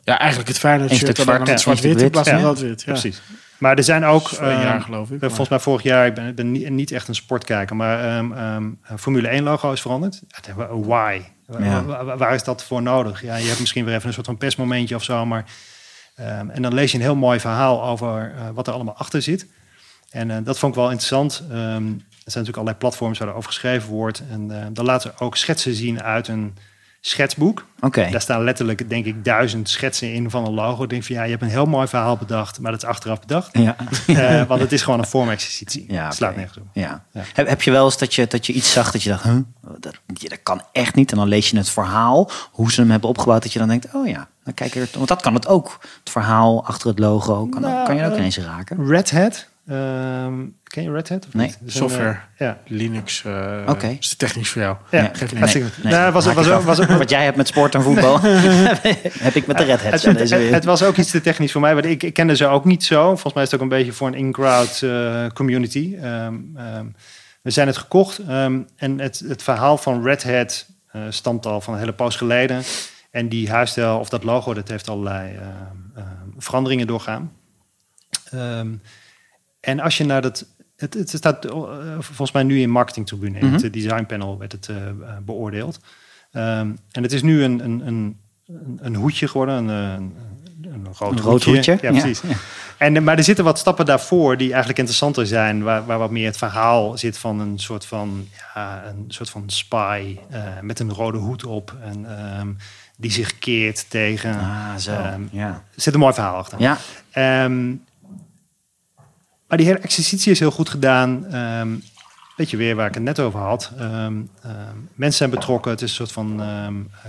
ja, 0.03 0.17
eigenlijk 0.19 0.49
het 0.49 0.57
Een 0.91 0.97
shirt, 0.97 1.09
alleen 1.09 1.15
dan 1.15 1.25
zwart, 1.35 1.49
met 1.49 1.61
zwart-wit 1.61 2.01
in 2.01 2.09
plaats 2.09 2.29
van 2.29 2.37
wit. 2.37 2.45
rood-wit. 2.45 2.83
Ja. 2.85 2.91
Precies. 2.91 3.21
Maar 3.59 3.77
er 3.77 3.83
zijn 3.83 4.03
ook. 4.05 4.31
Een 4.31 4.47
jaar 4.49 4.73
ehm, 4.75 4.81
geloof 4.81 5.07
ik. 5.07 5.13
Eh, 5.15 5.19
maar- 5.19 5.29
Volgens 5.29 5.49
mij 5.49 5.59
vorig 5.59 5.83
jaar, 5.83 6.05
ik 6.07 6.35
ben, 6.35 6.51
niet, 6.51 6.69
niet 6.69 6.91
echt 6.91 7.07
een 7.07 7.15
sportkijker, 7.15 7.75
maar 7.75 8.17
ehm, 8.17 8.31
ehm, 8.31 8.97
Formule 8.97 9.27
1 9.33 9.43
logo 9.43 9.71
is 9.71 9.81
veranderd. 9.81 10.21
Ja, 10.57 10.67
Why? 10.79 11.21
Ja. 11.59 11.83
Wa- 11.83 12.03
wa- 12.05 12.17
Waar 12.17 12.33
is 12.33 12.43
dat 12.43 12.63
voor 12.63 12.81
nodig? 12.81 13.21
Ja, 13.21 13.35
je 13.35 13.47
hebt 13.47 13.59
misschien 13.59 13.85
weer 13.85 13.95
even 13.95 14.07
een 14.07 14.13
soort 14.13 14.25
van 14.25 14.37
persmomentje 14.37 14.95
of 14.95 15.03
zo, 15.03 15.25
maar 15.25 15.45
ehm, 16.15 16.49
en 16.49 16.61
dan 16.61 16.73
lees 16.73 16.91
je 16.91 16.97
een 16.97 17.03
heel 17.03 17.15
mooi 17.15 17.39
verhaal 17.39 17.83
over 17.83 18.33
eh, 18.37 18.49
wat 18.53 18.67
er 18.67 18.73
allemaal 18.73 18.95
achter 18.95 19.21
zit. 19.21 19.45
En 20.09 20.31
eh, 20.31 20.37
dat 20.43 20.59
vond 20.59 20.73
ik 20.73 20.79
wel 20.79 20.89
interessant. 20.89 21.43
Ehm, 21.49 21.55
er 21.55 22.35
zijn 22.35 22.45
natuurlijk 22.45 22.57
allerlei 22.57 22.77
platforms 22.77 23.19
waar 23.19 23.27
er 23.27 23.33
over 23.33 23.49
geschreven 23.49 23.89
wordt. 23.89 24.23
En 24.31 24.51
eh, 24.61 24.65
dan 24.71 24.85
laten 24.85 25.11
we 25.17 25.23
ook 25.25 25.37
schetsen 25.37 25.73
zien 25.73 26.01
uit 26.03 26.27
een 26.27 26.57
schetsboek. 27.01 27.65
Oké. 27.79 28.07
Daar 28.11 28.21
staan 28.21 28.43
letterlijk, 28.43 28.89
denk 28.89 29.05
ik, 29.05 29.25
duizend 29.25 29.69
schetsen 29.69 30.13
in 30.13 30.29
van 30.29 30.45
een 30.45 30.53
logo. 30.53 30.83
Ik 30.83 30.89
denk 30.89 31.03
van 31.03 31.15
ja, 31.15 31.23
je 31.23 31.29
hebt 31.29 31.41
een 31.41 31.49
heel 31.49 31.65
mooi 31.65 31.87
verhaal 31.87 32.17
bedacht, 32.17 32.59
maar 32.59 32.71
dat 32.71 32.83
is 32.83 32.87
achteraf 32.89 33.19
bedacht. 33.19 33.57
Ja. 33.57 33.75
Eh, 34.07 34.47
want 34.47 34.61
het 34.61 34.71
is 34.71 34.81
gewoon 34.81 34.99
een 34.99 35.05
vormexercitie. 35.05 35.85
Ja, 35.87 36.11
slaat 36.11 36.35
nergens 36.35 36.57
op. 36.57 36.63
Ja. 36.73 37.05
Ja. 37.11 37.21
Heb, 37.33 37.47
heb 37.47 37.61
je 37.61 37.71
wel 37.71 37.85
eens 37.85 37.97
dat 37.97 38.15
je, 38.15 38.27
dat 38.27 38.45
je 38.45 38.53
iets 38.53 38.71
zag 38.71 38.91
dat 38.91 39.03
je 39.03 39.09
dacht, 39.09 39.23
huh? 39.23 39.37
dat, 39.79 39.99
dat 40.07 40.43
kan 40.43 40.61
echt 40.71 40.95
niet. 40.95 41.11
En 41.11 41.17
dan 41.17 41.27
lees 41.27 41.49
je 41.49 41.57
het 41.57 41.69
verhaal, 41.69 42.29
hoe 42.51 42.71
ze 42.71 42.81
hem 42.81 42.91
hebben 42.91 43.09
opgebouwd, 43.09 43.43
dat 43.43 43.53
je 43.53 43.59
dan 43.59 43.67
denkt, 43.67 43.87
oh 43.93 44.07
ja, 44.07 44.27
dan 44.43 44.53
kijk 44.53 44.75
er, 44.75 44.89
want 44.93 45.07
dat 45.07 45.21
kan 45.21 45.33
het 45.33 45.47
ook. 45.47 45.77
Het 45.99 46.09
verhaal 46.09 46.65
achter 46.65 46.89
het 46.89 46.99
logo 46.99 47.45
kan, 47.45 47.61
Nou, 47.61 47.85
kan 47.85 47.95
je 47.95 48.05
ook 48.05 48.11
eh, 48.11 48.17
ineens 48.17 48.37
raken. 48.37 48.87
Red 48.87 49.11
Hat. 49.11 49.47
Ehm, 49.69 50.33
ken 50.63 50.83
je 50.83 50.91
Red 50.91 51.09
Hat? 51.09 51.25
Of 51.27 51.33
Nee. 51.33 51.45
niet? 51.45 51.57
Een, 51.63 51.71
Software. 51.71 52.09
eh, 52.09 52.47
ja. 52.47 52.57
Linux, 52.65 53.23
eh 53.25 53.61
Oké. 53.67 53.87
is 53.99 54.09
te 54.09 54.15
technisch 54.15 54.49
voor 54.49 54.61
jou. 54.61 54.75
Ja, 54.91 55.11
Nee, 55.31 55.41
Nee, 55.53 55.63
Nou, 55.83 56.11
was, 56.11 56.25
was, 56.33 56.49
ook, 56.49 56.61
was, 56.63 56.79
ook- 56.79 56.87
Wat 56.87 57.09
jij 57.09 57.23
hebt 57.23 57.37
met 57.37 57.47
sport 57.47 57.75
en 57.75 57.81
voetbal, 57.81 58.19
heb 59.27 59.35
ik 59.35 59.47
met 59.47 59.57
de 59.57 59.63
Red 59.63 59.83
Hats 59.89 60.03
het, 60.03 60.29
het, 60.29 60.65
was 60.65 60.83
ook 60.83 60.97
iets 60.97 61.11
te 61.11 61.21
technisch 61.21 61.51
voor 61.51 61.61
mij, 61.61 61.73
want 61.73 61.85
ik, 61.85 62.03
ik 62.03 62.13
kende 62.13 62.35
ze 62.35 62.45
ook 62.47 62.65
niet 62.65 62.83
zo. 62.83 63.03
Volgens 63.09 63.33
mij 63.33 63.43
is 63.43 63.51
het 63.51 63.59
ook 63.59 63.65
een 63.71 63.77
beetje 63.77 63.93
voor 63.93 64.07
een 64.07 64.13
in-crowd 64.13 64.81
eh, 64.83 65.27
community. 65.33 65.95
Ehm, 66.01 66.35
ehm, 66.55 66.85
we 67.41 67.51
zijn 67.51 67.67
het 67.67 67.77
gekocht 67.77 68.17
ehm, 68.17 68.59
en 68.75 68.99
het, 68.99 69.19
het 69.27 69.43
verhaal 69.43 69.77
van 69.77 70.03
Red 70.03 70.23
Hat 70.23 70.65
eh, 70.91 71.01
stamt 71.09 71.45
al 71.45 71.61
van 71.61 71.73
een 71.73 71.79
hele 71.79 71.93
poos 71.93 72.15
geleden. 72.15 72.61
En 73.11 73.29
die 73.29 73.49
huisstijl 73.49 73.99
of 73.99 74.09
dat 74.09 74.23
logo, 74.23 74.53
dat 74.53 74.67
heeft 74.67 74.89
allerlei 74.89 75.39
veranderingen 76.37 76.87
doorgaan. 76.87 77.31
Ehm, 78.31 78.67
en 79.69 79.79
als 79.79 79.97
je 79.97 80.05
naar 80.05 80.21
dat... 80.21 80.45
Het, 80.75 80.93
het 80.93 81.09
staat 81.09 81.45
eh, 81.45 81.53
volgens 81.99 82.31
mij 82.31 82.43
nu 82.43 82.59
in 82.61 82.69
marketingtribune. 82.69 83.39
In 83.39 83.45
Mhm. 83.45 83.63
het 83.63 83.73
designpanel 83.73 84.37
werd 84.37 84.51
het 84.51 84.67
eh, 84.67 84.87
eh, 84.87 84.93
beoordeeld. 85.25 85.79
Ehm, 86.31 86.71
en 86.91 87.03
het 87.03 87.11
is 87.11 87.21
nu 87.21 87.43
een, 87.43 87.63
een, 87.63 87.87
een, 87.87 88.17
een, 88.77 88.95
hoedje 88.95 89.27
geworden, 89.27 89.55
een, 89.55 89.67
een, 89.69 90.13
een 90.73 90.87
rood, 90.97 91.11
Een 91.11 91.19
rood 91.19 91.43
hoedje. 91.43 91.77
Ja, 91.81 91.91
precies. 91.91 92.21
En, 92.77 92.95
eh, 92.95 93.01
maar 93.01 93.17
er 93.17 93.23
zitten 93.23 93.43
wat 93.45 93.59
stappen 93.59 93.85
daarvoor 93.85 94.37
die 94.37 94.47
eigenlijk 94.47 94.79
interessanter 94.79 95.27
zijn, 95.27 95.63
waar, 95.63 95.85
waar 95.85 95.97
wat 95.97 96.11
meer 96.11 96.25
het 96.25 96.37
verhaal 96.37 96.97
zit 96.97 97.17
van 97.17 97.39
een 97.39 97.59
soort 97.59 97.85
van, 97.85 98.27
ja, 98.55 98.83
een 98.87 99.05
soort 99.07 99.29
van 99.29 99.43
spy 99.45 100.17
eh, 100.29 100.41
met 100.61 100.79
een 100.79 100.93
rode 100.93 101.17
hoed 101.17 101.45
op 101.45 101.75
en 101.81 102.17
ehm, 102.17 102.47
die 102.97 103.11
zich 103.11 103.37
keert 103.39 103.89
tegen. 103.89 104.39
Ah, 104.39 104.75
zo. 104.77 104.91
Ehm, 104.91 105.21
ja. 105.31 105.47
Er 105.47 105.81
zit 105.81 105.93
een 105.93 105.99
mooi 105.99 106.13
verhaal 106.13 106.35
achter. 106.35 106.59
ja, 106.61 106.77
maar 109.49 109.57
die 109.57 109.67
hele 109.67 109.79
exercitie 109.79 110.31
is 110.31 110.39
heel 110.39 110.51
goed 110.51 110.69
gedaan. 110.69 111.25
Ehm 111.25 111.75
weet 112.39 112.49
je 112.49 112.57
weer 112.57 112.75
waar 112.75 112.87
ik 112.87 112.93
het 112.93 113.03
net 113.03 113.19
over 113.19 113.39
had. 113.39 113.71
Ehm, 113.77 114.21
ehm, 114.41 114.75
mensen 114.95 115.17
zijn 115.17 115.29
betrokken. 115.29 115.71
Het 115.71 115.81
is 115.81 115.89
een 115.89 115.95
soort 115.95 116.11
van 116.11 116.41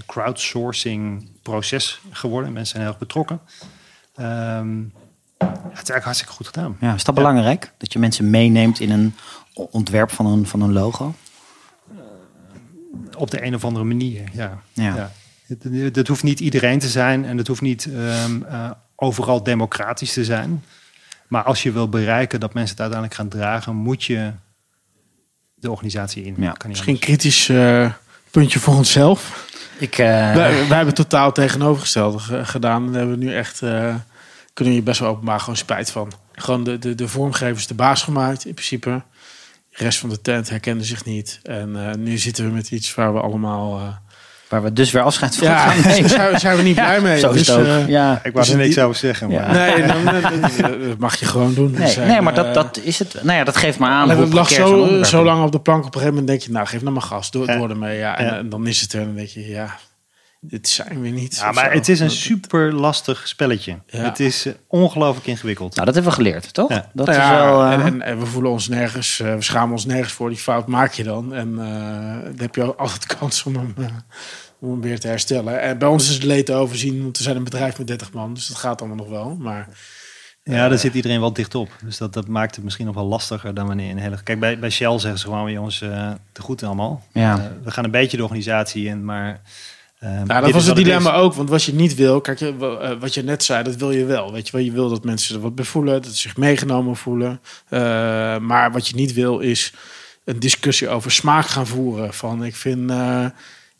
crowdsourcing 0.06 1.28
proces 1.42 2.00
geworden. 2.10 2.52
Mensen 2.52 2.70
zijn 2.70 2.82
heel 2.82 2.92
erg 2.92 3.00
betrokken. 3.00 3.40
Het 5.38 5.88
is 5.88 5.88
eigenlijk 5.88 6.04
hartstikke 6.04 6.32
goed 6.32 6.46
gedaan. 6.46 6.76
ja, 6.80 6.94
is 6.94 7.04
dat 7.04 7.14
belangrijk? 7.14 7.72
Dat 7.78 7.92
je 7.92 7.98
mensen 7.98 8.30
meeneemt 8.30 8.80
in 8.80 8.90
een 8.90 9.14
ontwerp 9.54 10.10
van 10.10 10.26
een, 10.26 10.46
van 10.46 10.60
een 10.60 10.72
logo? 10.72 11.14
Op 13.16 13.30
de 13.30 13.44
een 13.44 13.54
of 13.54 13.64
andere 13.64 13.84
manier, 13.84 14.28
ja. 14.32 14.62
Ja. 14.72 15.10
het 15.92 16.08
hoeft 16.08 16.22
niet 16.22 16.40
iedereen 16.40 16.78
te 16.78 16.88
zijn. 16.88 17.24
En 17.24 17.36
het 17.36 17.46
hoeft 17.46 17.60
niet 17.60 17.88
eh, 17.92 18.70
overal 18.96 19.42
democratisch 19.42 20.12
te 20.12 20.24
zijn. 20.24 20.64
Maar 21.30 21.42
als 21.42 21.62
je 21.62 21.72
wil 21.72 21.88
bereiken 21.88 22.40
dat 22.40 22.54
mensen 22.54 22.70
het 22.76 22.80
uiteindelijk 22.80 23.20
gaan 23.20 23.28
dragen... 23.40 23.74
moet 23.74 24.04
je 24.04 24.32
de 25.54 25.70
organisatie 25.70 26.24
in. 26.24 26.34
Ja, 26.38 26.52
Kan 26.52 26.68
Misschien 26.68 26.92
een 26.94 27.00
kritisch 27.00 27.48
eh, 27.48 27.92
puntje 28.30 28.58
voor 28.58 28.74
onszelf. 28.74 29.48
Ik, 29.78 29.98
eh, 29.98 30.06
wij, 30.34 30.68
wij 30.68 30.76
hebben 30.76 30.94
totaal 30.94 31.32
tegenovergestelde 31.32 32.18
ge- 32.18 32.44
gedaan. 32.44 32.86
En 32.86 32.92
hebben 32.92 33.18
we 33.18 33.24
nu 33.24 33.34
echt, 33.34 33.62
eh, 33.62 33.94
kunnen 34.52 34.74
je 34.74 34.82
best 34.82 35.00
wel 35.00 35.08
openbaar 35.08 35.40
gewoon 35.40 35.56
spijt 35.56 35.90
van. 35.90 36.12
Gewoon 36.32 36.64
de, 36.64 36.78
de, 36.78 36.94
de 36.94 37.08
vormgevers 37.08 37.66
de 37.66 37.74
baas 37.74 38.02
gemaakt, 38.02 38.44
in 38.46 38.54
principe. 38.54 39.02
De 39.70 39.76
rest 39.84 39.98
van 39.98 40.08
de 40.08 40.20
tent 40.20 40.48
herkende 40.50 40.84
zich 40.84 41.04
niet. 41.04 41.40
En 41.42 41.88
eh, 41.88 41.94
nu 41.94 42.18
zitten 42.18 42.44
we 42.44 42.50
met 42.50 42.70
iets 42.70 42.94
waar 42.94 43.14
we 43.14 43.20
allemaal... 43.20 43.98
waar 44.50 44.62
we 44.62 44.72
dus 44.72 44.90
weer 44.90 45.02
afscheid 45.02 45.36
van 45.36 45.46
ja, 45.48 45.56
gaan 45.58 45.76
daar 45.82 45.92
nemen. 45.92 46.10
zijn, 46.10 46.40
zijn 46.40 46.56
we 46.56 46.62
niet 46.62 46.74
blij 46.74 47.00
mee. 47.00 47.18
Zo 47.18 47.30
is 47.30 47.36
Dus, 47.38 47.46
het 47.46 47.56
ook. 47.58 47.64
eh, 47.64 47.88
ja. 47.88 48.20
Ik 48.22 48.32
wou 48.32 48.44
Dus 48.44 48.48
er 48.54 48.56
niks 48.60 48.74
die- 48.74 48.84
over 48.84 48.96
zeggen. 48.96 49.30
Ja. 49.30 49.46
Maar, 49.46 49.54
Nee, 49.54 49.86
dan, 49.86 50.04
dat, 50.04 50.22
dat 50.88 50.98
mag 50.98 51.16
je 51.16 51.24
gewoon 51.26 51.54
doen. 51.54 51.70
Nee, 51.70 51.80
Dus, 51.80 51.96
eh, 51.96 52.06
nee, 52.06 52.20
maar 52.20 52.34
dat, 52.34 52.46
eh, 52.46 52.54
dat 52.54 52.80
is 52.82 52.98
het. 52.98 53.14
Nou 53.22 53.38
ja, 53.38 53.44
dat 53.44 53.56
geeft 53.56 53.78
maar 53.78 53.90
aan. 53.90 54.10
Het 54.10 54.32
lag 54.32 54.48
zo, 54.50 55.02
zo 55.02 55.24
lang 55.24 55.44
op 55.44 55.52
de 55.52 55.60
plank. 55.60 55.78
Op 55.78 55.84
een 55.86 55.92
gegeven 56.00 56.10
moment 56.14 56.26
denk 56.26 56.40
je, 56.42 56.50
nou 56.50 56.66
geef 56.66 56.80
nou 56.82 56.92
maar 56.92 57.02
gas. 57.02 57.30
Door, 57.30 57.46
Ja. 57.46 57.56
door 57.56 57.70
ermee. 57.70 57.98
Ja. 57.98 58.18
En, 58.18 58.24
Ja. 58.24 58.36
en 58.36 58.48
dan 58.48 58.66
is 58.66 58.80
het 58.80 58.92
er. 58.92 59.00
En 59.00 59.06
dan 59.06 59.14
denk 59.14 59.28
je, 59.28 59.48
ja, 59.48 59.76
dit 60.40 60.68
zijn 60.68 61.00
we 61.00 61.08
niet. 61.08 61.36
ja, 61.36 61.52
maar 61.52 61.64
zo. 61.70 61.76
het 61.78 61.88
is 61.88 62.00
een 62.00 62.10
super 62.10 62.72
lastig 62.72 63.28
spelletje. 63.28 63.78
Ja. 63.86 63.98
Het 64.02 64.20
is 64.20 64.46
eh, 64.46 64.52
ongelooflijk 64.66 65.26
ingewikkeld. 65.26 65.74
Nou, 65.74 65.86
dat 65.86 65.94
hebben 65.94 66.12
we 66.12 66.18
geleerd, 66.18 66.52
toch? 66.54 66.68
Ja. 66.70 66.90
Dat 66.92 67.06
Nou 67.06 67.18
is 67.20 67.28
wel. 67.28 67.62
eh, 67.64 67.72
en, 67.72 67.80
en, 67.80 68.02
en 68.02 68.18
we 68.18 68.26
voelen 68.26 68.50
ons 68.50 68.68
nergens, 68.68 69.20
eh, 69.20 69.34
we 69.34 69.42
schamen 69.42 69.72
ons 69.72 69.84
nergens 69.84 70.12
voor. 70.12 70.28
Die 70.28 70.38
fout 70.38 70.66
maak 70.66 70.92
je 70.92 71.02
dan. 71.02 71.34
En 71.34 71.48
eh, 71.58 72.22
dan 72.24 72.38
heb 72.40 72.54
je 72.54 72.74
altijd 72.74 73.06
kans 73.18 73.42
om 73.42 73.54
hem, 73.54 73.74
om 74.60 74.70
hem 74.70 74.80
weer 74.80 75.00
te 75.00 75.08
herstellen. 75.08 75.60
En 75.60 75.78
bij 75.78 75.88
ons 75.88 76.08
is 76.08 76.14
het 76.14 76.22
leed 76.24 76.46
te 76.46 76.52
overzien, 76.54 77.02
want 77.02 77.16
we 77.16 77.22
zijn 77.22 77.36
een 77.36 77.44
bedrijf 77.44 77.78
met 77.78 77.86
30 77.86 78.12
man. 78.12 78.34
Dus 78.34 78.46
dat 78.46 78.56
gaat 78.56 78.80
allemaal 78.80 78.98
nog 78.98 79.08
wel. 79.08 79.36
Maar 79.38 79.68
Ja, 80.42 80.68
daar 80.68 80.78
zit 80.78 80.94
iedereen 80.94 81.20
wel 81.20 81.32
dicht 81.32 81.54
op. 81.54 81.68
Dus 81.84 81.98
dat, 81.98 82.12
dat 82.12 82.28
maakt 82.28 82.54
het 82.54 82.64
misschien 82.64 82.86
nog 82.86 82.94
wel 82.94 83.06
lastiger 83.06 83.54
dan 83.54 83.66
wanneer 83.66 83.90
een 83.90 83.98
hele... 83.98 84.22
Kijk, 84.22 84.40
bij, 84.40 84.58
bij 84.58 84.70
Shell 84.70 84.98
zeggen 84.98 85.18
ze 85.20 85.24
gewoon, 85.26 85.52
jongens, 85.52 85.80
eh 85.80 86.10
te 86.32 86.42
goed 86.42 86.62
allemaal. 86.62 87.04
Ja. 87.12 87.38
Eh, 87.38 87.44
we 87.64 87.70
gaan 87.70 87.84
een 87.84 87.90
beetje 87.90 88.16
de 88.16 88.22
organisatie 88.22 88.86
in, 88.86 89.04
maar... 89.04 89.40
Ja, 90.00 90.18
dit 90.18 90.28
dat 90.28 90.46
is 90.46 90.52
was 90.52 90.66
het 90.66 90.76
dilemma 90.76 91.12
ook. 91.14 91.34
Want 91.34 91.48
wat 91.48 91.62
je 91.64 91.74
niet 91.74 91.94
wil, 91.94 92.20
kijk, 92.20 92.38
je- 92.38 92.78
eh, 92.80 93.00
wat 93.00 93.14
je 93.14 93.22
net 93.22 93.42
zei, 93.44 93.62
dat 93.62 93.76
wil 93.76 93.90
je 93.90 94.04
wel. 94.04 94.32
Weet 94.32 94.46
je 94.46 94.52
wel, 94.52 94.60
je 94.60 94.72
wil 94.72 94.88
dat 94.88 95.04
mensen 95.04 95.34
er 95.34 95.40
wat 95.40 95.54
bij 95.54 95.64
voelen, 95.64 96.02
dat 96.02 96.10
ze 96.12 96.18
zich 96.18 96.36
meegenomen 96.36 96.96
voelen. 96.96 97.40
Eh, 97.68 97.80
maar 98.38 98.72
wat 98.72 98.88
je 98.88 98.94
niet 98.94 99.12
wil, 99.12 99.38
is 99.38 99.72
een 100.24 100.38
discussie 100.40 100.88
over 100.88 101.10
smaak 101.10 101.46
gaan 101.46 101.66
voeren. 101.66 102.14
Van 102.14 102.44
ik 102.44 102.56
vind, 102.56 102.90
eh, 102.90 103.24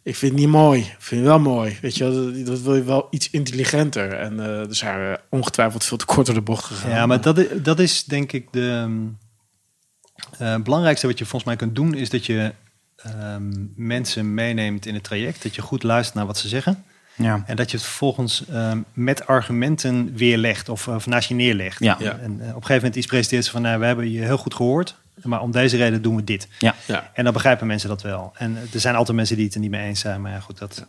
ik 0.03 0.17
vind 0.17 0.33
het 0.33 0.41
niet 0.41 0.51
mooi, 0.51 0.81
ik 0.81 0.97
vind 0.99 1.21
het 1.21 1.31
wel 1.31 1.41
mooi. 1.41 1.79
Weet 1.83 1.97
je, 1.97 2.05
dat, 2.05 2.47
dat 2.47 2.61
wil 2.61 2.75
je 2.77 2.83
wel 2.85 3.07
iets 3.11 3.31
intelligenter. 3.31 4.13
En 4.13 4.41
eh 4.41 4.47
er 4.69 4.75
zijn 4.75 5.19
ongetwijfeld 5.31 5.85
veel 5.85 5.97
te 5.97 6.05
kort 6.05 6.27
door 6.27 6.35
de 6.35 6.41
bocht 6.41 6.65
gegaan. 6.65 6.91
Ja, 6.91 7.07
maar 7.07 7.21
dat 7.21 7.39
is, 7.39 7.47
dat 7.63 7.79
is 7.79 8.05
denk 8.05 8.33
ik 8.33 8.47
de 8.53 8.87
eh, 10.39 10.57
belangrijkste 10.57 11.07
wat 11.07 11.19
je 11.19 11.25
volgens 11.25 11.45
mij 11.45 11.57
kunt 11.57 11.75
doen, 11.75 11.95
is 11.95 12.11
dat 12.11 12.27
je 12.27 12.53
ehm, 13.03 13.51
mensen 13.75 14.35
meeneemt 14.35 14.87
in 14.87 14.95
het 14.95 15.03
traject, 15.05 15.43
dat 15.43 15.55
je 15.55 15.63
goed 15.63 15.83
luistert 15.83 16.17
naar 16.17 16.27
wat 16.27 16.39
ze 16.39 16.49
zeggen 16.49 16.85
Ja. 17.15 17.43
en 17.47 17.57
dat 17.57 17.71
je 17.71 17.77
het 17.77 17.87
vervolgens 17.87 18.45
ehm, 18.47 18.79
met 18.93 19.27
argumenten 19.27 20.15
weerlegt 20.15 20.69
of, 20.69 20.89
of 20.89 21.07
naast 21.07 21.29
je 21.29 21.35
neerlegt. 21.35 21.79
Ja. 21.79 21.97
Ja. 21.99 22.19
En 22.19 22.19
eh, 22.21 22.29
op 22.31 22.41
een 22.41 22.47
gegeven 22.53 22.75
moment 22.75 22.97
iets 22.97 23.07
presenteert 23.07 23.45
ze 23.45 23.51
van, 23.51 23.63
nou, 23.63 23.79
we 23.81 23.87
hebben 23.87 24.11
je 24.11 24.21
heel 24.21 24.39
goed 24.39 24.55
gehoord, 24.55 24.95
maar 25.23 25.41
om 25.41 25.51
deze 25.51 25.77
reden 25.77 26.03
doen 26.03 26.17
we 26.17 26.25
dit. 26.25 26.49
Ja. 26.59 26.75
Ja. 26.87 27.11
En 27.15 27.25
dan 27.25 27.33
begrijpen 27.33 27.67
mensen 27.67 27.89
dat 27.89 28.03
wel. 28.03 28.33
En 28.37 28.57
eh, 28.57 28.75
er 28.75 28.81
zijn 28.81 28.95
altijd 28.95 29.17
mensen 29.17 29.37
die 29.37 29.45
het 29.45 29.55
er 29.55 29.61
niet 29.61 29.71
mee 29.71 29.87
eens 29.87 30.01
zijn, 30.01 30.21
maar 30.21 30.33
ja, 30.33 30.41
goed, 30.41 30.59
dat. 30.59 30.87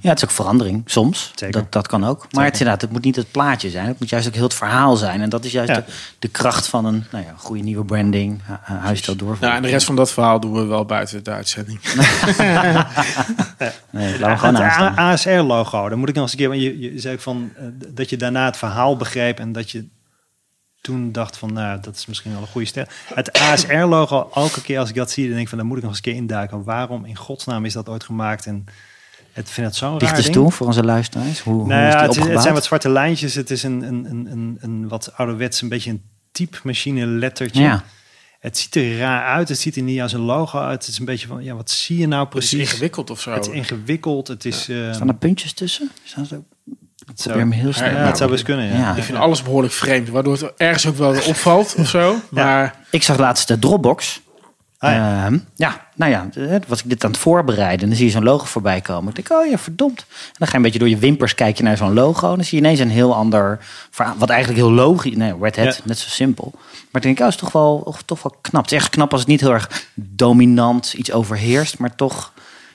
Ja, 0.00 0.08
het 0.08 0.18
is 0.18 0.24
ook 0.24 0.30
verandering, 0.30 0.82
soms. 0.86 1.32
Zeker. 1.34 1.60
Dat, 1.60 1.72
dat 1.72 1.86
kan 1.86 2.04
ook. 2.04 2.26
Maar 2.32 2.44
het, 2.44 2.52
inderdaad, 2.52 2.80
het 2.80 2.90
moet 2.90 3.04
niet 3.04 3.16
het 3.16 3.30
plaatje 3.30 3.70
zijn. 3.70 3.86
Het 3.86 4.00
moet 4.00 4.08
juist 4.08 4.26
ook 4.26 4.34
heel 4.34 4.42
het 4.42 4.54
verhaal 4.54 4.96
zijn. 4.96 5.20
En 5.20 5.28
dat 5.28 5.44
is 5.44 5.52
juist 5.52 5.70
Ja. 5.70 5.76
de, 5.80 5.84
de 6.18 6.28
kracht 6.28 6.66
van 6.66 6.84
een 6.84 7.04
nou 7.10 7.24
ja, 7.24 7.34
goede 7.36 7.62
nieuwe 7.62 7.84
branding. 7.84 8.40
hu- 8.44 8.52
hu- 8.62 8.74
Huisstijl 8.80 9.16
doorvoeren. 9.16 9.44
Nou, 9.48 9.56
en 9.56 9.62
de 9.62 9.68
rest 9.68 9.86
van 9.86 9.96
dat 9.96 10.12
verhaal 10.12 10.40
doen 10.40 10.52
we 10.52 10.64
wel 10.64 10.84
buiten 10.84 11.24
de 11.24 11.30
uitzending. 11.30 11.80
Nee, 13.90 14.18
laten 14.18 14.50
we 14.50 14.56
gewoon 14.56 14.86
het. 14.88 14.96
ASR-logo, 14.96 15.88
dan 15.88 15.98
moet 15.98 16.08
ik 16.08 16.14
nog 16.14 16.22
eens 16.24 16.32
een 16.32 16.38
keer, 16.38 16.48
want 16.48 16.60
je, 16.60 16.78
je 16.78 16.98
zei 17.00 17.14
ook 17.14 17.20
van 17.20 17.50
eh, 17.56 17.64
dat 17.88 18.10
je 18.10 18.16
daarna 18.16 18.44
het 18.44 18.56
verhaal 18.56 18.96
begreep 18.96 19.38
en 19.38 19.52
dat 19.52 19.70
je 19.70 19.88
toen 20.80 21.12
dacht 21.12 21.36
van, 21.36 21.52
nou, 21.52 21.80
dat 21.80 21.96
is 21.96 22.06
misschien 22.06 22.32
wel 22.32 22.40
een 22.40 22.46
goede 22.46 22.66
stijl. 22.66 22.86
Het 23.14 23.32
ASR-logo, 23.38 24.30
elke 24.34 24.62
keer 24.62 24.78
als 24.78 24.88
ik 24.88 24.94
dat 24.94 25.10
zie, 25.10 25.22
dan 25.24 25.32
denk 25.32 25.42
ik 25.42 25.48
van, 25.48 25.58
dan 25.58 25.66
moet 25.66 25.76
ik 25.76 25.82
nog 25.82 25.92
eens 25.92 26.00
een 26.04 26.12
keer 26.12 26.20
induiken. 26.22 26.64
Waarom 26.64 27.04
in 27.04 27.16
godsnaam 27.16 27.64
is 27.64 27.72
dat 27.72 27.88
ooit 27.88 28.04
gemaakt? 28.04 28.46
En 28.46 28.64
het 29.32 29.50
vind 29.50 29.66
het 29.66 29.76
zo'n 29.76 29.98
raar 30.00 30.16
eens 30.16 30.30
toe 30.30 30.50
voor 30.50 30.66
onze 30.66 30.84
luisteraars. 30.84 31.40
Hoe, 31.40 31.54
hoe 31.54 31.66
Nou 31.66 31.86
is 31.86 31.92
ja, 31.92 32.08
die 32.08 32.20
het, 32.22 32.30
het 32.32 32.42
zijn 32.42 32.54
wat 32.54 32.64
zwarte 32.64 32.88
lijntjes. 32.88 33.34
Het 33.34 33.50
is 33.50 33.62
een, 33.62 33.82
een, 33.82 34.04
een, 34.10 34.26
een, 34.30 34.58
een 34.60 34.88
wat 34.88 35.12
ouderwets, 35.16 35.60
een 35.62 35.68
beetje 35.68 35.90
een 35.90 36.02
typemachine 36.32 37.06
lettertje. 37.06 37.62
Ja. 37.62 37.84
Het 38.40 38.58
ziet 38.58 38.74
er 38.76 38.96
raar 38.98 39.24
uit. 39.24 39.48
Het 39.48 39.58
ziet 39.58 39.76
er 39.76 39.82
niet 39.82 40.00
als 40.00 40.12
een 40.12 40.20
logo 40.20 40.58
uit. 40.58 40.80
Het 40.82 40.88
is 40.92 40.98
een 40.98 41.04
beetje 41.04 41.26
van, 41.26 41.44
ja, 41.44 41.54
wat 41.54 41.70
zie 41.70 41.98
je 41.98 42.06
nou 42.06 42.24
Het 42.28 42.34
is 42.42 42.48
precies? 42.48 42.70
ingewikkeld 42.70 43.10
of 43.10 43.20
zo. 43.20 43.32
Het 43.32 43.46
is 43.46 43.52
ingewikkeld. 43.52 44.28
Het 44.28 44.44
is... 44.44 44.68
eh, 44.68 44.92
Staan 44.92 45.08
er 45.08 45.14
puntjes 45.14 45.52
tussen? 45.52 45.90
Staan 46.04 46.26
ze 46.26 46.34
ook? 46.36 46.44
Ik 47.00 47.06
Zo. 47.14 47.22
probeer 47.22 47.40
hem 47.40 47.50
heel 47.50 47.72
snel. 47.72 47.90
Ja, 47.90 47.96
ja, 48.00 48.06
het 48.06 48.16
zou 48.16 48.30
best 48.30 48.44
kunnen, 48.44 48.66
ja. 48.66 48.76
Ja. 48.78 48.94
Ik 48.96 49.02
vind 49.02 49.18
alles 49.18 49.42
behoorlijk 49.42 49.72
vreemd, 49.72 50.08
waardoor 50.08 50.32
het 50.32 50.52
ergens 50.56 50.86
ook 50.86 50.96
wel 50.96 51.10
opvalt 51.32 51.74
of 51.78 51.88
zo. 51.88 52.16
Maar 52.30 52.78
Ik 52.90 53.02
zag 53.02 53.18
laatst 53.18 53.48
de 53.48 53.58
Dropbox. 53.58 54.20
Ah, 54.82 54.92
ja. 54.92 55.24
Ehm, 55.24 55.38
ja, 55.54 55.86
nou 55.94 56.10
ja, 56.10 56.28
eh, 56.34 56.56
was 56.66 56.82
ik 56.82 56.88
dit 56.88 57.04
aan 57.04 57.10
het 57.10 57.20
voorbereiden. 57.20 57.80
En 57.80 57.86
dan 57.88 57.96
zie 57.96 58.06
je 58.06 58.12
zo'n 58.12 58.22
logo 58.24 58.44
voorbij 58.44 58.80
komen. 58.80 59.08
Ik 59.08 59.14
denk, 59.28 59.40
oh 59.42 59.50
ja, 59.50 59.58
verdomd. 59.58 59.98
En 59.98 60.34
dan 60.38 60.46
ga 60.46 60.50
je 60.52 60.56
een 60.56 60.62
beetje 60.62 60.78
door 60.78 60.88
je 60.88 60.96
wimpers 60.98 61.34
kijken 61.34 61.64
naar 61.64 61.76
zo'n 61.76 61.92
logo. 61.92 62.30
En 62.30 62.34
dan 62.36 62.44
zie 62.44 62.58
je 62.60 62.64
ineens 62.64 62.80
een 62.80 62.90
heel 62.90 63.14
ander 63.14 63.58
verhaal. 63.90 64.14
Wat 64.18 64.28
eigenlijk 64.28 64.60
heel 64.60 64.72
logisch... 64.72 65.16
Nee, 65.16 65.34
Red 65.40 65.56
Hat, 65.56 65.76
Ja. 65.76 65.82
net 65.84 65.98
zo 65.98 66.08
simpel. 66.08 66.50
Maar 66.54 67.02
ik 67.02 67.02
denk, 67.02 67.20
oh, 67.20 67.26
is 67.26 67.36
toch 67.36 67.52
wel, 67.52 67.82
oh, 67.84 67.94
toch 68.04 68.22
wel 68.22 68.36
knap. 68.40 68.62
Het 68.62 68.72
is 68.72 68.78
echt 68.78 68.88
knap 68.90 69.10
als 69.12 69.20
het 69.20 69.30
niet 69.30 69.40
heel 69.40 69.52
erg 69.52 69.86
dominant 69.94 70.92
iets 70.92 71.12
overheerst. 71.12 71.78
Maar 71.78 71.94
toch, 71.94 72.32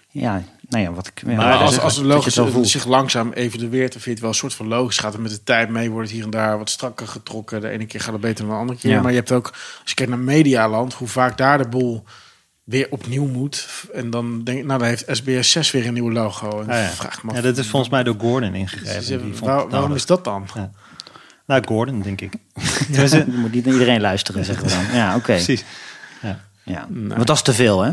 ja, 0.09 0.41
nou 0.69 0.83
ja, 0.83 0.91
wat 0.91 1.07
ik... 1.07 1.21
ja, 1.27 1.35
Maar 1.35 1.53
als, 1.55 1.79
als 1.79 1.97
logisch 1.97 2.35
het 2.35 2.49
voelt. 2.51 2.67
zich 2.67 2.85
langzaam 2.85 3.31
evalueert, 3.31 3.91
dan 3.93 4.01
vind 4.01 4.03
je 4.03 4.09
het 4.11 4.19
wel 4.19 4.29
een 4.29 4.35
soort 4.35 4.53
van 4.53 4.67
logisch. 4.67 4.97
Gaat 4.97 5.13
het 5.13 5.21
met 5.21 5.31
de 5.31 5.43
tijd 5.43 5.69
mee, 5.69 5.89
wordt 5.89 6.07
het 6.07 6.15
hier 6.15 6.25
en 6.25 6.31
daar 6.31 6.57
wat 6.57 6.69
strakker 6.69 7.07
getrokken. 7.07 7.61
De 7.61 7.69
ene 7.69 7.85
keer 7.85 7.99
gaat 8.01 8.11
het 8.13 8.21
beter 8.21 8.45
dan 8.45 8.53
de 8.53 8.59
andere 8.59 8.79
keer. 8.79 8.91
Ja. 8.91 9.01
Maar 9.01 9.11
je 9.11 9.17
hebt 9.17 9.31
ook, 9.31 9.47
als 9.81 9.89
je 9.89 9.93
kijkt 9.95 10.11
naar 10.11 10.21
Medialand, 10.21 10.93
hoe 10.93 11.07
vaak 11.07 11.37
daar 11.37 11.57
de 11.57 11.67
boel 11.67 12.03
weer 12.63 12.87
opnieuw 12.89 13.27
moet. 13.27 13.67
En 13.93 14.09
dan 14.09 14.43
denk 14.43 14.57
ik, 14.57 14.65
nou 14.65 14.79
dan 14.79 14.87
heeft 14.87 15.05
SBS 15.11 15.51
6 15.51 15.71
weer 15.71 15.87
een 15.87 15.93
nieuw 15.93 16.11
logo. 16.11 16.49
En 16.61 16.69
Ah, 16.69 16.75
ja. 16.81 16.89
vraag 16.89 17.17
ik 17.17 17.23
me 17.23 17.29
af, 17.29 17.35
Ja, 17.35 17.41
dat 17.41 17.57
is 17.57 17.67
volgens 17.67 17.91
mij 17.91 18.03
door 18.03 18.15
Gordon 18.19 18.51
Dus. 18.51 18.71
Die 19.07 19.17
waar- 19.39 19.59
het 19.59 19.71
waarom 19.71 19.93
is 19.95 20.05
dat 20.05 20.23
dan? 20.23 20.47
Nou, 21.47 21.63
Gordon, 21.67 22.01
denk 22.01 22.21
ik. 22.21 22.33
Je 22.91 23.23
moet 23.27 23.51
niet 23.51 23.65
naar 23.65 23.73
iedereen 23.73 24.01
luisteren, 24.01 24.45
zeggen 24.45 24.65
we 24.65 24.71
dan. 24.71 24.95
Ja, 24.97 25.15
oké. 25.15 25.21
Precies. 25.33 25.63
Ja. 26.21 26.39
Ja, 26.63 26.85
Nee. 26.89 27.07
want 27.07 27.27
dat 27.27 27.35
is 27.35 27.41
te 27.41 27.53
veel, 27.53 27.81
hè? 27.81 27.91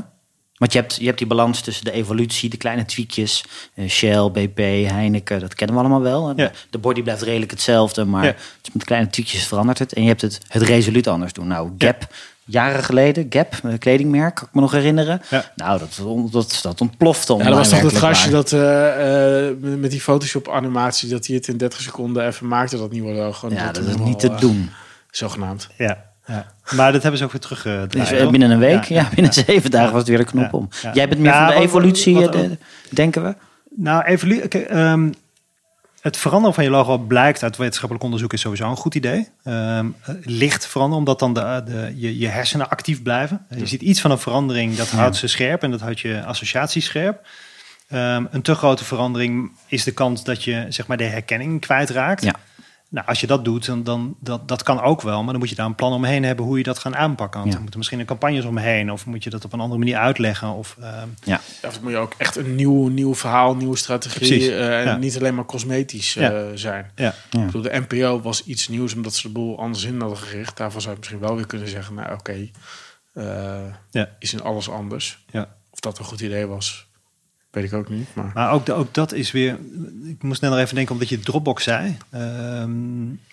Want 0.62 0.74
je 0.74 0.80
hebt, 0.80 0.96
je 0.96 1.06
hebt 1.06 1.18
die 1.18 1.26
balans 1.26 1.60
tussen 1.60 1.84
de 1.84 1.92
evolutie, 1.92 2.50
de 2.50 2.56
kleine 2.56 2.84
tweakjes, 2.84 3.44
eh, 3.74 3.88
Shell, 3.88 4.30
BP, 4.30 4.56
Heineken, 4.58 5.40
dat 5.40 5.54
kennen 5.54 5.76
we 5.76 5.82
allemaal 5.82 6.02
wel. 6.02 6.32
Ja. 6.36 6.50
De 6.70 6.78
body 6.78 7.02
blijft 7.02 7.22
redelijk 7.22 7.50
hetzelfde, 7.50 8.04
maar 8.04 8.24
Ja. 8.24 8.28
het 8.28 8.58
is 8.62 8.72
met 8.72 8.84
kleine 8.84 9.10
tweakjes 9.10 9.46
verandert 9.46 9.78
het. 9.78 9.92
En 9.92 10.02
je 10.02 10.08
hebt 10.08 10.20
het, 10.20 10.38
het 10.48 10.62
resoluut 10.62 11.06
anders 11.06 11.32
doen. 11.32 11.46
Nou, 11.46 11.70
Gap, 11.78 12.14
jaren 12.44 12.84
geleden, 12.84 13.26
Gap, 13.30 13.58
een 13.62 13.78
kledingmerk, 13.78 14.34
kan 14.34 14.46
ik 14.48 14.54
me 14.54 14.60
nog 14.60 14.72
herinneren. 14.72 15.22
Ja. 15.30 15.52
Nou, 15.56 15.78
dat, 15.78 16.00
dat, 16.32 16.58
dat 16.62 16.80
ontplofte 16.80 17.32
Ja, 17.32 17.38
online 17.38 17.56
dat 17.56 17.70
was 17.70 17.80
toch 17.80 17.90
dat 17.90 18.00
werkelijk 18.00 18.14
gastje 18.16 18.30
dat 18.30 18.52
eh, 18.52 19.48
eh, 19.48 19.56
met 19.58 19.90
die 19.90 20.00
Photoshop 20.00 20.48
animatie, 20.48 21.08
dat 21.08 21.26
hij 21.26 21.36
het 21.36 21.48
in 21.48 21.56
30 21.56 21.80
seconden 21.80 22.26
even 22.26 22.48
maakte, 22.48 22.76
dat 22.76 22.92
nieuwe 22.92 23.12
logo. 23.12 23.48
En 23.48 23.54
Ja, 23.54 23.66
dat 23.66 23.76
is 23.76 23.84
helemaal, 23.86 24.08
niet 24.08 24.18
te 24.20 24.30
eh, 24.30 24.40
doen. 24.40 24.70
Zogenaamd. 25.10 25.68
Ja. 25.78 26.11
Ja. 26.26 26.52
Maar 26.76 26.92
dat 26.92 27.02
hebben 27.02 27.18
ze 27.20 27.24
ook 27.24 27.32
weer 27.32 27.40
teruggedraaid. 27.40 27.92
Dus, 27.92 28.10
eh, 28.10 28.28
binnen 28.30 28.50
een 28.50 28.58
week, 28.58 28.84
ja, 28.84 29.00
Ja, 29.02 29.08
binnen 29.14 29.32
zeven 29.32 29.70
dagen 29.70 29.90
was 29.90 29.98
het 30.00 30.08
weer 30.08 30.18
de 30.18 30.24
knop 30.24 30.52
om. 30.54 30.68
Jij 30.94 31.08
bent 31.08 31.20
meer 31.20 31.32
van 31.32 31.46
de 31.46 31.54
evolutie, 31.54 32.14
wat- 32.14 32.34
eh, 32.34 32.40
de- 32.40 32.58
denken 32.90 33.22
we? 33.22 33.34
Nou, 33.76 34.04
evolutie. 34.04 34.66
ehm, 34.66 35.12
het 36.00 36.16
veranderen 36.16 36.54
van 36.54 36.64
je 36.64 36.70
logo 36.70 36.98
blijkt 36.98 37.42
uit 37.42 37.56
wetenschappelijk 37.56 38.04
onderzoek 38.04 38.32
is 38.32 38.40
sowieso 38.40 38.70
een 38.70 38.76
goed 38.76 38.94
idee. 38.94 39.28
Ehm, 39.44 39.86
eh, 40.04 40.14
licht 40.22 40.66
veranderen, 40.66 40.98
omdat 40.98 41.18
dan 41.18 41.34
de, 41.34 41.62
de, 41.72 41.92
je, 41.96 42.18
je 42.18 42.28
hersenen 42.28 42.68
actief 42.68 43.02
blijven. 43.02 43.46
Je 43.56 43.66
ziet 43.66 43.82
iets 43.82 44.00
van 44.00 44.10
een 44.10 44.18
verandering, 44.18 44.76
dat 44.76 44.90
houdt 44.90 45.16
ze 45.16 45.26
scherp 45.26 45.62
en 45.62 45.70
dat 45.70 45.80
houdt 45.80 46.00
je 46.00 46.24
associaties 46.24 46.84
scherp. 46.84 47.26
Ehm, 47.88 48.24
een 48.30 48.42
te 48.42 48.54
grote 48.54 48.84
verandering 48.84 49.52
is 49.66 49.84
de 49.84 49.90
kans 49.92 50.24
dat 50.24 50.44
je 50.44 50.66
zeg 50.68 50.86
maar, 50.86 50.96
de 50.96 51.04
herkenning 51.04 51.60
kwijtraakt. 51.60 52.24
Ja. 52.24 52.34
Nou, 52.92 53.06
als 53.06 53.20
je 53.20 53.26
dat 53.26 53.44
doet, 53.44 53.66
dan, 53.66 53.82
dan 53.82 54.16
dat, 54.20 54.48
dat 54.48 54.62
kan 54.62 54.80
ook 54.80 55.00
wel. 55.02 55.22
Maar 55.22 55.30
dan 55.30 55.38
moet 55.38 55.48
je 55.48 55.54
daar 55.54 55.66
een 55.66 55.74
plan 55.74 55.92
omheen 55.92 56.22
hebben 56.24 56.44
hoe 56.44 56.58
je 56.58 56.62
dat 56.62 56.78
gaat 56.78 56.94
aanpakken. 56.94 57.38
Want 57.38 57.46
Ja. 57.46 57.54
er 57.54 57.60
moeten 57.60 57.78
misschien 57.78 58.00
een 58.00 58.06
campagnes 58.06 58.44
omheen. 58.44 58.92
Of 58.92 59.06
moet 59.06 59.24
je 59.24 59.30
dat 59.30 59.44
op 59.44 59.52
een 59.52 59.60
andere 59.60 59.78
manier 59.78 59.96
uitleggen. 59.96 60.48
Of, 60.48 60.76
ehm, 60.80 61.08
Ja. 61.24 61.40
Ja, 61.62 61.68
of 61.68 61.80
moet 61.80 61.90
je 61.90 61.96
ook 61.96 62.14
echt 62.18 62.36
een 62.36 62.54
nieuw, 62.54 62.88
nieuw 62.88 63.14
verhaal, 63.14 63.56
nieuwe 63.56 63.76
strategie. 63.76 64.54
Eh, 64.54 64.78
en 64.80 64.84
ja. 64.86 64.96
niet 64.96 65.16
alleen 65.18 65.34
maar 65.34 65.44
cosmetisch 65.44 66.16
eh, 66.16 66.22
Ja. 66.22 66.56
zijn. 66.56 66.90
ja. 66.94 67.14
Ja. 67.30 67.40
Ik 67.40 67.46
bedoel, 67.46 67.62
de 67.62 67.84
NPO 67.88 68.20
was 68.20 68.44
iets 68.44 68.68
nieuws 68.68 68.94
omdat 68.94 69.14
ze 69.14 69.22
de 69.26 69.32
boel 69.32 69.58
anders 69.58 69.84
in 69.84 70.00
hadden 70.00 70.18
gericht. 70.18 70.56
Daarvan 70.56 70.80
zou 70.80 70.92
je 70.92 70.98
misschien 70.98 71.20
wel 71.20 71.36
weer 71.36 71.46
kunnen 71.46 71.68
zeggen, 71.68 71.94
nou 71.94 72.12
oké, 72.12 72.48
eh, 73.12 73.24
Ja. 73.90 74.08
is 74.18 74.32
in 74.32 74.42
alles 74.42 74.70
anders. 74.70 75.24
Ja. 75.30 75.48
Of 75.70 75.80
dat 75.80 75.98
een 75.98 76.04
goed 76.04 76.20
idee 76.20 76.46
was, 76.46 76.86
weet 77.52 77.64
ik 77.64 77.72
ook 77.72 77.88
niet. 77.88 78.14
Maar 78.14 78.30
Maar 78.34 78.50
ook, 78.50 78.94
dat 78.94 79.12
is 79.12 79.30
weer. 79.30 79.58
Ik 80.04 80.22
moest 80.22 80.40
net 80.40 80.50
nog 80.50 80.60
even 80.60 80.74
denken, 80.74 80.94
omdat 80.94 81.08
je 81.08 81.20
Dropbox 81.20 81.64
zei. 81.64 81.96
Ehm, 82.10 82.22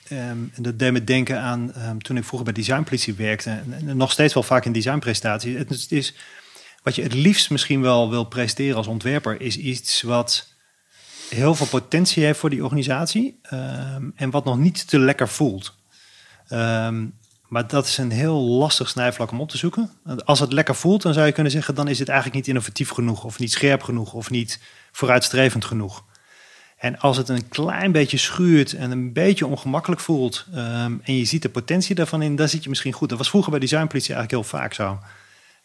ehm, 0.07 0.37
en 0.53 0.53
dat 0.57 0.79
deed 0.79 0.91
me 0.91 1.03
denken 1.03 1.41
aan 1.41 1.73
ehm, 1.73 1.97
toen 1.97 2.17
ik 2.17 2.23
vroeger 2.23 2.53
bij 2.53 2.53
Designpolitie 2.53 3.13
werkte. 3.13 3.49
En, 3.49 3.97
nog 3.97 4.11
steeds 4.11 4.33
wel 4.33 4.43
vaak 4.43 4.65
in 4.65 4.71
designpresentaties. 4.71 5.57
Het 5.57 5.91
is, 5.91 6.15
wat 6.83 6.95
je 6.95 7.03
het 7.03 7.13
liefst 7.13 7.49
misschien 7.49 7.81
wel 7.81 8.09
wil 8.09 8.23
presteren 8.23 8.77
als 8.77 8.87
ontwerper, 8.87 9.41
is 9.41 9.57
iets 9.57 10.01
wat 10.01 10.53
heel 11.29 11.55
veel 11.55 11.67
potentie 11.67 12.23
heeft 12.23 12.39
voor 12.39 12.49
die 12.49 12.63
organisatie. 12.63 13.39
en 14.15 14.29
wat 14.29 14.45
nog 14.45 14.57
niet 14.57 14.87
te 14.87 14.99
lekker 14.99 15.27
voelt. 15.27 15.75
Maar 17.49 17.67
dat 17.67 17.85
is 17.85 17.97
een 17.97 18.11
heel 18.11 18.41
lastig 18.41 18.89
snijvlak 18.89 19.31
om 19.31 19.41
op 19.41 19.49
te 19.49 19.57
zoeken. 19.57 19.91
Als 20.25 20.39
het 20.39 20.53
lekker 20.53 20.75
voelt, 20.75 21.01
dan 21.01 21.13
zou 21.13 21.25
je 21.25 21.31
kunnen 21.31 21.51
zeggen... 21.51 21.75
dan 21.75 21.87
is 21.87 21.99
het 21.99 22.07
eigenlijk 22.07 22.37
niet 22.37 22.47
innovatief 22.47 22.89
genoeg... 22.89 23.23
of 23.23 23.39
niet 23.39 23.51
scherp 23.51 23.83
genoeg 23.83 24.13
of 24.13 24.29
niet 24.29 24.59
vooruitstrevend 24.91 25.65
genoeg. 25.65 26.03
En 26.77 26.99
als 26.99 27.17
het 27.17 27.29
een 27.29 27.47
klein 27.47 27.91
beetje 27.91 28.17
schuurt 28.17 28.73
en 28.73 28.91
een 28.91 29.13
beetje 29.13 29.47
ongemakkelijk 29.47 30.01
voelt... 30.01 30.45
ehm, 30.53 30.93
en 31.03 31.17
je 31.17 31.25
ziet 31.25 31.41
de 31.41 31.49
potentie 31.49 31.95
daarvan 31.95 32.21
in, 32.21 32.35
dan 32.35 32.49
zit 32.49 32.63
je 32.63 32.69
misschien 32.69 32.93
goed. 32.93 33.09
Dat 33.09 33.17
was 33.17 33.29
vroeger 33.29 33.51
bij 33.51 33.59
designpolitie 33.59 34.13
eigenlijk 34.13 34.43
heel 34.43 34.59
vaak 34.59 34.73
zo. 34.73 34.99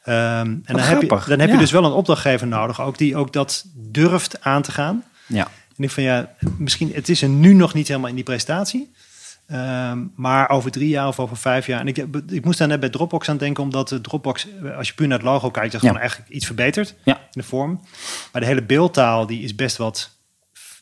Ehm, 0.04 0.46
en 0.46 0.62
dan 0.64 0.78
heb, 0.78 1.02
je, 1.02 1.08
dan 1.08 1.38
heb 1.38 1.48
ja. 1.48 1.54
je 1.54 1.60
dus 1.60 1.70
wel 1.70 1.84
een 1.84 1.92
opdrachtgever 1.92 2.46
nodig... 2.46 2.80
ook 2.80 2.98
die 2.98 3.16
ook 3.16 3.32
dat 3.32 3.64
durft 3.74 4.40
aan 4.40 4.62
te 4.62 4.72
gaan. 4.72 5.04
Ja. 5.26 5.48
En 5.76 5.84
ik 5.84 5.90
van 5.90 6.02
ja, 6.02 6.34
misschien 6.58 6.92
het 6.94 7.08
is 7.08 7.22
er 7.22 7.28
nu 7.28 7.52
nog 7.52 7.74
niet 7.74 7.88
helemaal 7.88 8.08
in 8.08 8.14
die 8.14 8.24
prestatie. 8.24 8.92
Ehm, 9.46 10.04
maar 10.16 10.48
over 10.48 10.70
drie 10.70 10.88
jaar 10.88 11.06
of 11.08 11.20
over 11.20 11.36
vijf 11.36 11.66
jaar. 11.66 11.80
En 11.80 11.88
ik, 11.88 11.96
ik 12.28 12.44
moest 12.44 12.58
daar 12.58 12.68
net 12.68 12.80
bij 12.80 12.88
Dropbox 12.88 13.28
aan 13.28 13.36
denken, 13.36 13.62
omdat 13.62 13.88
de 13.88 14.00
Dropbox, 14.00 14.46
eh, 14.64 14.76
als 14.76 14.88
je 14.88 14.94
puur 14.94 15.08
naar 15.08 15.18
het 15.18 15.26
logo 15.26 15.50
kijkt, 15.50 15.68
is 15.74 15.80
Ja. 15.80 15.86
gewoon 15.86 16.00
eigenlijk 16.02 16.30
iets 16.30 16.46
verbeterd 16.46 16.94
Ja. 17.04 17.14
in 17.16 17.20
de 17.30 17.42
vorm. 17.42 17.80
Maar 18.32 18.40
de 18.40 18.46
hele 18.48 18.62
beeldtaal 18.62 19.26
die 19.26 19.42
is 19.42 19.54
best 19.54 19.76
wat 19.76 20.10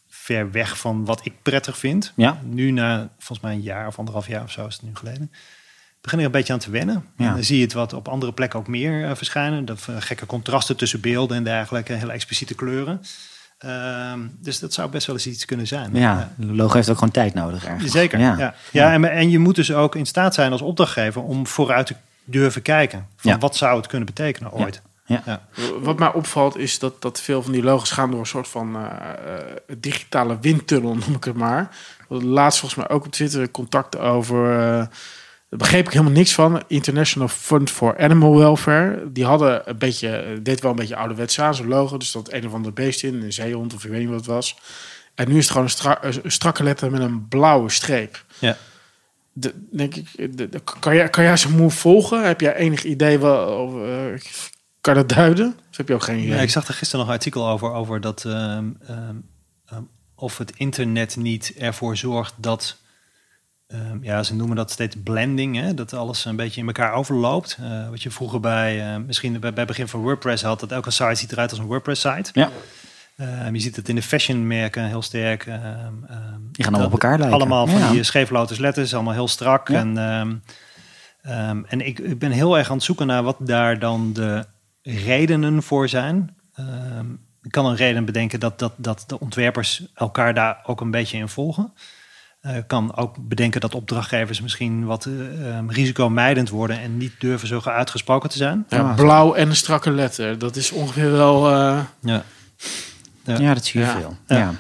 ver 0.09 0.51
weg 0.51 0.78
van 0.78 1.05
wat 1.05 1.24
ik 1.24 1.32
prettig 1.43 1.78
vind. 1.78 2.12
Ja. 2.16 2.39
Nu 2.45 2.70
na 2.70 3.09
volgens 3.18 3.41
mij 3.41 3.53
een 3.53 3.61
jaar 3.62 3.86
of 3.86 3.99
anderhalf 3.99 4.26
jaar 4.26 4.43
of 4.43 4.51
zo 4.51 4.66
is 4.66 4.74
het 4.74 4.82
nu 4.82 4.91
geleden. 4.95 5.30
Begin 6.01 6.18
er 6.18 6.24
een 6.24 6.30
beetje 6.30 6.53
aan 6.53 6.59
te 6.59 6.70
wennen. 6.70 7.05
Ja. 7.16 7.26
En 7.28 7.34
dan 7.34 7.45
zie 7.45 7.57
je 7.57 7.62
het 7.64 7.72
wat 7.72 7.93
op 7.93 8.09
andere 8.09 8.32
plekken 8.32 8.59
ook 8.59 8.68
meer 8.68 9.05
eh, 9.09 9.14
verschijnen. 9.14 9.64
Dat 9.64 9.86
eh, 9.89 9.97
gekke 9.99 10.26
contrasten 10.26 10.76
tussen 10.76 11.01
beelden 11.01 11.36
en 11.36 11.45
dergelijke. 11.45 11.93
Hele 11.93 12.12
expliciete 12.12 12.55
kleuren. 12.55 13.01
Ehm, 13.62 14.18
dus 14.40 14.58
dat 14.58 14.72
zou 14.72 14.90
best 14.90 15.06
wel 15.06 15.16
eens 15.16 15.26
iets 15.26 15.44
kunnen 15.44 15.66
zijn. 15.66 15.90
Ja, 15.94 16.32
de 16.36 16.54
logo 16.54 16.74
heeft 16.74 16.88
ook 16.90 16.98
gewoon 16.98 17.10
tijd 17.12 17.34
nodig 17.34 17.64
ergens. 17.64 17.92
Zeker. 17.92 18.18
Ja. 18.18 18.34
Ja. 18.38 18.54
Ja. 18.72 18.92
en, 18.92 19.04
en 19.10 19.30
je 19.30 19.38
moet 19.38 19.54
dus 19.54 19.72
ook 19.72 19.96
in 19.96 20.06
staat 20.06 20.34
zijn 20.34 20.52
als 20.52 20.62
opdrachtgever 20.62 21.22
om 21.22 21.46
vooruit 21.46 21.86
te 21.86 21.94
durven 22.24 22.62
kijken. 22.62 23.06
Van 23.16 23.30
Ja. 23.30 23.38
wat 23.38 23.56
zou 23.56 23.76
het 23.76 23.86
kunnen 23.86 24.06
betekenen 24.06 24.52
ooit? 24.52 24.82
Ja. 25.06 25.22
Ja. 25.26 25.42
Wat 25.80 25.98
mij 25.98 26.12
opvalt 26.12 26.56
is 26.56 26.78
dat, 26.78 27.02
dat 27.02 27.20
veel 27.20 27.42
van 27.42 27.52
die 27.52 27.62
logos 27.62 27.90
gaan 27.90 28.10
door 28.10 28.20
een 28.20 28.26
soort 28.26 28.48
van 28.48 28.76
eh, 28.76 28.82
eh, 28.84 29.42
digitale 29.78 30.38
windtunnel, 30.40 30.94
noem 31.06 31.14
ik 31.14 31.24
het 31.24 31.36
maar. 31.36 31.68
We 31.98 32.04
hadden 32.14 32.28
Laatst 32.28 32.58
volgens 32.60 32.80
mij 32.86 32.96
ook 32.96 33.04
op 33.06 33.12
Twitter 33.12 33.50
contact 33.50 33.98
over. 33.98 34.60
eh, 34.60 34.86
daar 35.53 35.61
begreep 35.61 35.86
ik 35.86 35.92
helemaal 35.92 36.12
niks 36.12 36.32
van. 36.34 36.62
International 36.66 37.28
Fund 37.28 37.70
for 37.70 37.98
Animal 37.98 38.36
Welfare. 38.36 39.12
Die 39.12 39.24
hadden 39.24 39.68
een 39.68 39.78
beetje, 39.78 40.09
eh, 40.16 40.38
deed 40.42 40.61
wel 40.61 40.70
een 40.70 40.76
beetje 40.76 40.96
ouderwets 40.96 41.40
aan, 41.40 41.55
zo'n 41.55 41.68
logo. 41.68 41.96
Dus 41.96 42.12
dat 42.12 42.32
een 42.32 42.46
of 42.46 42.53
andere 42.53 42.74
beest 42.74 43.03
in, 43.03 43.22
een 43.22 43.32
zeehond 43.32 43.74
of 43.74 43.84
ik 43.84 43.90
weet 43.90 44.00
niet 44.00 44.09
wat 44.09 44.16
het 44.18 44.26
was. 44.26 44.57
En 45.14 45.28
nu 45.28 45.36
is 45.36 45.42
het 45.42 45.50
gewoon 45.50 45.64
een, 45.64 45.70
stra- 45.70 45.98
een 46.00 46.30
strakke 46.32 46.62
letter 46.62 46.90
met 46.90 47.00
een 47.00 47.28
blauwe 47.28 47.70
streep. 47.70 48.24
Ja. 48.38 48.57
De, 49.32 49.55
denk 49.70 49.94
ik, 49.94 50.36
de, 50.36 50.48
de- 50.48 50.62
kan, 50.80 50.94
jij, 50.94 51.09
kan 51.09 51.24
jij 51.24 51.36
zo'n 51.36 51.53
move 51.57 51.76
volgen? 51.78 52.26
Heb 52.26 52.40
jij 52.40 52.55
enig 52.55 52.84
idee 52.84 53.18
wel? 53.18 53.64
Of, 53.66 53.74
eh, 53.88 54.30
kan 54.80 54.94
dat 54.94 55.09
duiden? 55.09 55.57
Of 55.70 55.76
heb 55.76 55.88
je 55.88 55.94
ook 55.94 56.03
geen 56.03 56.18
idee? 56.18 56.42
Ik 56.42 56.50
zag 56.50 56.68
er 56.68 56.74
gisteren 56.74 56.98
nog 57.00 57.09
een 57.09 57.18
artikel 57.18 57.48
over, 57.48 57.72
over 57.72 58.00
dat 58.00 58.24
ehm, 58.24 58.64
ehm, 58.86 59.14
ehm, 59.66 59.82
of 60.14 60.38
het 60.38 60.53
internet 60.57 61.16
niet 61.16 61.53
ervoor 61.59 61.96
zorgt 61.96 62.34
dat, 62.36 62.76
ehm, 63.73 63.99
ja, 64.03 64.23
ze 64.23 64.35
noemen 64.35 64.57
dat 64.57 64.70
steeds 64.70 64.97
blending, 65.05 65.57
hè, 65.57 65.75
dat 65.75 65.93
alles 65.95 66.25
een 66.25 66.37
beetje 66.37 66.61
in 66.61 66.66
elkaar 66.66 66.93
overloopt. 66.93 67.57
Eh, 67.61 67.89
wat 67.89 68.03
je 68.03 68.11
vroeger 68.11 68.41
bij, 68.41 68.93
eh, 68.95 68.97
misschien 69.07 69.41
bij, 69.41 69.53
bij 69.53 69.64
begin 69.64 69.89
van 69.89 70.01
WordPress 70.01 70.43
had, 70.43 70.61
dat 70.61 70.73
elke 70.73 70.91
site 70.91 71.14
ziet 71.14 71.33
eruit 71.33 71.51
als 71.51 71.59
een 71.59 71.66
WordPress-site. 71.66 72.31
Ja. 72.33 72.51
Ehm, 73.16 73.55
je 73.55 73.61
ziet 73.61 73.77
het 73.77 73.89
in 73.89 73.95
de 73.95 74.03
fashionmerken 74.03 74.85
heel 74.87 75.03
sterk. 75.03 75.47
ehm, 75.47 75.61
Die 76.53 76.64
gaan 76.64 76.73
allemaal 76.75 76.87
op 76.87 76.93
elkaar 76.93 77.18
lijken. 77.18 77.37
Allemaal 77.37 77.66
van 77.66 77.79
Ja. 77.79 77.91
die 77.91 78.03
scheef 78.03 78.31
lotus 78.31 78.59
letters, 78.59 78.95
allemaal 78.95 79.12
heel 79.12 79.29
strak. 79.29 79.68
Ja. 79.68 79.79
En, 79.79 80.43
en 81.68 81.81
ik, 81.87 81.99
ik 81.99 82.18
ben 82.18 82.31
heel 82.31 82.59
erg 82.59 82.70
aan 82.70 82.77
het 82.77 82.85
zoeken 82.85 83.07
naar 83.07 83.23
wat 83.23 83.37
daar 83.39 83.79
dan 83.79 84.12
de 84.12 84.45
redenen 84.83 85.62
voor 85.62 85.89
zijn. 85.89 86.37
Ik 87.43 87.51
kan 87.51 87.66
een 87.66 87.77
reden 87.77 88.05
bedenken 88.05 88.41
dat, 88.41 88.59
dat, 88.59 88.73
dat 88.77 89.05
de 89.07 89.20
ontwerpers 89.20 89.83
elkaar 89.95 90.35
daar 90.35 90.61
ook 90.66 90.81
een 90.81 90.91
beetje 90.91 91.18
in 91.18 91.29
volgen. 91.29 91.73
Eh, 92.43 92.57
Ik 92.57 92.66
kan 92.66 92.97
ook 92.97 93.14
bedenken 93.20 93.61
dat 93.61 93.74
opdrachtgevers 93.74 94.40
misschien 94.40 94.84
wat 94.84 95.05
eh, 95.07 95.57
ehm, 95.57 95.68
risicomijdend 95.70 96.49
worden 96.49 96.80
en 96.80 96.97
niet 96.97 97.12
durven 97.18 97.49
zo 97.49 97.61
uitgesproken 97.64 98.28
te 98.30 98.36
zijn. 98.36 98.64
Ja, 98.68 98.78
Ah, 98.78 98.95
blauw 98.97 99.34
en 99.34 99.49
een 99.49 99.57
strakke 99.57 99.90
letter. 99.90 100.38
Dat 100.38 100.57
is 100.57 100.70
ongeveer 100.72 101.12
wel. 101.12 101.51
eh, 101.51 101.78
Ja. 102.01 102.22
Ja, 103.24 103.55
dat 103.55 103.64
zie 103.64 103.80
je 103.80 103.86
Ja. 103.86 103.93
veel. 103.99 104.16
Ja. 104.26 104.53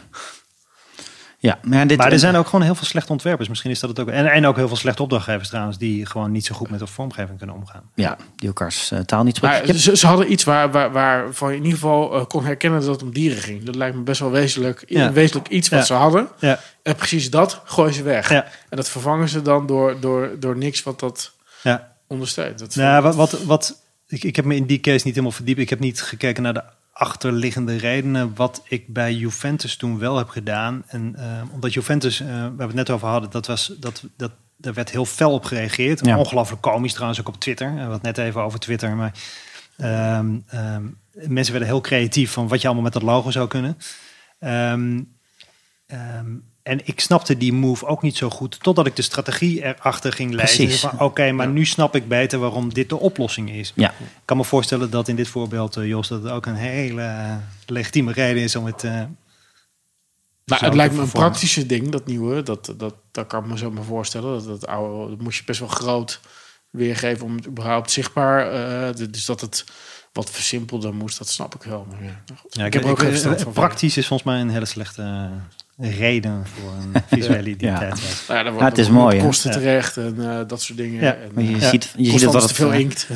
Ja. 1.42 1.58
Maar, 1.62 1.86
dit, 1.86 1.98
Maar 1.98 2.12
er 2.12 2.18
zijn 2.18 2.36
ook 2.36 2.46
gewoon 2.46 2.62
heel 2.64 2.74
veel 2.74 2.86
slechte 2.86 3.12
ontwerpers. 3.12 3.48
Misschien 3.48 3.70
is 3.70 3.80
dat 3.80 3.90
het 3.90 4.00
ook. 4.00 4.08
En, 4.08 4.26
en 4.32 4.46
ook 4.46 4.56
heel 4.56 4.68
veel 4.68 4.76
slechte 4.76 5.02
opdrachtgevers 5.02 5.48
trouwens, 5.48 5.78
die 5.78 6.06
gewoon 6.06 6.30
niet 6.32 6.46
zo 6.46 6.54
goed 6.54 6.70
met 6.70 6.78
de 6.78 6.86
vormgeving 6.86 7.38
kunnen 7.38 7.56
omgaan. 7.56 7.82
Ja, 7.94 8.16
die 8.36 8.48
elkaars 8.48 8.90
eh, 8.90 8.98
taal 8.98 9.22
niet 9.24 9.36
spreken. 9.36 9.74
ze, 9.78 9.96
ze 9.96 10.06
hadden 10.06 10.32
iets 10.32 10.44
waar, 10.44 10.70
waar, 10.70 10.92
waarvan 10.92 11.50
je 11.50 11.56
in 11.56 11.62
ieder 11.64 11.78
geval 11.78 12.14
eh, 12.14 12.26
kon 12.26 12.44
herkennen 12.44 12.80
dat 12.80 12.88
het 12.88 13.02
om 13.02 13.12
dieren 13.12 13.38
ging. 13.42 13.62
Dat 13.64 13.74
lijkt 13.74 13.96
me 13.96 14.02
best 14.02 14.20
wel 14.20 14.30
wezenlijk, 14.30 14.84
Ja. 14.86 15.12
wezenlijk 15.12 15.48
iets 15.48 15.68
wat 15.68 15.78
Ja. 15.78 15.84
ze 15.84 15.92
hadden. 15.94 16.28
Ja, 16.38 16.60
En 16.82 16.94
precies 16.94 17.30
dat 17.30 17.60
gooien 17.64 17.94
ze 17.94 18.02
weg. 18.02 18.28
ja, 18.28 18.44
En 18.68 18.76
dat 18.76 18.88
vervangen 18.88 19.28
ze 19.28 19.42
dan 19.42 19.66
door, 19.66 20.00
door, 20.00 20.30
door 20.38 20.56
niks 20.56 20.82
wat 20.82 21.00
dat 21.00 21.32
ja. 21.62 21.92
ondersteunt. 22.06 22.58
Dat 22.58 22.74
Nou, 22.74 23.02
wat, 23.02 23.14
wat, 23.14 23.42
wat 23.44 23.82
ik, 24.06 24.24
ik 24.24 24.36
heb 24.36 24.44
me 24.44 24.54
in 24.56 24.66
die 24.66 24.80
case 24.80 25.04
niet 25.04 25.14
helemaal 25.14 25.30
verdiept. 25.36 25.60
Ik 25.60 25.70
heb 25.70 25.80
niet 25.80 26.02
gekeken 26.02 26.42
naar 26.42 26.54
de 26.54 26.62
achterliggende 26.92 27.76
redenen. 27.76 28.34
Wat 28.34 28.62
ik 28.68 28.92
bij 28.92 29.14
Juventus 29.14 29.76
toen 29.76 29.98
wel 29.98 30.16
heb 30.16 30.28
gedaan. 30.28 30.82
En 30.86 31.14
eh, 31.16 31.42
omdat 31.52 31.72
Juventus, 31.72 32.20
eh, 32.20 32.28
waar 32.28 32.56
we 32.56 32.62
het 32.62 32.74
net 32.74 32.90
over 32.90 33.08
hadden, 33.08 33.30
dat 33.30 33.46
was 33.46 33.74
dat. 33.78 34.04
dat 34.16 34.32
daar 34.56 34.74
werd 34.74 34.90
heel 34.90 35.04
fel 35.04 35.32
op 35.32 35.44
gereageerd. 35.44 36.06
Ja. 36.06 36.18
Ongelooflijk 36.18 36.62
komisch 36.62 36.92
trouwens 36.92 37.20
ook 37.20 37.28
op 37.28 37.40
Twitter. 37.40 37.70
Het 37.70 38.02
net 38.02 38.18
even 38.18 38.42
over 38.42 38.58
Twitter. 38.58 38.96
Maar 38.96 39.12
ehm, 39.76 40.38
ehm, 40.46 40.82
mensen 41.12 41.52
werden 41.52 41.70
heel 41.70 41.80
creatief 41.80 42.32
van 42.32 42.48
wat 42.48 42.60
je 42.60 42.66
allemaal 42.66 42.84
met 42.84 42.92
dat 42.92 43.02
logo 43.02 43.30
zou 43.30 43.48
kunnen. 43.48 43.78
Ehm, 44.38 45.00
en 46.62 46.80
ik 46.84 47.00
snapte 47.00 47.36
die 47.36 47.52
move 47.52 47.86
ook 47.86 48.02
niet 48.02 48.16
zo 48.16 48.30
goed. 48.30 48.60
Totdat 48.62 48.86
ik 48.86 48.96
de 48.96 49.02
strategie 49.02 49.64
erachter 49.64 50.12
ging. 50.12 50.34
Van, 50.80 51.00
Oké, 51.00 51.32
maar 51.32 51.48
nu 51.48 51.64
snap 51.64 51.94
ik 51.96 52.08
beter 52.08 52.38
waarom 52.38 52.74
dit 52.74 52.88
de 52.88 52.98
oplossing 52.98 53.50
is. 53.50 53.72
Ja, 53.76 53.90
Ik 53.90 54.06
kan 54.24 54.36
me 54.36 54.44
voorstellen 54.44 54.90
dat 54.90 55.08
in 55.08 55.16
dit 55.16 55.28
voorbeeld, 55.28 55.76
eh, 55.76 55.86
Jos, 55.86 56.08
dat 56.08 56.22
het 56.22 56.32
ook 56.32 56.46
een 56.46 56.54
hele 56.54 57.38
legitieme 57.66 58.12
reden 58.12 58.42
is 58.42 58.56
om 58.56 58.64
het. 58.66 58.84
eh, 58.84 59.02
Nou, 60.44 60.64
het 60.64 60.74
lijkt 60.74 60.94
me 60.94 61.00
een 61.00 61.10
praktische 61.10 61.66
ding, 61.66 61.88
dat 61.88 62.06
nieuwe. 62.06 62.42
Dat, 62.42 62.74
dat, 62.76 62.94
dat 63.10 63.26
kan 63.26 63.42
ik 63.44 63.50
me 63.50 63.58
zo 63.58 63.70
maar 63.70 63.84
voorstellen. 63.84 64.32
Dat, 64.32 64.46
dat 64.60 64.66
oude 64.66 65.10
dat 65.10 65.20
moest 65.20 65.38
je 65.38 65.44
best 65.44 65.60
wel 65.60 65.68
groot 65.68 66.20
weergeven 66.70 67.24
om 67.26 67.36
het 67.36 67.46
überhaupt 67.46 67.90
zichtbaar... 67.90 68.52
eh, 68.88 68.94
dus 69.10 69.24
dat 69.24 69.40
het 69.40 69.64
wat 70.12 70.30
versimpelder 70.30 70.94
moest, 70.94 71.18
dat 71.18 71.28
snap 71.28 71.54
ik 71.54 71.62
wel. 71.62 71.86
Maar 71.90 72.02
ja, 72.04 72.22
nou 72.26 72.40
goed. 72.40 72.54
Ja, 72.54 72.64
ik 72.64 72.72
heb 72.72 72.84
er 72.84 72.90
ook 72.90 73.02
eh, 73.02 73.14
van. 73.42 73.52
Praktisch 73.52 73.96
is 73.96 74.06
volgens 74.06 74.28
mij 74.28 74.40
een 74.40 74.50
hele 74.50 74.64
slechte 74.64 75.30
reden 75.90 76.42
voor 76.54 76.72
een 76.72 77.02
visuele 77.18 77.48
identiteit. 77.50 78.24
Nou 78.28 78.38
ja, 78.38 78.44
dan 78.44 78.54
Ja, 78.58 78.64
het 78.64 78.78
is 78.78 78.86
dan 78.86 78.94
mooi? 78.94 79.20
Kosten 79.20 79.50
Ja. 79.50 79.56
terecht 79.56 79.96
en 79.96 80.14
eh, 80.18 80.38
dat 80.46 80.62
soort 80.62 80.78
dingen. 80.78 81.02
Ja, 81.02 81.12
en, 81.14 81.30
maar 81.34 81.44
je 81.44 81.54
eh, 81.54 81.60
Ja. 81.60 81.68
ziet, 81.68 81.94
je 81.96 82.10
ziet 82.10 82.20
het 82.20 82.32
wat 82.32 82.52
veel 82.52 82.72
eh, 82.72 82.78
inkt. 82.78 83.06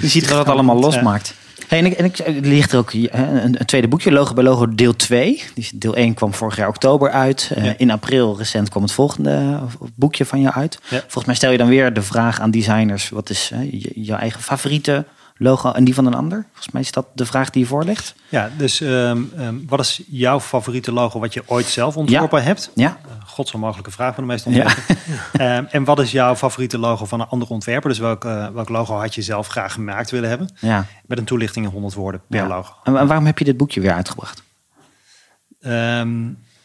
Je 0.00 0.08
ziet 0.08 0.28
wat 0.28 0.38
het 0.38 0.48
allemaal 0.48 0.74
Ja. 0.76 0.80
losmaakt. 0.80 1.34
Hey, 1.68 1.78
en, 1.78 1.86
ik, 1.86 1.92
en 1.92 2.04
ik, 2.04 2.18
er 2.18 2.32
ligt 2.32 2.72
er 2.72 2.78
ook 2.78 2.92
hè, 2.92 3.40
een, 3.42 3.60
een 3.60 3.66
tweede 3.66 3.88
boekje, 3.88 4.12
Logo 4.12 4.34
bij 4.34 4.44
Logo 4.44 4.74
deel 4.74 4.96
2. 4.96 5.42
Die- 5.54 5.70
Deel 5.74 5.94
1 5.96 6.14
kwam 6.14 6.34
vorig 6.34 6.56
jaar 6.56 6.68
oktober 6.68 7.10
uit. 7.10 7.50
Eh. 7.54 7.70
In 7.76 7.90
april 7.90 8.36
recent 8.38 8.68
kwam 8.68 8.82
het 8.82 8.92
volgende 8.92 9.58
boekje 9.94 10.24
van 10.24 10.40
jou 10.40 10.54
uit. 10.54 10.78
Ja. 10.88 10.98
Volgens 11.00 11.24
mij 11.24 11.34
stel 11.34 11.50
je 11.50 11.58
dan 11.58 11.68
weer 11.68 11.92
de 11.92 12.02
vraag 12.02 12.40
aan 12.40 12.50
designers... 12.50 13.08
wat 13.08 13.30
is 13.30 13.50
hè, 13.54 13.60
je- 13.60 13.92
jouw 13.94 14.18
eigen 14.18 14.42
favoriete 14.42 15.04
logo 15.38 15.72
en 15.72 15.84
die 15.84 15.94
van 15.94 16.06
een 16.06 16.14
ander? 16.14 16.44
Volgens 16.52 16.72
mij 16.72 16.82
is 16.82 16.92
dat 16.92 17.06
de 17.14 17.26
vraag 17.26 17.50
die 17.50 17.62
je 17.62 17.68
voor 17.68 17.84
ligt. 17.84 18.14
Ja, 18.28 18.50
dus 18.56 18.80
ehm, 18.80 19.22
ehm, 19.36 19.54
wat 19.66 19.80
is 19.80 20.02
jouw 20.08 20.40
favoriete 20.40 20.92
logo 20.92 21.20
wat 21.20 21.34
je 21.34 21.42
ooit 21.46 21.66
zelf 21.66 21.96
ontworpen 21.96 22.42
hebt? 22.42 22.70
Ja, 22.74 22.98
Uh, 23.06 23.12
God 23.26 23.48
zo'n 23.48 23.60
mogelijke 23.60 23.90
vraag 23.90 24.14
van 24.14 24.24
de 24.26 24.30
meeste 24.32 24.50
Ja. 24.50 24.62
ontwerpers. 24.64 24.98
Ehm, 25.32 25.64
en 25.70 25.84
wat 25.84 25.98
is 25.98 26.10
jouw 26.10 26.36
favoriete 26.36 26.78
logo 26.78 27.04
van 27.04 27.20
een 27.20 27.26
andere 27.28 27.52
ontwerper? 27.52 27.88
Dus 27.90 27.98
welk, 27.98 28.24
eh, 28.24 28.46
welk 28.48 28.68
logo 28.68 28.94
had 28.94 29.14
je 29.14 29.22
zelf 29.22 29.46
graag 29.46 29.72
gemaakt 29.72 30.10
willen 30.10 30.28
hebben? 30.28 30.50
ja. 30.60 30.86
Met 31.06 31.18
een 31.18 31.24
toelichting 31.24 31.64
in 31.66 31.72
100 31.72 31.94
woorden 31.94 32.20
per 32.28 32.40
ja. 32.40 32.46
logo. 32.46 32.72
En 32.84 32.92
wa- 32.92 33.06
waarom 33.06 33.26
heb 33.26 33.38
je 33.38 33.44
dit 33.44 33.56
boekje 33.56 33.80
weer 33.80 33.92
uitgebracht? 33.92 34.42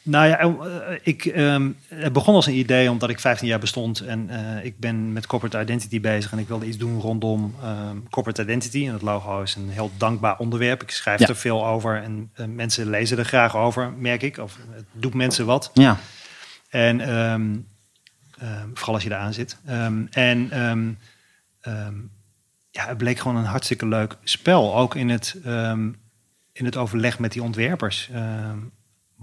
Nou 0.04 0.28
ja, 0.28 0.40
eh, 0.40 0.98
ik, 1.02 1.26
ehm, 1.26 1.72
het 1.88 2.14
begon 2.14 2.36
als 2.36 2.46
een 2.46 2.58
idee 2.58 2.92
omdat 2.92 3.10
ik 3.10 3.20
15 3.20 3.48
jaar 3.48 3.60
bestond 3.60 4.00
en 4.00 4.30
eh, 4.30 4.66
ik 4.66 4.80
ben 4.80 5.14
met 5.14 5.28
corporate 5.28 5.62
identity 5.62 6.02
bezig 6.02 6.32
en 6.32 6.38
ik 6.38 6.48
wilde 6.48 6.66
iets 6.66 6.78
doen 6.78 7.00
rondom 7.00 7.56
ehm, 7.62 7.98
corporate 8.10 8.42
identity. 8.42 8.88
En 8.88 8.94
het 8.94 9.02
logo 9.02 9.42
is 9.42 9.56
een 9.56 9.70
heel 9.70 9.92
dankbaar 9.98 10.38
onderwerp. 10.38 10.82
Ik 10.82 10.92
schrijf 10.92 11.20
Ja. 11.20 11.28
er 11.28 11.36
veel 11.36 11.66
over 11.66 12.02
en 12.02 12.32
eh, 12.34 12.46
mensen 12.46 12.90
lezen 12.90 13.18
er 13.18 13.26
graag 13.26 13.56
over, 13.56 13.94
merk 13.94 14.22
ik. 14.22 14.38
Of 14.38 14.58
het 14.72 14.86
doet 14.92 15.14
mensen 15.14 15.46
wat. 15.46 15.72
Ja, 15.74 15.98
En 16.70 17.00
ehm, 17.02 17.56
vooral 18.74 18.94
als 18.94 19.04
je 19.04 19.10
eraan 19.10 19.34
zit. 19.34 19.58
En 20.12 20.50
ja, 22.72 22.88
het 22.88 22.98
bleek 22.98 23.20
gewoon 23.20 23.38
een 23.38 23.46
hartstikke 23.46 23.88
leuk 23.88 24.18
spel. 24.24 24.76
Ook 24.76 24.96
in 24.96 25.10
het, 25.10 25.36
in 26.52 26.66
het 26.66 26.78
overleg 26.78 27.20
met 27.20 27.32
die 27.32 27.44
ontwerpers. 27.44 28.10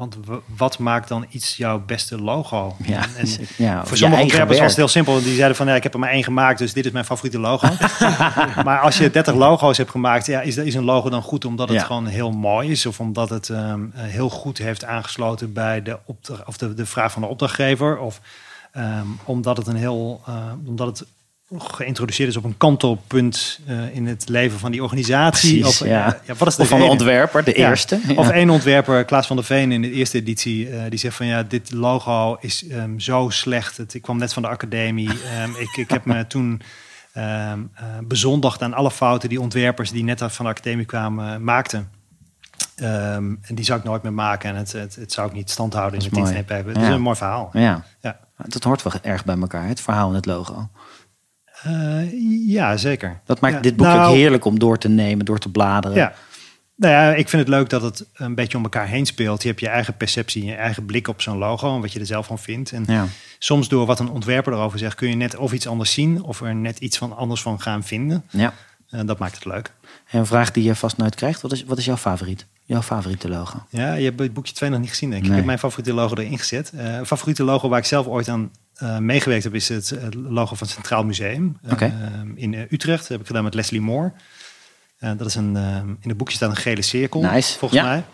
Want 0.01 0.17
wat 0.57 0.79
maakt 0.79 1.09
dan 1.09 1.27
iets 1.31 1.57
jouw 1.57 1.83
beste 1.87 2.21
logo? 2.23 2.77
ja, 2.83 3.03
En, 3.17 3.27
en 3.27 3.47
ja 3.57 3.87
voor 3.87 3.97
sommige 3.97 4.23
ontwerpers 4.23 4.59
was 4.59 4.67
het 4.69 4.77
heel 4.77 4.89
simpel. 4.89 5.23
Die 5.23 5.35
zeiden 5.35 5.57
van, 5.57 5.67
ja, 5.67 5.75
ik 5.75 5.83
heb 5.83 5.93
er 5.95 5.99
maar 5.99 6.11
één 6.11 6.25
gemaakt, 6.25 6.59
dus 6.59 6.73
dit 6.73 6.85
is 6.87 6.91
mijn 6.93 7.05
favoriete 7.05 7.39
logo. 7.39 7.69
maar 8.65 8.79
als 8.81 8.99
je 8.99 9.11
30 9.11 9.35
logo's 9.35 9.77
hebt 9.77 9.91
gemaakt, 9.91 10.27
ja, 10.27 10.41
is, 10.41 10.57
is 10.57 10.75
een 10.75 10.85
logo 10.85 11.11
dan 11.11 11.23
goed 11.23 11.45
omdat 11.45 11.69
het 11.69 11.79
Ja. 11.79 11.85
gewoon 11.85 12.07
heel 12.07 12.31
mooi 12.31 12.71
is? 12.71 12.87
Of 12.87 13.01
omdat 13.01 13.31
het 13.31 13.49
ehm, 13.49 13.81
eh, 13.95 14.03
heel 14.03 14.29
goed 14.31 14.59
heeft 14.59 14.85
aangesloten 14.85 15.53
bij 15.53 15.83
de, 15.83 15.99
opdracht, 16.05 16.45
of 16.47 16.57
de, 16.57 16.75
de 16.75 16.87
vraag 16.87 17.13
van 17.13 17.23
de 17.23 17.29
opdrachtgever? 17.29 17.99
Of 17.99 18.21
ehm, 18.73 19.07
omdat 19.25 19.57
het 19.57 19.67
een 19.67 19.77
heel, 19.77 20.21
eh, 20.27 20.35
omdat 20.67 20.87
het 20.99 21.09
geïntroduceerd 21.59 22.29
is 22.29 22.37
op 22.37 22.45
een 22.45 22.57
kantelpunt 22.57 23.61
eh, 23.67 23.95
in 23.95 24.07
het 24.07 24.29
leven 24.29 24.59
van 24.59 24.71
die 24.71 24.83
organisatie? 24.83 25.61
Precies, 25.61 25.81
of, 25.81 25.89
ja. 25.89 26.21
ja, 26.27 26.35
wat 26.35 26.49
is 26.49 26.57
de 26.57 26.63
Of 26.63 26.69
van 26.69 26.81
de 26.81 26.85
ontwerper, 26.87 27.45
de 27.45 27.59
Ja. 27.59 27.69
eerste. 27.69 28.01
Ja. 28.09 28.15
Of 28.15 28.29
één 28.29 28.51
ontwerper, 28.51 29.05
Klaas 29.05 29.27
van 29.27 29.37
der 29.37 29.45
Veen 29.45 29.73
in 29.73 29.83
de 29.83 29.91
eerste 29.91 30.19
editie, 30.19 30.71
eh, 30.71 30.83
die 30.89 30.99
zegt 30.99 31.17
van 31.17 31.27
ja, 31.27 31.43
dit 31.43 31.73
logo 31.73 32.37
is 32.41 32.67
ehm, 32.69 32.99
zo 32.99 33.29
slecht. 33.29 33.77
Het, 33.77 33.95
ik 33.95 34.03
kwam 34.03 34.19
net 34.19 34.33
van 34.33 34.43
de 34.43 34.49
academie. 34.49 35.11
Ehm, 35.25 35.51
ik, 35.59 35.77
ik 35.77 35.91
heb 35.91 36.05
me 36.05 36.27
toen 36.35 36.63
ehm 37.13 37.59
eh, 37.75 37.85
bezondigd 38.05 38.63
aan 38.63 38.75
alle 38.75 38.91
fouten 38.91 39.29
die 39.29 39.41
ontwerpers 39.41 39.91
die 39.91 40.05
net 40.05 40.23
uit 40.23 40.33
van 40.33 40.45
de 40.45 40.51
academie 40.51 40.85
kwamen 40.87 41.45
maakten. 41.45 41.91
En 42.77 43.39
die 43.55 43.65
zou 43.65 43.79
ik 43.79 43.85
nooit 43.85 44.03
meer 44.03 44.13
maken. 44.13 44.51
En 44.51 44.57
het, 44.57 44.73
het, 44.73 44.97
het 44.97 45.13
zou 45.13 45.29
ik 45.29 45.35
niet 45.35 45.51
stand 45.51 45.73
houden 45.75 45.99
in 45.99 46.05
het 46.05 46.15
mooi. 46.15 46.33
tijdstip. 46.33 46.67
Het 46.67 46.77
is 46.77 46.89
een 46.89 47.01
mooi 47.01 47.17
verhaal. 47.17 47.51
Ja. 47.53 47.85
Ja. 48.01 48.19
Dat 48.47 48.65
hoort 48.65 48.83
wel 48.83 48.93
erg 49.03 49.25
bij 49.25 49.37
elkaar, 49.41 49.67
het 49.69 49.81
verhaal 49.81 50.09
en 50.09 50.15
het 50.15 50.27
logo. 50.27 50.69
Eh, 51.63 52.47
ja, 52.47 52.77
zeker. 52.77 53.21
Dat 53.25 53.41
maakt 53.41 53.55
Ja. 53.55 53.61
dit 53.61 53.77
boek 53.77 53.87
Nou, 53.87 54.09
ook 54.09 54.15
heerlijk 54.15 54.45
om 54.45 54.59
door 54.59 54.79
te 54.79 54.89
nemen, 54.89 55.25
door 55.25 55.39
te 55.39 55.49
bladeren. 55.51 55.97
Ja. 55.97 56.13
Nou 56.77 56.93
ja, 56.93 57.15
ik 57.15 57.29
vind 57.29 57.43
het 57.43 57.51
leuk 57.51 57.69
dat 57.69 57.83
het 57.83 58.07
een 58.15 58.35
beetje 58.35 58.57
om 58.57 58.63
elkaar 58.63 58.87
heen 58.87 59.07
speelt. 59.07 59.43
Je 59.43 59.49
hebt 59.49 59.61
je 59.61 59.69
eigen 59.69 59.97
perceptie, 59.97 60.45
je 60.45 60.55
eigen 60.55 60.85
blik 60.85 61.09
op 61.09 61.23
zo'n 61.23 61.39
logo 61.39 61.75
en 61.75 61.81
wat 61.81 61.93
je 61.93 62.01
er 62.01 62.07
zelf 62.07 62.27
van 62.27 62.39
vindt. 62.39 62.73
En 62.73 62.85
Ja. 62.87 63.07
soms 63.39 63.69
door 63.69 63.87
wat 63.87 64.01
een 64.01 64.11
ontwerper 64.11 64.53
erover 64.53 64.79
zegt, 64.79 64.95
kun 64.95 65.09
je 65.09 65.15
net 65.15 65.37
of 65.37 65.53
iets 65.53 65.67
anders 65.67 65.93
zien 65.93 66.23
of 66.23 66.41
er 66.41 66.55
net 66.55 66.79
iets 66.79 66.99
van 66.99 67.17
anders 67.17 67.43
van 67.43 67.61
gaan 67.61 67.83
vinden. 67.85 68.25
ja. 68.31 68.53
En 68.91 69.07
dat 69.07 69.19
maakt 69.19 69.35
het 69.35 69.45
leuk. 69.45 69.73
En 70.11 70.19
een 70.19 70.27
vraag 70.27 70.51
die 70.51 70.65
je 70.65 70.75
vast 70.75 70.97
nooit 70.97 71.15
krijgt. 71.15 71.41
Wat 71.41 71.53
is, 71.53 71.65
wat 71.65 71.79
is 71.79 71.85
jouw 71.85 71.97
favoriet? 71.97 72.47
Jouw 72.65 72.83
favoriete 72.83 73.29
logo? 73.29 73.63
Ja, 73.69 73.95
je 73.95 74.05
hebt 74.05 74.21
het 74.21 74.33
boekje 74.33 74.53
2 74.55 74.71
nog 74.71 74.81
niet 74.81 74.89
gezien, 74.89 75.11
denk 75.11 75.23
ik. 75.23 75.29
Nee. 75.29 75.39
Ik 75.39 75.45
heb 75.45 75.47
mijn 75.47 75.59
favoriete 75.59 75.93
logo 75.95 76.15
erin 76.17 76.39
gezet. 76.39 76.73
Een 76.75 77.07
favoriete 77.07 77.43
logo 77.45 77.69
waar 77.69 77.79
ik 77.79 77.85
zelf 77.85 78.07
ooit 78.07 78.29
aan 78.29 78.51
eh, 78.81 78.99
meegewerkt 78.99 79.45
heb, 79.45 79.55
is 79.55 79.69
het, 79.69 79.89
het 79.89 80.15
logo 80.15 80.55
van 80.55 80.67
het 80.67 80.77
Centraal 80.77 81.05
Museum 81.05 81.59
eh, 81.63 81.91
in 82.35 82.55
eh, 82.55 82.73
Utrecht. 82.73 83.01
Dat 83.01 83.09
heb 83.09 83.21
ik 83.21 83.27
gedaan 83.27 83.45
met 83.45 83.55
Leslie 83.55 83.81
Moore. 83.81 84.13
Dat 84.99 85.27
is 85.27 85.35
een, 85.35 85.57
in 86.01 86.09
het 86.09 86.17
boekje 86.17 86.37
staat 86.37 86.51
een 86.51 86.57
gele 86.57 86.83
cirkel, 86.83 87.21
Nice. 87.21 87.59
volgens 87.59 87.81
Ja. 87.81 87.87
mij. 87.87 88.05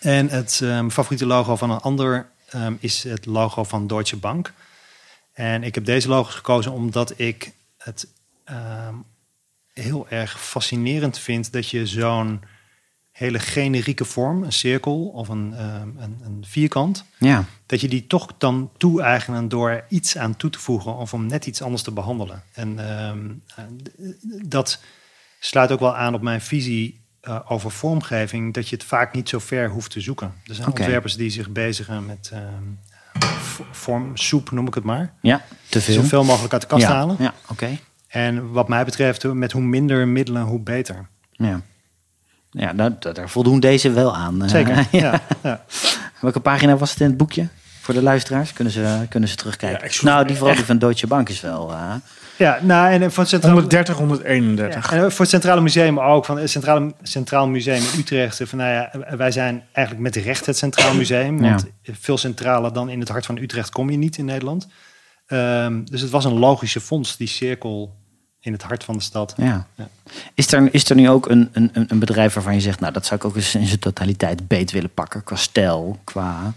En 0.00 0.28
het 0.28 0.62
favoriete 0.90 1.26
logo 1.26 1.56
van 1.56 1.70
een 1.70 1.80
ander 1.80 2.28
ehm, 2.48 2.74
is 2.80 3.02
het 3.02 3.26
logo 3.26 3.64
van 3.64 3.86
Deutsche 3.86 4.16
Bank. 4.16 4.52
En 5.32 5.62
ik 5.62 5.74
heb 5.74 5.84
deze 5.84 6.08
logos 6.08 6.34
gekozen 6.34 6.72
omdat 6.72 7.12
ik 7.16 7.52
het 7.78 8.06
ehm, 8.44 8.94
heel 9.72 10.06
erg 10.08 10.40
fascinerend 10.40 11.18
vind 11.18 11.52
dat 11.52 11.68
je 11.68 11.86
zo'n 11.86 12.40
hele 13.14 13.38
generieke 13.38 14.04
vorm, 14.04 14.42
een 14.42 14.52
cirkel 14.52 15.06
of 15.06 15.28
een, 15.28 15.54
ehm, 15.54 15.88
een, 15.98 16.20
een 16.24 16.44
vierkant, 16.46 17.04
Ja. 17.18 17.44
dat 17.66 17.80
je 17.80 17.88
die 17.88 18.06
toch 18.06 18.34
dan 18.38 18.70
toe-eigenen 18.76 19.48
door 19.48 19.70
er 19.70 19.84
iets 19.88 20.18
aan 20.18 20.36
toe 20.36 20.50
te 20.50 20.58
voegen 20.58 20.96
of 20.96 21.14
om 21.14 21.26
net 21.26 21.46
iets 21.46 21.62
anders 21.62 21.82
te 21.82 21.90
behandelen. 21.90 22.42
En 22.52 22.78
ehm, 22.78 23.30
eh, 23.56 23.64
dat 24.46 24.80
sluit 25.38 25.72
ook 25.72 25.80
wel 25.80 25.96
aan 25.96 26.14
op 26.14 26.22
mijn 26.22 26.40
visie 26.40 27.02
eh, 27.20 27.40
over 27.48 27.70
vormgeving, 27.70 28.54
dat 28.54 28.68
je 28.68 28.76
het 28.76 28.84
vaak 28.84 29.14
niet 29.14 29.28
zo 29.28 29.38
ver 29.38 29.70
hoeft 29.70 29.90
te 29.90 30.00
zoeken. 30.00 30.34
Er 30.46 30.54
zijn 30.54 30.68
ontwerpers 30.68 31.16
die 31.16 31.30
zich 31.30 31.50
bezigen 31.50 32.06
met 32.06 32.30
ehm 32.32 32.62
vormsoep, 33.70 34.50
noem 34.50 34.66
ik 34.66 34.74
het 34.74 34.84
maar. 34.84 35.12
Ja, 35.20 35.44
te 35.68 35.80
veel. 35.80 35.94
Zoveel 35.94 36.24
mogelijk 36.24 36.52
uit 36.52 36.62
de 36.62 36.68
kast 36.68 36.82
ja. 36.82 36.92
halen. 36.92 37.16
Ja, 37.18 37.34
oké. 37.48 37.78
En 38.08 38.50
wat 38.50 38.68
mij 38.68 38.84
betreft, 38.84 39.32
met 39.32 39.52
hoe 39.52 39.62
minder 39.62 40.08
middelen, 40.08 40.42
hoe 40.42 40.60
beter. 40.60 41.08
Ja, 41.30 41.60
ja 42.54 42.72
daar, 42.72 42.90
daar 43.12 43.28
voldoen 43.30 43.60
deze 43.60 43.90
wel 43.92 44.16
aan. 44.16 44.42
Eh, 44.42 44.48
Zeker. 44.48 44.76
ja. 44.90 45.00
ja. 45.00 45.20
Ja. 45.42 45.64
Welke 46.20 46.40
pagina 46.40 46.76
was 46.76 46.90
het 46.90 47.00
in 47.00 47.06
het 47.06 47.16
boekje? 47.16 47.48
Voor 47.80 47.94
de 47.94 48.02
luisteraars 48.02 48.52
kunnen 48.52 48.72
ze, 48.72 49.06
kunnen 49.08 49.28
ze 49.28 49.34
terugkijken. 49.36 49.88
Ja, 49.92 50.04
nou, 50.04 50.24
die 50.26 50.32
vooral 50.36 50.48
echt- 50.50 50.58
die 50.58 50.66
van 50.66 50.78
Deutsche 50.78 51.06
Bank 51.06 51.28
is 51.28 51.40
wel. 51.40 51.72
eh, 51.72 51.94
ja, 52.36 52.58
nou 52.62 52.92
en 52.92 53.12
voor 53.12 53.22
het 53.22 53.28
Centraal, 53.32 53.52
130, 53.52 53.96
131. 53.96 54.90
Ja, 54.90 54.96
en 54.96 55.10
voor 55.10 55.20
het 55.20 55.28
Centrale 55.28 55.60
Museum 55.60 56.00
ook. 56.00 56.24
Van 56.24 56.38
het 56.38 56.50
Centrale, 56.50 56.92
Centraal 57.02 57.48
Museum 57.48 57.82
in 57.92 57.98
Utrecht. 57.98 58.40
Van, 58.44 58.58
nou 58.58 58.70
ja, 58.70 59.16
wij 59.16 59.30
zijn 59.30 59.62
eigenlijk 59.72 60.06
met 60.14 60.24
recht 60.24 60.46
het 60.46 60.56
Centraal 60.56 60.94
Museum. 60.94 61.40
Want 61.40 61.64
veel 61.82 62.18
centraler 62.18 62.72
dan 62.72 62.88
in 62.88 63.00
het 63.00 63.08
hart 63.08 63.26
van 63.26 63.36
Utrecht 63.36 63.70
kom 63.70 63.90
je 63.90 63.96
niet 63.96 64.16
in 64.18 64.24
Nederland. 64.24 64.66
Ehm, 65.26 65.84
dus 65.84 66.00
het 66.00 66.10
was 66.10 66.24
een 66.24 66.38
logische 66.38 66.80
fonds, 66.80 67.16
die 67.16 67.28
cirkel 67.28 67.94
in 68.44 68.52
het 68.52 68.62
hart 68.62 68.84
van 68.84 68.94
de 68.96 69.02
stad. 69.02 69.34
ja. 69.36 69.66
Ja. 69.74 69.88
Is, 70.34 70.52
er, 70.52 70.74
is 70.74 70.90
er 70.90 70.96
nu 70.96 71.08
ook 71.08 71.28
een, 71.28 71.48
een, 71.52 71.70
een 71.72 71.98
bedrijf 71.98 72.34
waarvan 72.34 72.54
je 72.54 72.60
zegt, 72.60 72.80
nou 72.80 72.92
dat 72.92 73.06
zou 73.06 73.20
ik 73.20 73.26
ook 73.26 73.36
eens 73.36 73.54
in 73.54 73.66
zijn 73.66 73.78
totaliteit 73.78 74.48
beet 74.48 74.70
willen 74.70 74.94
pakken, 74.94 75.24
qua 75.24 75.36
stijl, 75.36 75.98
qua. 76.04 76.52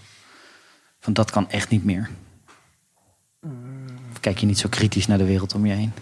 Van 0.99 1.13
dat 1.13 1.31
kan 1.31 1.49
echt 1.49 1.69
niet 1.69 1.83
meer. 1.83 2.09
Of 4.11 4.19
kijk 4.19 4.37
je 4.37 4.45
niet 4.45 4.59
zo 4.59 4.69
kritisch 4.69 5.07
naar 5.07 5.17
de 5.17 5.25
wereld 5.25 5.53
om 5.53 5.65
je 5.65 5.73
heen? 5.73 5.93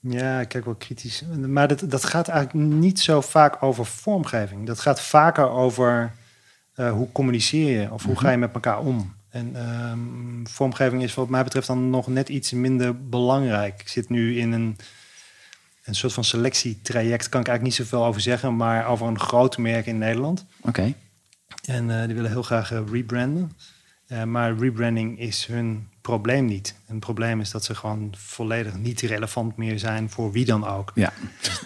Ja, 0.00 0.40
ik 0.40 0.48
kijk 0.48 0.64
wel 0.64 0.74
kritisch. 0.74 1.22
Maar 1.46 1.68
dat, 1.68 1.82
dat 1.86 2.04
gaat 2.04 2.28
eigenlijk 2.28 2.68
niet 2.68 3.00
zo 3.00 3.20
vaak 3.20 3.62
over 3.62 3.86
vormgeving. 3.86 4.66
Dat 4.66 4.80
gaat 4.80 5.00
vaker 5.00 5.48
over 5.48 6.12
eh, 6.74 6.92
hoe 6.92 7.12
communiceer 7.12 7.80
je 7.80 7.92
of 7.92 8.04
hoe 8.04 8.18
ga 8.18 8.30
je 8.30 8.36
met 8.36 8.54
elkaar 8.54 8.78
om. 8.78 9.14
En 9.32 9.50
ehm, 9.56 10.44
vormgeving 10.44 11.02
is 11.02 11.14
wat 11.14 11.28
mij 11.28 11.44
betreft 11.44 11.66
dan 11.66 11.90
nog 11.90 12.06
net 12.06 12.28
iets 12.28 12.52
minder 12.52 13.08
belangrijk. 13.08 13.80
Ik 13.80 13.88
zit 13.88 14.08
nu 14.08 14.38
in 14.38 14.52
een, 14.52 14.76
een 15.84 15.94
soort 15.94 16.12
van 16.12 16.24
selectietraject, 16.24 17.28
kan 17.28 17.40
ik 17.40 17.48
eigenlijk 17.48 17.78
niet 17.78 17.86
zoveel 17.88 18.06
over 18.06 18.20
zeggen, 18.20 18.56
maar 18.56 18.86
over 18.86 19.06
een 19.06 19.20
groot 19.20 19.58
merk 19.58 19.86
in 19.86 19.98
Nederland. 19.98 20.44
Oké. 20.60 20.92
En 21.64 21.90
eh, 22.00 22.06
die 22.06 22.14
willen 22.14 22.30
heel 22.30 22.42
graag 22.42 22.72
eh, 22.72 22.78
rebranden. 22.92 23.52
Eh, 24.06 24.22
maar 24.22 24.56
rebranding 24.58 25.18
is 25.20 25.46
hun 25.46 25.88
probleem 26.00 26.44
niet. 26.44 26.74
Een 26.88 26.98
probleem 26.98 27.40
is 27.40 27.50
dat 27.50 27.64
ze 27.64 27.74
gewoon 27.74 28.14
volledig 28.16 28.74
niet 28.76 29.00
relevant 29.00 29.56
meer 29.56 29.78
zijn 29.78 30.10
voor 30.10 30.32
wie 30.32 30.44
dan 30.44 30.66
ook. 30.68 30.92
Ja. 30.94 31.12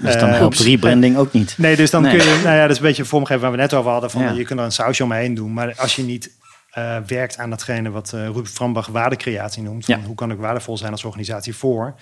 Dus 0.03 0.17
dan 0.19 0.29
helpt 0.29 0.59
rebranding 0.59 1.17
ook 1.17 1.33
niet. 1.33 1.55
Nee, 1.59 1.77
dus 1.77 1.91
dan 1.91 2.03
Nee. 2.03 2.17
kun 2.17 2.27
je, 2.27 2.41
nou 2.45 2.57
ja, 2.57 2.63
dat 2.63 2.71
is 2.71 2.77
een 2.77 2.83
beetje 2.83 3.03
een 3.03 3.09
vormgeving 3.09 3.43
waar 3.43 3.51
we 3.51 3.57
net 3.57 3.75
over 3.75 3.91
hadden. 3.91 4.11
Van, 4.11 4.23
Ja. 4.23 4.31
Je 4.31 4.45
kunt 4.45 4.59
er 4.59 4.65
een 4.65 4.73
sausje 4.73 5.05
omheen 5.05 5.35
doen, 5.35 5.53
maar 5.53 5.75
als 5.77 5.97
je 5.97 6.03
niet 6.03 6.31
eh, 6.77 6.99
werkt 7.07 7.39
aan 7.39 7.51
datgene 7.51 7.91
wat 7.91 8.13
eh 8.13 8.25
Ruben 8.25 8.47
Frambach 8.47 8.87
waardecreatie 8.87 9.63
noemt, 9.63 9.85
van 9.85 9.99
Ja. 10.01 10.07
hoe 10.07 10.15
kan 10.15 10.31
ik 10.31 10.39
waardevol 10.39 10.77
zijn 10.79 10.93
als 10.93 11.05
organisatie 11.05 11.55
voor, 11.55 11.95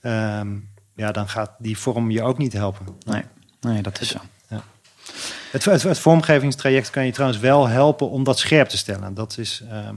ehm, 0.00 0.56
ja, 0.94 1.12
dan 1.12 1.28
gaat 1.28 1.50
die 1.58 1.78
vorm 1.78 2.10
je 2.10 2.22
ook 2.22 2.38
niet 2.38 2.52
helpen. 2.52 2.86
Nee, 3.04 3.22
nee 3.60 3.82
dat 3.82 4.00
is 4.00 4.08
zo. 4.08 4.18
Het, 5.50 5.64
het, 5.64 5.82
het 5.82 5.98
vormgevingstraject 5.98 6.90
kan 6.90 7.06
je 7.06 7.12
trouwens 7.12 7.40
wel 7.40 7.68
helpen 7.68 8.10
om 8.10 8.24
dat 8.24 8.38
scherp 8.38 8.68
te 8.68 8.76
stellen. 8.76 9.14
Dat 9.14 9.38
is, 9.38 9.62
ehm, 9.70 9.94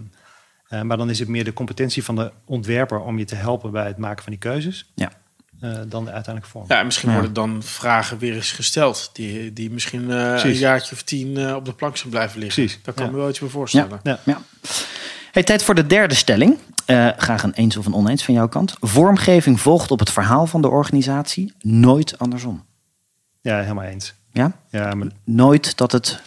eh, 0.67 0.81
maar 0.81 0.97
dan 0.97 1.09
is 1.09 1.19
het 1.19 1.27
meer 1.27 1.43
de 1.43 1.53
competentie 1.53 2.03
van 2.03 2.15
de 2.15 2.31
ontwerper 2.45 2.99
om 2.99 3.17
je 3.17 3.25
te 3.25 3.35
helpen 3.35 3.71
bij 3.71 3.87
het 3.87 3.97
maken 3.97 4.23
van 4.23 4.31
die 4.31 4.41
keuzes. 4.41 4.91
Ja. 4.95 5.11
Eh, 5.61 5.69
dan 5.87 6.05
de 6.05 6.11
uiteindelijke 6.11 6.47
vorm. 6.49 6.65
Ja, 6.67 6.79
en 6.79 6.85
misschien 6.85 7.09
Ja. 7.09 7.15
worden 7.15 7.33
dan 7.33 7.63
vragen 7.63 8.17
weer 8.17 8.35
eens 8.35 8.51
gesteld. 8.51 9.09
Die, 9.13 9.53
die 9.53 9.71
misschien 9.71 10.11
eh, 10.11 10.43
een 10.43 10.53
jaartje 10.53 10.95
of 10.95 11.01
tien 11.01 11.37
eh, 11.37 11.55
op 11.55 11.65
de 11.65 11.73
plank 11.73 11.97
zijn 11.97 12.09
blijven 12.09 12.39
liggen. 12.39 12.63
Precies, 12.63 12.83
Daar 12.83 12.93
kan 12.93 13.03
ja. 13.03 13.09
ik 13.09 13.15
me 13.15 13.21
wel 13.21 13.29
iets 13.29 13.39
bij 13.39 13.49
voorstellen. 13.49 13.99
Ja. 14.03 14.19
Ja. 14.25 14.41
Hey, 15.31 15.43
tijd 15.43 15.63
voor 15.63 15.75
de 15.75 15.87
derde 15.87 16.15
stelling. 16.15 16.57
Eh, 16.85 17.07
graag 17.17 17.43
een 17.43 17.53
eens 17.53 17.77
of 17.77 17.85
een 17.85 17.93
oneens 17.93 18.23
van 18.23 18.33
jouw 18.33 18.47
kant. 18.47 18.75
Vormgeving 18.79 19.59
volgt 19.61 19.91
op 19.91 19.99
het 19.99 20.09
verhaal 20.11 20.47
van 20.47 20.61
de 20.61 20.67
organisatie, 20.69 21.53
nooit 21.61 22.19
andersom. 22.19 22.65
ja, 23.41 23.59
helemaal 23.61 23.83
eens. 23.83 24.13
Ja? 24.33 24.51
Ja, 24.69 24.93
maar 24.95 25.07
Nooit 25.23 25.77
dat 25.77 25.91
het. 25.91 26.21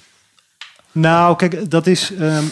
Nou, 0.92 1.36
kijk, 1.36 1.70
dat 1.70 1.86
is 1.86 2.12
ehm, 2.14 2.44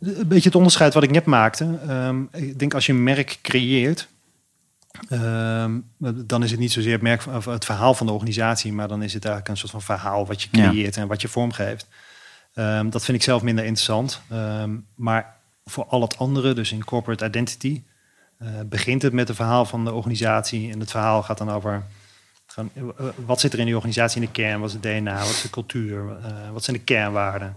een 0.00 0.28
beetje 0.28 0.44
het 0.48 0.54
onderscheid 0.54 0.94
wat 0.94 1.02
ik 1.02 1.10
net 1.10 1.24
maakte. 1.24 1.78
Ehm, 1.88 2.22
ik 2.32 2.58
denk 2.58 2.74
als 2.74 2.86
je 2.86 2.92
een 2.92 3.02
merk 3.02 3.38
creëert, 3.42 4.08
ehm, 5.08 5.78
dan 6.14 6.42
is 6.42 6.50
het 6.50 6.60
niet 6.60 6.72
zozeer 6.72 6.92
het, 6.92 7.02
merk, 7.02 7.26
of 7.26 7.44
het 7.44 7.64
verhaal 7.64 7.94
van 7.94 8.06
de 8.06 8.12
organisatie, 8.12 8.72
maar 8.72 8.88
dan 8.88 9.02
is 9.02 9.14
het 9.14 9.24
eigenlijk 9.24 9.54
een 9.54 9.60
soort 9.60 9.70
van 9.70 9.96
verhaal 9.96 10.26
wat 10.26 10.42
je 10.42 10.48
Ja. 10.50 10.68
creëert 10.68 10.96
en 10.96 11.06
wat 11.08 11.20
je 11.22 11.28
vormgeeft. 11.28 11.86
Ehm, 12.54 12.90
dat 12.90 13.04
vind 13.04 13.16
ik 13.16 13.22
zelf 13.22 13.42
minder 13.42 13.64
interessant. 13.64 14.20
Ehm, 14.30 14.70
maar 14.94 15.36
voor 15.64 15.84
al 15.86 16.00
het 16.00 16.18
andere, 16.18 16.54
dus 16.54 16.72
in 16.72 16.84
corporate 16.84 17.24
identity, 17.24 17.82
eh, 18.38 18.48
begint 18.66 19.02
het 19.02 19.12
met 19.12 19.28
het 19.28 19.36
verhaal 19.36 19.64
van 19.64 19.84
de 19.84 19.92
organisatie. 19.92 20.72
En 20.72 20.80
het 20.80 20.90
verhaal 20.90 21.22
gaat 21.22 21.38
dan 21.38 21.50
over 21.50 21.82
gewoon, 22.46 22.70
eh, 22.76 23.06
wat 23.24 23.40
zit 23.40 23.52
er 23.52 23.58
in 23.58 23.64
die 23.64 23.74
organisatie 23.74 24.20
in 24.20 24.26
de 24.26 24.32
kern? 24.32 24.60
Wat 24.60 24.68
is 24.68 24.74
het 24.74 24.82
DNA? 24.82 25.18
Wat 25.18 25.28
is 25.28 25.42
de 25.42 25.50
cultuur? 25.50 26.16
Eh, 26.22 26.50
wat 26.52 26.64
zijn 26.64 26.76
de 26.76 26.82
kernwaarden? 26.82 27.56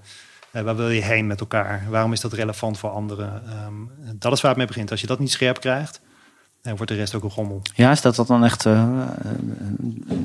Eh, 0.51 0.61
waar 0.61 0.75
wil 0.75 0.89
je 0.89 1.01
heen 1.01 1.27
met 1.27 1.39
elkaar? 1.39 1.85
Waarom 1.89 2.13
is 2.13 2.21
dat 2.21 2.33
relevant 2.33 2.77
voor 2.77 2.89
anderen? 2.89 3.43
Dat 4.19 4.33
is 4.33 4.41
waar 4.41 4.49
het 4.51 4.59
mee 4.59 4.67
begint. 4.67 4.91
Als 4.91 5.01
je 5.01 5.07
dat 5.07 5.19
niet 5.19 5.31
scherp 5.31 5.59
krijgt, 5.59 6.01
dan 6.65 6.75
wordt 6.75 6.91
de 6.91 6.97
rest 6.97 7.15
ook 7.15 7.23
een 7.23 7.29
gommel. 7.31 7.61
Ja, 7.75 7.91
is 7.91 8.01
dat, 8.01 8.15
dat 8.15 8.27
dan 8.27 8.43
echt 8.43 8.65
eh, 8.65 9.03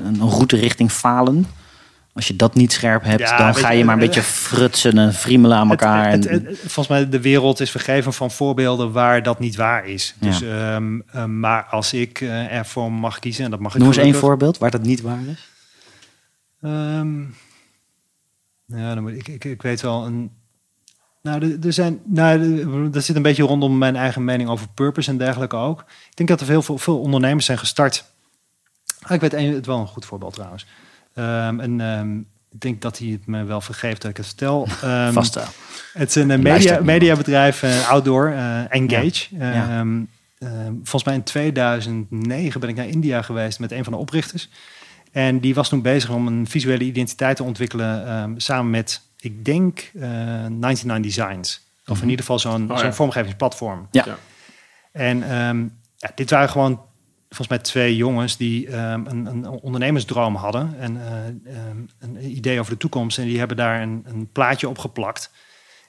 een, 0.03 0.19
route 0.19 0.55
richting 0.55 0.91
falen? 0.91 1.45
Als 2.13 2.27
je 2.27 2.35
dat 2.35 2.55
niet 2.55 2.71
scherp 2.71 3.03
hebt, 3.03 3.19
Ja, 3.19 3.37
dan 3.37 3.55
ga 3.55 3.69
je, 3.71 3.77
je 3.77 3.85
maar 3.85 3.95
een 3.95 4.01
eh, 4.01 4.07
beetje 4.07 4.21
frutsen 4.23 4.97
en 4.97 5.13
friemelen 5.13 5.57
aan 5.57 5.69
elkaar. 5.69 6.09
Het- 6.11 6.25
en, 6.25 6.33
het- 6.33 6.45
het- 6.45 6.57
volgens 6.59 6.87
mij 6.87 7.09
de 7.09 7.21
wereld 7.21 7.59
is 7.59 7.71
vergeven 7.71 8.13
van 8.13 8.31
voorbeelden 8.31 8.91
waar 8.91 9.23
dat 9.23 9.39
niet 9.39 9.55
waar 9.55 9.85
is. 9.87 10.15
Ja. 10.19 10.27
Dus, 10.27 10.41
ehm, 10.41 10.99
eh, 11.11 11.25
maar 11.25 11.63
als 11.63 11.93
ik 11.93 12.21
eh, 12.21 12.53
ervoor 12.53 12.91
mag 12.91 13.19
kiezen, 13.19 13.45
en 13.45 13.51
dat 13.51 13.59
mag 13.59 13.73
ik 13.73 13.79
Noem 13.79 13.87
eens 13.87 13.97
één 13.97 14.15
voorbeeld 14.15 14.57
waar 14.57 14.71
dat 14.71 14.81
niet 14.81 15.01
waar 15.01 15.19
is. 15.27 15.49
Ehm, 16.61 17.21
ja, 18.65 18.93
dan 18.93 19.01
moet 19.01 19.11
ik, 19.11 19.27
ik, 19.27 19.45
ik 19.45 19.61
weet 19.61 19.81
wel 19.81 20.05
een. 20.05 20.31
Nou, 21.21 21.57
er, 21.61 21.73
zijn, 21.73 21.99
nou, 22.05 22.59
er- 22.59 22.95
er 22.95 23.01
zit 23.01 23.15
een 23.15 23.21
beetje 23.21 23.43
rondom 23.43 23.77
mijn 23.77 23.95
eigen 23.95 24.23
mening 24.23 24.49
over 24.49 24.67
purpose 24.73 25.09
en 25.09 25.17
dergelijke 25.17 25.55
ook. 25.55 25.79
Ik 26.09 26.15
denk 26.17 26.29
dat 26.29 26.39
er 26.39 26.45
veel, 26.45 26.61
veel, 26.61 26.77
veel 26.77 26.99
ondernemers 26.99 27.45
zijn 27.45 27.57
gestart. 27.57 28.05
Ah, 29.01 29.11
ik 29.11 29.21
weet 29.21 29.33
een, 29.33 29.53
het 29.53 29.65
wel 29.65 29.79
een 29.79 29.87
goed 29.87 30.05
voorbeeld 30.05 30.33
trouwens. 30.33 30.65
Ehm, 31.13 31.59
en 31.59 31.81
ehm, 31.81 32.17
ik 32.51 32.61
denk 32.61 32.81
dat 32.81 32.97
hij 32.97 33.07
het 33.07 33.25
me 33.25 33.43
wel 33.43 33.61
vergeeft 33.61 34.01
dat 34.01 34.11
ik 34.11 34.17
het 34.17 34.25
vertel. 34.25 34.67
Ehm, 34.81 35.11
Vast 35.11 35.35
wel. 35.35 35.43
het 35.93 36.09
is 36.09 36.15
een 36.15 36.31
eh, 36.31 36.39
media, 36.39 36.79
mediabedrijf, 36.81 37.63
eh, 37.63 37.89
Outdoor, 37.89 38.27
eh, 38.31 38.73
Engage. 38.73 39.27
Ja. 39.37 39.85
Volgens 40.73 41.03
mij 41.03 41.13
in 41.13 41.23
2009 41.23 42.59
ben 42.59 42.69
ik 42.69 42.75
naar 42.75 42.87
India 42.87 43.21
geweest 43.21 43.59
met 43.59 43.71
een 43.71 43.83
van 43.83 43.93
de 43.93 43.99
oprichters. 43.99 44.49
En 45.11 45.39
die 45.39 45.53
was 45.53 45.69
toen 45.69 45.81
bezig 45.81 46.09
om 46.09 46.27
een 46.27 46.47
visuele 46.47 46.83
identiteit 46.83 47.35
te 47.35 47.43
ontwikkelen 47.43 48.33
samen 48.37 48.69
met, 48.71 49.01
ik 49.21 49.45
denk, 49.45 49.91
eh 49.99 50.45
99 50.47 50.99
Designs. 51.01 51.69
Of 51.81 51.87
in 51.87 51.93
Mhm. 52.01 52.09
ieder 52.09 52.25
geval 52.25 52.39
zo'n 52.39 52.71
Oh, 52.71 52.77
zo'n 52.77 52.93
vormgevingsplatform. 52.93 53.87
Ja. 53.91 54.03
Ja. 54.05 54.17
En 54.91 55.23
ehm, 55.23 55.61
ja, 55.97 56.11
dit 56.15 56.29
waren 56.29 56.49
gewoon 56.49 56.81
volgens 57.29 57.47
mij 57.47 57.57
twee 57.59 57.95
jongens 57.95 58.37
die 58.37 58.67
ehm, 58.67 59.05
een, 59.05 59.25
een 59.25 59.47
ondernemersdroom 59.47 60.35
hadden. 60.35 60.75
En 60.79 60.97
eh, 61.05 61.57
ehm, 61.57 61.77
een 61.99 62.31
idee 62.37 62.59
over 62.59 62.71
de 62.71 62.77
toekomst. 62.77 63.17
En 63.17 63.25
die 63.25 63.39
hebben 63.39 63.57
daar 63.57 63.81
een, 63.81 64.03
een 64.07 64.29
plaatje 64.31 64.69
op 64.69 64.77
geplakt. 64.77 65.31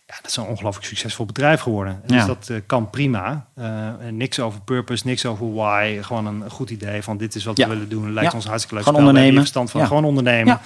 Ja, 0.06 0.14
dat 0.22 0.30
is 0.30 0.36
een 0.36 0.44
ongelooflijk 0.44 0.86
succesvol 0.86 1.26
bedrijf 1.26 1.60
geworden. 1.60 2.02
Ja. 2.06 2.16
Dus 2.16 2.26
dat 2.26 2.48
eh, 2.48 2.56
kan 2.66 2.90
prima. 2.90 3.48
Eh, 3.54 3.88
niks 4.10 4.40
over 4.40 4.60
purpose, 4.60 5.06
niks 5.06 5.26
over 5.26 5.54
why. 5.54 5.98
Gewoon 6.02 6.26
een 6.26 6.50
goed 6.50 6.70
idee 6.70 7.02
van 7.02 7.16
dit 7.16 7.34
is 7.34 7.44
wat 7.44 7.56
Ja. 7.56 7.68
we 7.68 7.72
willen 7.74 7.88
doen. 7.88 8.12
Lijkt 8.12 8.30
Ja. 8.30 8.36
ons 8.36 8.46
hartstikke 8.46 8.74
leuk. 8.76 8.84
Gewoon 8.84 9.00
ondernemen. 9.06 9.38
verstand 9.40 9.70
van. 9.70 9.80
Ja. 9.80 9.86
Gewoon 9.86 10.04
ondernemen. 10.04 10.60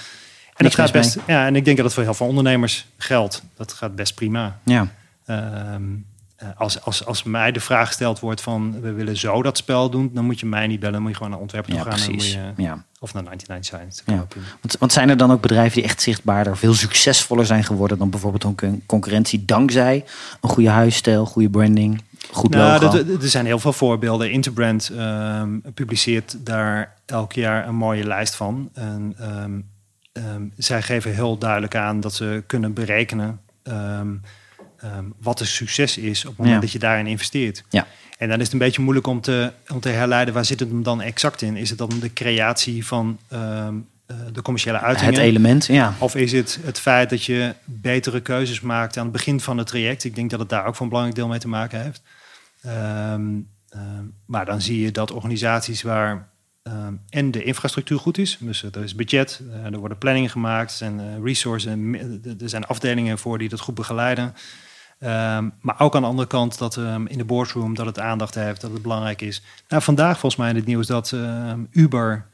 Ja. 0.58 0.64
En 0.64 0.64
dat 0.64 0.74
gaat 0.74 0.92
best. 0.92 1.16
Ja, 1.26 1.46
en 1.46 1.56
ik 1.56 1.64
denk 1.64 1.76
dat 1.76 1.86
het 1.86 1.94
voor 1.94 2.02
heel 2.02 2.14
veel 2.14 2.26
ondernemers 2.26 2.86
geldt. 2.96 3.42
Dat 3.56 3.72
gaat 3.72 3.94
best 3.96 4.14
prima. 4.14 4.58
Ja. 4.64 4.88
Ehm, 5.26 5.82
eh, 6.36 6.48
als, 6.56 6.82
als, 6.82 7.04
als 7.06 7.22
mij 7.22 7.52
de 7.52 7.60
vraag 7.60 7.86
gesteld 7.86 8.20
wordt 8.20 8.40
van 8.40 8.80
we 8.80 8.92
willen 8.92 9.16
zo 9.16 9.42
dat 9.42 9.56
spel 9.56 9.90
doen, 9.90 10.10
dan 10.14 10.24
moet 10.24 10.40
je 10.40 10.46
mij 10.46 10.66
niet 10.66 10.78
bellen. 10.78 10.92
Dan 10.94 11.02
moet 11.02 11.10
je 11.10 11.16
gewoon 11.16 11.32
naar 11.32 11.40
ontwerper 11.40 11.70
toe 11.70 11.78
ja, 11.78 11.84
gaan. 11.90 11.98
dan 11.98 12.06
precies. 12.08 12.36
moet 12.36 12.44
je, 12.56 12.62
Ja. 12.62 12.84
of 13.00 13.14
naar 13.14 13.22
99 13.22 13.64
Science. 13.78 14.02
Ja. 14.06 14.26
Want, 14.60 14.76
want 14.78 14.92
zijn 14.92 15.08
er 15.08 15.16
dan 15.16 15.30
ook 15.32 15.40
bedrijven 15.40 15.74
die 15.74 15.84
echt 15.84 16.02
zichtbaarder, 16.02 16.56
veel 16.56 16.74
succesvoller 16.74 17.46
zijn 17.46 17.64
geworden 17.64 17.98
dan 17.98 18.10
bijvoorbeeld 18.10 18.42
hun 18.42 18.54
con- 18.54 18.82
concurrentie, 18.86 19.44
dankzij 19.44 20.04
een 20.40 20.48
goede 20.48 20.70
huisstijl, 20.70 21.26
goede 21.26 21.50
branding, 21.50 22.02
goed 22.30 22.50
Nou, 22.50 22.82
logo? 22.82 23.04
dat- 23.04 23.22
er 23.22 23.28
zijn 23.28 23.46
heel 23.46 23.58
veel 23.58 23.72
voorbeelden. 23.72 24.30
Interbrand 24.30 24.88
ehm, 24.96 25.58
publiceert 25.74 26.36
daar 26.38 26.94
elk 27.06 27.32
jaar 27.32 27.68
een 27.68 27.74
mooie 27.76 28.04
lijst 28.04 28.34
van. 28.34 28.70
En, 28.74 29.14
ehm, 29.18 29.52
ehm, 30.16 30.42
zij 30.56 30.82
geven 30.82 31.14
heel 31.14 31.38
duidelijk 31.38 31.74
aan 31.74 32.00
dat 32.00 32.14
ze 32.14 32.42
kunnen 32.46 32.72
berekenen 32.72 33.40
ehm, 33.62 34.14
ehm, 34.78 35.04
wat 35.20 35.40
een 35.40 35.46
succes 35.46 35.98
is 35.98 36.20
op 36.24 36.28
het 36.28 36.36
moment 36.38 36.54
Ja. 36.56 36.60
dat 36.62 36.72
je 36.72 36.78
daarin 36.78 37.06
investeert. 37.06 37.64
Ja. 37.70 37.86
En 38.18 38.28
dan 38.28 38.36
is 38.38 38.44
het 38.44 38.52
een 38.52 38.58
beetje 38.58 38.82
moeilijk 38.82 39.06
om 39.06 39.20
te, 39.20 39.52
om 39.72 39.80
te 39.80 39.88
herleiden 39.88 40.34
waar 40.34 40.44
zit 40.44 40.60
het 40.60 40.68
hem 40.68 40.82
dan 40.82 41.00
exact 41.02 41.42
in. 41.42 41.56
Is 41.56 41.68
het 41.68 41.78
dan 41.78 41.90
de 42.00 42.12
creatie 42.12 42.86
van 42.86 43.18
eh, 43.28 43.68
de 44.32 44.42
commerciële 44.42 44.78
uitingen? 44.80 45.14
het 45.14 45.22
element, 45.22 45.66
ja. 45.66 45.94
Of 45.98 46.14
is 46.14 46.32
het 46.32 46.58
het 46.64 46.80
feit 46.80 47.10
dat 47.10 47.24
je 47.24 47.54
betere 47.64 48.20
keuzes 48.20 48.60
maakt 48.60 48.96
aan 48.96 49.02
het 49.02 49.12
begin 49.12 49.40
van 49.40 49.58
het 49.58 49.66
traject? 49.66 50.04
Ik 50.04 50.14
denk 50.14 50.30
dat 50.30 50.40
het 50.40 50.48
daar 50.48 50.66
ook 50.66 50.78
een 50.80 50.88
belangrijk 50.88 51.16
deel 51.18 51.28
mee 51.28 51.38
te 51.38 51.48
maken 51.48 51.82
heeft. 51.82 52.02
Maar 54.26 54.44
dan 54.44 54.60
zie 54.60 54.80
je 54.80 54.90
dat 54.92 55.10
organisaties 55.10 55.82
waar 55.82 56.28
ehm, 56.66 56.94
en 57.08 57.30
de 57.30 57.42
infrastructuur 57.42 57.98
goed 57.98 58.18
is, 58.18 58.36
dus 58.40 58.62
er 58.62 58.82
is 58.82 58.94
budget, 58.94 59.40
eh, 59.52 59.64
er 59.64 59.78
worden 59.78 59.98
planningen 59.98 60.30
gemaakt, 60.30 60.80
eh, 60.82 60.88
resources, 61.22 61.72
en 61.72 61.90
me- 61.90 62.20
er 62.40 62.48
zijn 62.48 62.66
afdelingen 62.66 63.18
voor 63.18 63.38
die 63.38 63.48
dat 63.48 63.60
goed 63.60 63.74
begeleiden. 63.74 64.34
Ehm, 64.98 65.48
maar 65.60 65.80
ook 65.80 65.94
aan 65.94 66.02
de 66.02 66.08
andere 66.08 66.28
kant 66.28 66.58
dat 66.58 66.76
ehm, 66.76 67.06
in 67.06 67.18
de 67.18 67.24
boardroom 67.24 67.74
dat 67.74 67.86
het 67.86 67.98
aandacht 67.98 68.34
heeft, 68.34 68.60
dat 68.60 68.72
het 68.72 68.82
belangrijk 68.82 69.22
is. 69.22 69.42
Nou, 69.68 69.82
vandaag 69.82 70.18
volgens 70.18 70.36
mij 70.40 70.50
in 70.50 70.56
het 70.56 70.66
nieuws 70.66 70.86
dat 70.86 71.14
Uber 71.70 72.26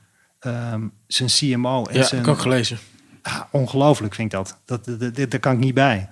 zijn 1.07 1.29
CMO 1.29 1.85
en 1.87 1.97
Ja, 1.99 2.03
zijn 2.05 2.21
ik 2.23 2.29
ook 2.29 2.39
gelezen. 2.41 2.79
Ah, 3.23 3.41
ongelooflijk 3.51 4.15
vind 4.15 4.33
ik 4.33 4.39
dat. 4.39 4.59
dat, 4.65 4.85
dat, 4.85 5.15
dat- 5.15 5.31
daar 5.31 5.41
kan 5.41 5.53
ik 5.53 5.59
niet 5.59 5.75
bij. 5.75 6.09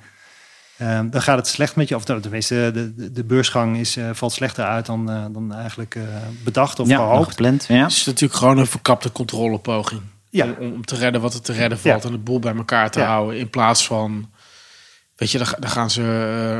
Ehm, 0.81 1.11
dan 1.11 1.23
gaat 1.23 1.37
het 1.37 1.47
slecht 1.47 1.77
met 1.77 1.89
je. 1.89 1.95
Of 1.95 2.05
tenminste, 2.05 2.71
de, 2.75 2.95
de, 2.95 3.13
de 3.13 3.25
beursgang 3.25 3.77
is, 3.77 3.97
eh, 3.97 4.11
valt 4.13 4.33
slechter 4.33 4.65
uit 4.65 4.87
dan, 4.87 5.11
eh, 5.11 5.25
dan 5.33 5.55
eigenlijk 5.55 5.95
eh, 5.95 6.03
bedacht 6.45 6.79
of 6.81 6.89
ja, 6.89 6.97
gehoopt. 6.97 7.29
gepland. 7.29 7.65
Ja. 7.69 7.83
Het 7.83 7.91
is 7.93 8.07
natuurlijk 8.07 8.39
gewoon 8.39 8.59
een 8.59 8.67
verkapte 8.67 9.13
controlepoging. 9.13 10.01
Ja. 10.31 10.47
Om, 10.59 10.73
om 10.73 10.85
te 10.85 10.97
redden 10.97 11.21
wat 11.21 11.35
er 11.35 11.41
te 11.43 11.53
redden 11.53 11.79
valt 11.79 12.03
Ja. 12.03 12.09
en 12.09 12.15
de 12.15 12.23
boel 12.23 12.39
bij 12.39 12.55
elkaar 12.57 12.91
te 12.91 12.99
Ja. 12.99 13.07
houden. 13.07 13.39
In 13.39 13.51
plaats 13.51 13.87
van, 13.87 14.31
weet 15.21 15.31
je, 15.31 15.39
dan, 15.39 15.47
ga- 15.47 15.57
dan 15.61 15.71
gaan 15.71 15.91
ze 15.91 16.03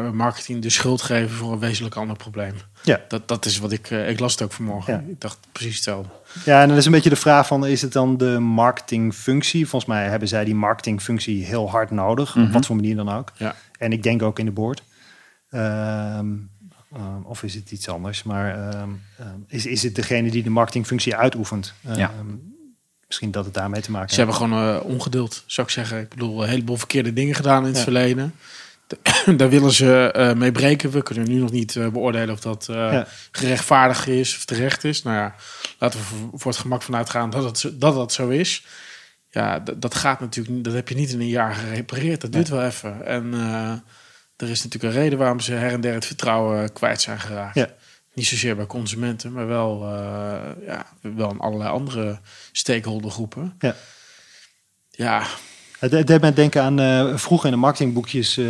eh, 0.07 0.11
marketing 0.13 0.63
de 0.63 0.71
schuld 0.71 1.03
geven 1.03 1.37
voor 1.37 1.53
een 1.53 1.59
wezenlijk 1.59 1.95
ander 1.97 2.17
probleem. 2.17 2.55
Ja. 2.83 3.01
Dat, 3.09 3.29
dat 3.29 3.45
is 3.45 3.59
wat 3.59 3.73
ik, 3.73 3.91
eh, 3.91 4.09
ik 4.09 4.21
las 4.21 4.33
het 4.33 4.43
ook 4.43 4.53
vanmorgen. 4.53 4.93
Ja. 4.93 5.11
Ik 5.11 5.21
dacht 5.21 5.39
precies 5.53 5.75
hetzelfde. 5.75 6.11
Ja, 6.45 6.63
en 6.63 6.69
dan 6.69 6.77
is 6.77 6.85
een 6.87 6.93
beetje 6.93 7.11
de 7.11 7.17
vraag 7.17 7.47
van, 7.47 7.67
is 7.67 7.83
het 7.83 7.93
dan 7.93 8.17
de 8.17 8.39
marketingfunctie? 8.39 9.67
Volgens 9.69 9.91
mij 9.91 10.09
hebben 10.09 10.29
zij 10.29 10.45
die 10.45 10.55
marketingfunctie 10.55 11.45
heel 11.45 11.71
hard 11.71 11.91
nodig. 11.91 12.35
Mhm. 12.35 12.47
Op 12.47 12.53
wat 12.53 12.67
voor 12.67 12.77
manier 12.77 12.97
dan 12.97 13.09
ook. 13.11 13.33
Ja. 13.37 13.55
En 13.79 13.93
ik 13.93 14.03
denk 14.03 14.23
ook 14.23 14.39
in 14.39 14.45
de 14.45 14.51
board. 14.53 14.83
Ehm, 15.51 16.27
ehm, 16.95 17.23
of 17.25 17.43
is 17.43 17.55
het 17.55 17.71
iets 17.71 17.89
anders? 17.89 18.23
Maar 18.23 18.71
ehm, 18.71 18.89
is, 19.49 19.67
is 19.67 19.83
het 19.83 19.95
degene 19.95 20.31
die 20.31 20.43
de 20.43 20.51
marketingfunctie 20.51 21.17
uitoefent? 21.17 21.75
Ja. 21.97 22.13
Misschien 23.11 23.31
dat 23.31 23.45
het 23.45 23.55
daarmee 23.55 23.81
te 23.81 23.91
maken 23.91 24.11
Ze 24.11 24.17
hebben 24.17 24.35
gewoon 24.35 24.75
eh, 24.77 24.85
ongeduld, 24.85 25.43
zou 25.47 25.67
ik 25.67 25.73
zeggen. 25.73 26.01
Ik 26.01 26.09
bedoel, 26.09 26.43
een 26.43 26.49
heleboel 26.49 26.77
verkeerde 26.77 27.13
dingen 27.13 27.35
gedaan 27.35 27.61
in 27.63 27.69
het 27.69 27.77
Ja. 27.77 27.83
verleden. 27.83 28.35
Daar 29.37 29.49
willen 29.49 29.73
ze 29.73 30.11
eh, 30.13 30.33
mee 30.33 30.53
breken. 30.53 30.91
We 30.91 31.03
kunnen 31.03 31.29
nu 31.29 31.35
nog 31.41 31.51
niet 31.51 31.77
eh, 31.77 31.89
beoordelen 31.89 32.35
of 32.35 32.41
dat 32.41 32.67
eh, 32.69 32.77
Ja. 32.77 33.07
gerechtvaardigd 33.33 34.07
is 34.07 34.37
of 34.37 34.45
terecht 34.45 34.85
is. 34.85 35.03
Nou 35.03 35.17
ja, 35.17 35.35
laten 35.79 35.99
we 36.01 36.05
voor, 36.05 36.31
voor 36.35 36.51
het 36.51 36.61
gemak 36.61 36.83
vanuit 36.83 37.11
gaan 37.11 37.31
dat 37.31 37.63
het, 37.63 37.81
dat 37.81 37.95
dat 37.95 38.13
zo 38.13 38.29
is. 38.29 38.65
Ja, 39.31 39.63
dat 39.77 39.95
gaat 39.95 40.21
natuurlijk 40.21 40.55
niet. 40.55 40.65
Dat 40.65 40.75
heb 40.75 40.89
je 40.89 40.95
niet 40.95 41.11
in 41.13 41.21
een 41.21 41.29
jaar 41.29 41.55
gerepareerd. 41.55 42.21
Dat 42.21 42.33
duurt 42.33 42.49
wel 42.49 42.63
even. 42.65 43.07
En 43.07 43.35
eh, 43.35 43.73
er 44.37 44.51
is 44.51 44.63
natuurlijk 44.65 44.95
een 44.95 45.01
reden 45.03 45.19
waarom 45.19 45.41
ze 45.41 45.53
her 45.53 45.73
en 45.73 45.81
der 45.81 45.95
het 45.95 46.07
vertrouwen 46.07 46.73
kwijt 46.73 47.01
zijn 47.01 47.21
geraakt. 47.21 47.55
Ja. 47.55 47.69
Niet 48.15 48.27
zozeer 48.27 48.57
bij 48.57 48.67
consumenten, 48.67 49.33
maar 49.33 49.47
wel, 49.47 49.83
eh, 49.83 50.67
ja, 50.67 50.87
wel 51.01 51.31
in 51.31 51.39
allerlei 51.39 51.71
andere 51.71 52.21
stakeholdergroepen. 52.53 53.55
Ja. 53.59 53.75
Ja, 54.91 55.27
Het 55.79 56.07
deed 56.07 56.21
mij 56.21 56.33
denken 56.35 56.63
aan 56.63 56.81
eh, 56.81 57.17
vroeger 57.17 57.47
in 57.47 57.55
de 57.55 57.61
marketingboekjes 57.61 58.37
eh, 58.37 58.47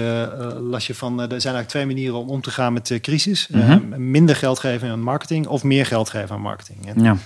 las 0.60 0.86
je 0.86 0.94
van 0.94 1.12
er 1.12 1.26
zijn 1.26 1.54
eigenlijk 1.54 1.68
twee 1.68 1.86
manieren 1.86 2.16
om 2.16 2.28
om 2.28 2.40
te 2.40 2.50
gaan 2.50 2.72
met 2.72 2.86
de 2.86 3.00
crisis. 3.00 3.48
Mhm. 3.48 4.10
minder 4.10 4.36
geld 4.36 4.58
geven 4.58 4.90
aan 4.90 5.02
marketing 5.02 5.46
of 5.46 5.64
meer 5.64 5.86
geld 5.86 6.10
geven 6.10 6.34
aan 6.34 6.40
marketing. 6.40 6.86
En 6.88 7.02
Ja. 7.02 7.16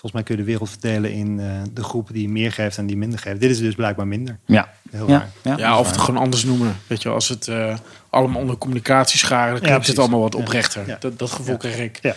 Volgens 0.00 0.12
mij 0.12 0.22
kun 0.22 0.34
je 0.36 0.40
de 0.40 0.46
wereld 0.50 0.70
verdelen 0.70 1.12
in 1.12 1.40
eh, 1.40 1.62
de 1.72 1.84
groep 1.84 2.08
die 2.12 2.28
meer 2.28 2.52
geeft 2.52 2.78
en 2.78 2.86
die 2.86 2.96
minder 2.96 3.18
geeft. 3.18 3.40
Dit 3.40 3.50
is 3.50 3.58
dus 3.58 3.74
blijkbaar 3.74 4.06
minder. 4.06 4.38
Ja. 4.46 4.72
Heel 4.90 5.08
Ja. 5.08 5.18
raar. 5.18 5.30
Ja, 5.42 5.56
Ja, 5.56 5.78
of 5.78 5.86
het 5.86 5.96
gewoon 5.96 6.20
anders 6.20 6.44
noemen. 6.44 6.76
Weet 6.86 6.98
je, 6.98 7.04
wel, 7.04 7.14
als 7.14 7.28
het 7.28 7.48
eh, 7.48 7.76
allemaal 8.10 8.40
onder 8.40 8.56
communicatie 8.58 9.18
scharen, 9.18 9.52
dan 9.52 9.60
Ja, 9.62 9.66
klinkt 9.66 9.86
het 9.86 9.98
allemaal 9.98 10.20
wat 10.20 10.32
Ja. 10.32 10.38
oprechter. 10.38 10.86
Ja. 10.86 10.96
Dat, 11.00 11.18
dat 11.18 11.30
gevoel 11.30 11.52
Ja. 11.52 11.58
kreeg 11.58 11.78
ik. 11.78 11.98
Ja. 12.02 12.14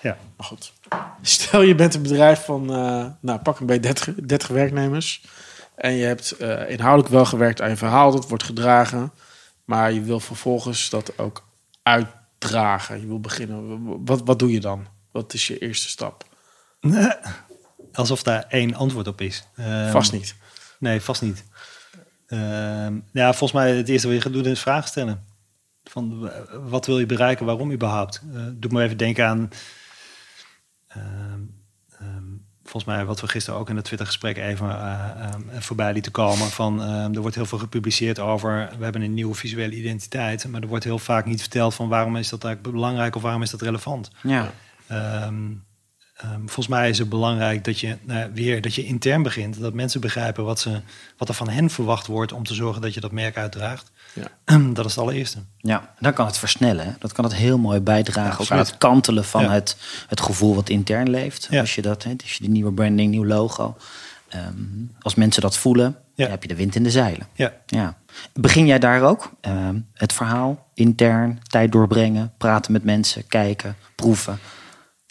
Ja. 0.00 0.16
Maar 0.36 0.46
goed. 0.46 0.72
Stel 1.22 1.62
je 1.62 1.74
bent 1.74 1.94
een 1.94 2.02
bedrijf 2.02 2.44
van, 2.44 2.70
eh, 2.74 3.06
nou 3.20 3.38
pak 3.38 3.60
een 3.60 3.66
beetje 3.66 3.82
30, 3.82 4.14
30 4.14 4.48
werknemers. 4.48 5.24
En 5.74 5.92
je 5.92 6.04
hebt 6.04 6.30
eh, 6.32 6.70
inhoudelijk 6.70 7.12
wel 7.14 7.24
gewerkt 7.24 7.60
aan 7.62 7.68
je 7.68 7.76
verhaal, 7.76 8.10
dat 8.12 8.28
wordt 8.28 8.44
gedragen. 8.44 9.12
Maar 9.64 9.92
je 9.92 10.00
wil 10.02 10.20
vervolgens 10.20 10.90
dat 10.90 11.18
ook 11.18 11.44
uitdragen. 11.82 13.00
Je 13.00 13.06
wil 13.06 13.20
beginnen. 13.20 14.04
Wat, 14.04 14.22
wat 14.24 14.38
doe 14.38 14.52
je 14.52 14.60
dan? 14.60 14.86
Wat 15.12 15.34
is 15.34 15.46
je 15.46 15.58
eerste 15.58 15.88
stap? 15.88 16.24
Alsof 17.92 18.22
daar 18.22 18.44
één 18.48 18.74
antwoord 18.74 19.06
op 19.08 19.20
is. 19.20 19.46
Ehm, 19.56 19.90
Vast 19.90 20.12
niet. 20.12 20.34
Nee, 20.78 21.00
vast 21.00 21.22
niet. 21.22 21.44
Ehm, 22.26 22.98
ja, 23.12 23.28
volgens 23.28 23.52
mij 23.52 23.76
het 23.76 23.88
eerste 23.88 24.06
wat 24.06 24.16
je 24.16 24.22
gaat 24.22 24.32
doen 24.32 24.44
is 24.44 24.60
vragen 24.60 24.88
stellen. 24.88 25.24
Van 25.84 26.30
wat 26.68 26.86
wil 26.86 26.98
je 26.98 27.06
bereiken, 27.06 27.46
waarom 27.46 27.72
überhaupt? 27.72 28.22
Eh 28.34 28.40
doe 28.52 28.72
me 28.72 28.82
even 28.82 28.96
denken 28.96 29.26
aan. 29.26 29.48
ehm, 30.88 31.40
volgens 32.62 32.84
mij 32.84 33.04
wat 33.04 33.20
we 33.20 33.28
gisteren 33.28 33.60
ook 33.60 33.68
in 33.68 33.76
het 33.76 33.84
Twitter-gesprek 33.84 34.36
even 34.36 34.68
ehm, 34.70 35.40
voorbij 35.60 35.92
lieten 35.92 36.12
komen. 36.12 36.46
Van 36.50 36.80
er 37.14 37.20
wordt 37.20 37.36
heel 37.36 37.46
veel 37.46 37.58
gepubliceerd 37.58 38.18
over. 38.18 38.68
We 38.78 38.84
hebben 38.84 39.02
een 39.02 39.14
nieuwe 39.14 39.34
visuele 39.34 39.74
identiteit, 39.74 40.48
maar 40.48 40.60
er 40.62 40.68
wordt 40.68 40.84
heel 40.84 40.98
vaak 40.98 41.24
niet 41.26 41.40
verteld 41.40 41.74
van 41.74 41.88
waarom 41.88 42.16
is 42.16 42.28
dat 42.28 42.44
eigenlijk 42.44 42.74
belangrijk 42.74 43.16
of 43.16 43.22
waarom 43.22 43.42
is 43.42 43.50
dat 43.50 43.62
relevant. 43.62 44.10
Ja. 44.22 44.52
Ehm, 46.16 46.38
volgens 46.38 46.66
mij 46.68 46.88
is 46.88 46.98
het 46.98 47.08
belangrijk 47.08 47.64
dat 47.64 47.80
je 47.80 47.96
nou, 48.02 48.30
weer 48.34 48.60
dat 48.60 48.74
je 48.74 48.84
intern 48.84 49.22
begint. 49.22 49.60
Dat 49.60 49.74
mensen 49.74 50.00
begrijpen 50.00 50.44
wat, 50.44 50.60
ze, 50.60 50.80
wat 51.16 51.28
er 51.28 51.34
van 51.34 51.48
hen 51.48 51.70
verwacht 51.70 52.06
wordt 52.06 52.32
om 52.32 52.44
te 52.44 52.54
zorgen 52.54 52.82
dat 52.82 52.94
je 52.94 53.00
dat 53.00 53.12
merk 53.12 53.36
uitdraagt. 53.36 53.90
Ja. 54.12 54.58
dat 54.72 54.84
is 54.84 54.90
het 54.94 55.00
allereerste. 55.00 55.38
Ja, 55.58 55.94
dan 56.00 56.12
kan 56.12 56.26
het 56.26 56.38
versnellen. 56.38 56.84
hè. 56.86 56.92
Dat 56.98 57.12
kan 57.12 57.24
het 57.24 57.34
heel 57.34 57.58
mooi 57.58 57.80
bijdragen 57.80 58.32
Ja, 58.38 58.44
ook 58.44 58.50
aan 58.50 58.58
het 58.58 58.78
kantelen 58.78 59.24
van 59.24 59.42
Ja. 59.42 59.50
het, 59.52 59.76
het 60.08 60.20
gevoel 60.20 60.54
wat 60.54 60.68
intern 60.68 61.10
leeft. 61.10 61.46
Ja. 61.50 61.60
Als 61.60 61.74
je 61.74 61.82
dat, 61.82 62.02
hè, 62.02 62.12
als 62.22 62.32
je 62.32 62.40
die 62.40 62.50
nieuwe 62.52 62.72
branding, 62.72 63.10
nieuw 63.10 63.24
logo. 63.26 63.76
Ehm, 64.28 64.52
als 65.00 65.14
mensen 65.14 65.42
dat 65.42 65.56
voelen, 65.56 65.96
Ja. 66.14 66.22
dan 66.22 66.30
heb 66.30 66.42
je 66.42 66.48
de 66.48 66.54
wind 66.56 66.74
in 66.74 66.82
de 66.82 66.90
zeilen. 66.90 67.26
Ja. 67.34 67.52
Ja. 67.66 67.96
Begin 68.32 68.66
jij 68.66 68.78
daar 68.78 69.02
ook? 69.02 69.30
Ehm, 69.40 69.78
het 69.94 70.12
verhaal, 70.12 70.66
intern, 70.74 71.40
tijd 71.42 71.72
doorbrengen, 71.72 72.32
praten 72.38 72.72
met 72.72 72.84
mensen, 72.84 73.26
kijken, 73.26 73.76
proeven. 73.94 74.38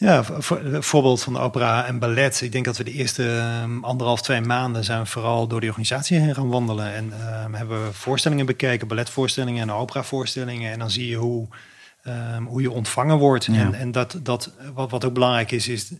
Ja, 0.05 0.23
voor, 0.23 0.83
voorbeeld 0.83 1.23
van 1.23 1.33
de 1.33 1.39
opera 1.39 1.85
en 1.85 1.99
ballet. 1.99 2.41
Ik 2.41 2.51
denk 2.51 2.65
dat 2.65 2.77
we 2.77 2.83
de 2.83 2.91
eerste 2.91 3.37
ehm, 3.37 3.83
anderhalf, 3.83 4.21
twee 4.21 4.41
maanden 4.41 4.83
zijn 4.83 5.07
vooral 5.07 5.47
door 5.47 5.59
die 5.59 5.69
organisatie 5.69 6.19
heen 6.19 6.35
gaan 6.35 6.49
wandelen. 6.49 6.93
En 6.93 7.11
ehm, 7.11 7.53
hebben 7.53 7.85
we 7.85 7.93
voorstellingen 7.93 8.45
bekeken, 8.45 8.87
balletvoorstellingen 8.87 9.61
en 9.61 9.71
operavoorstellingen. 9.71 10.71
En 10.71 10.79
dan 10.79 10.89
zie 10.89 11.07
je 11.07 11.15
hoe, 11.15 11.47
ehm, 12.03 12.43
hoe 12.43 12.61
je 12.61 12.71
ontvangen 12.71 13.17
wordt. 13.17 13.45
Ja. 13.45 13.53
En, 13.53 13.73
en 13.73 13.91
dat, 13.91 14.19
dat, 14.23 14.51
wat, 14.73 14.89
wat 14.91 15.05
ook 15.05 15.13
belangrijk 15.13 15.51
is, 15.51 15.67
is 15.67 15.91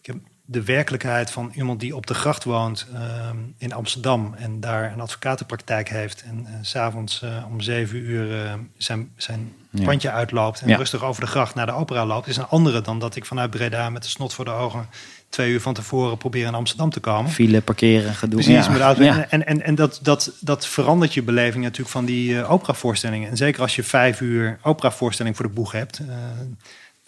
ik 0.00 0.06
heb 0.06 0.16
de 0.52 0.64
werkelijkheid 0.64 1.30
van 1.30 1.52
iemand 1.54 1.80
die 1.80 1.96
op 1.96 2.06
de 2.06 2.14
gracht 2.14 2.44
woont 2.44 2.86
ehm, 2.94 3.36
in 3.58 3.72
Amsterdam 3.72 4.34
en 4.38 4.60
daar 4.60 4.92
een 4.92 5.00
advocatenpraktijk 5.00 5.88
heeft 5.88 6.22
en 6.22 6.38
uh, 6.48 6.54
s'avonds 6.60 7.22
uh, 7.24 7.44
om 7.50 7.60
zeven 7.60 7.98
uur 7.98 8.26
uh, 8.44 8.52
zijn, 8.76 9.10
zijn 9.16 9.52
Ja. 9.70 9.84
pandje 9.84 10.10
uitloopt 10.10 10.60
en 10.60 10.68
Ja. 10.68 10.76
rustig 10.76 11.04
over 11.04 11.20
de 11.20 11.26
gracht 11.30 11.54
naar 11.54 11.66
de 11.66 11.72
opera 11.72 12.06
loopt, 12.06 12.26
is 12.26 12.36
een 12.36 12.46
andere 12.48 12.80
dan 12.80 12.98
dat 12.98 13.16
ik 13.16 13.24
vanuit 13.24 13.50
Breda 13.50 13.90
met 13.90 14.02
de 14.02 14.08
snot 14.08 14.32
voor 14.34 14.44
de 14.44 14.50
ogen 14.50 14.86
twee 15.28 15.50
uur 15.50 15.60
van 15.60 15.74
tevoren 15.74 16.18
probeer 16.18 16.46
in 16.46 16.54
Amsterdam 16.54 16.90
te 16.90 17.00
komen. 17.00 17.30
File, 17.30 17.60
parkeren, 17.60 18.14
gedoe. 18.14 18.40
Precies, 18.42 18.64
ja. 18.64 18.70
met 18.70 18.78
de 18.78 18.84
auto. 18.84 19.02
Ja. 19.02 19.26
En, 19.28 19.46
en, 19.46 19.62
en 19.62 19.74
dat, 19.74 19.98
dat, 20.02 20.32
dat 20.40 20.66
verandert 20.66 21.14
je 21.14 21.22
beleving 21.22 21.62
natuurlijk 21.64 21.90
van 21.90 22.04
die 22.04 22.40
eh 22.40 22.50
operavoorstellingen. 22.50 23.30
En 23.30 23.36
zeker 23.36 23.62
als 23.62 23.76
je 23.76 23.82
vijf 23.82 24.20
uur 24.20 24.58
operavoorstelling 24.62 25.36
voor 25.36 25.46
de 25.46 25.52
boeg 25.52 25.72
hebt. 25.72 25.98
eh, 25.98 26.06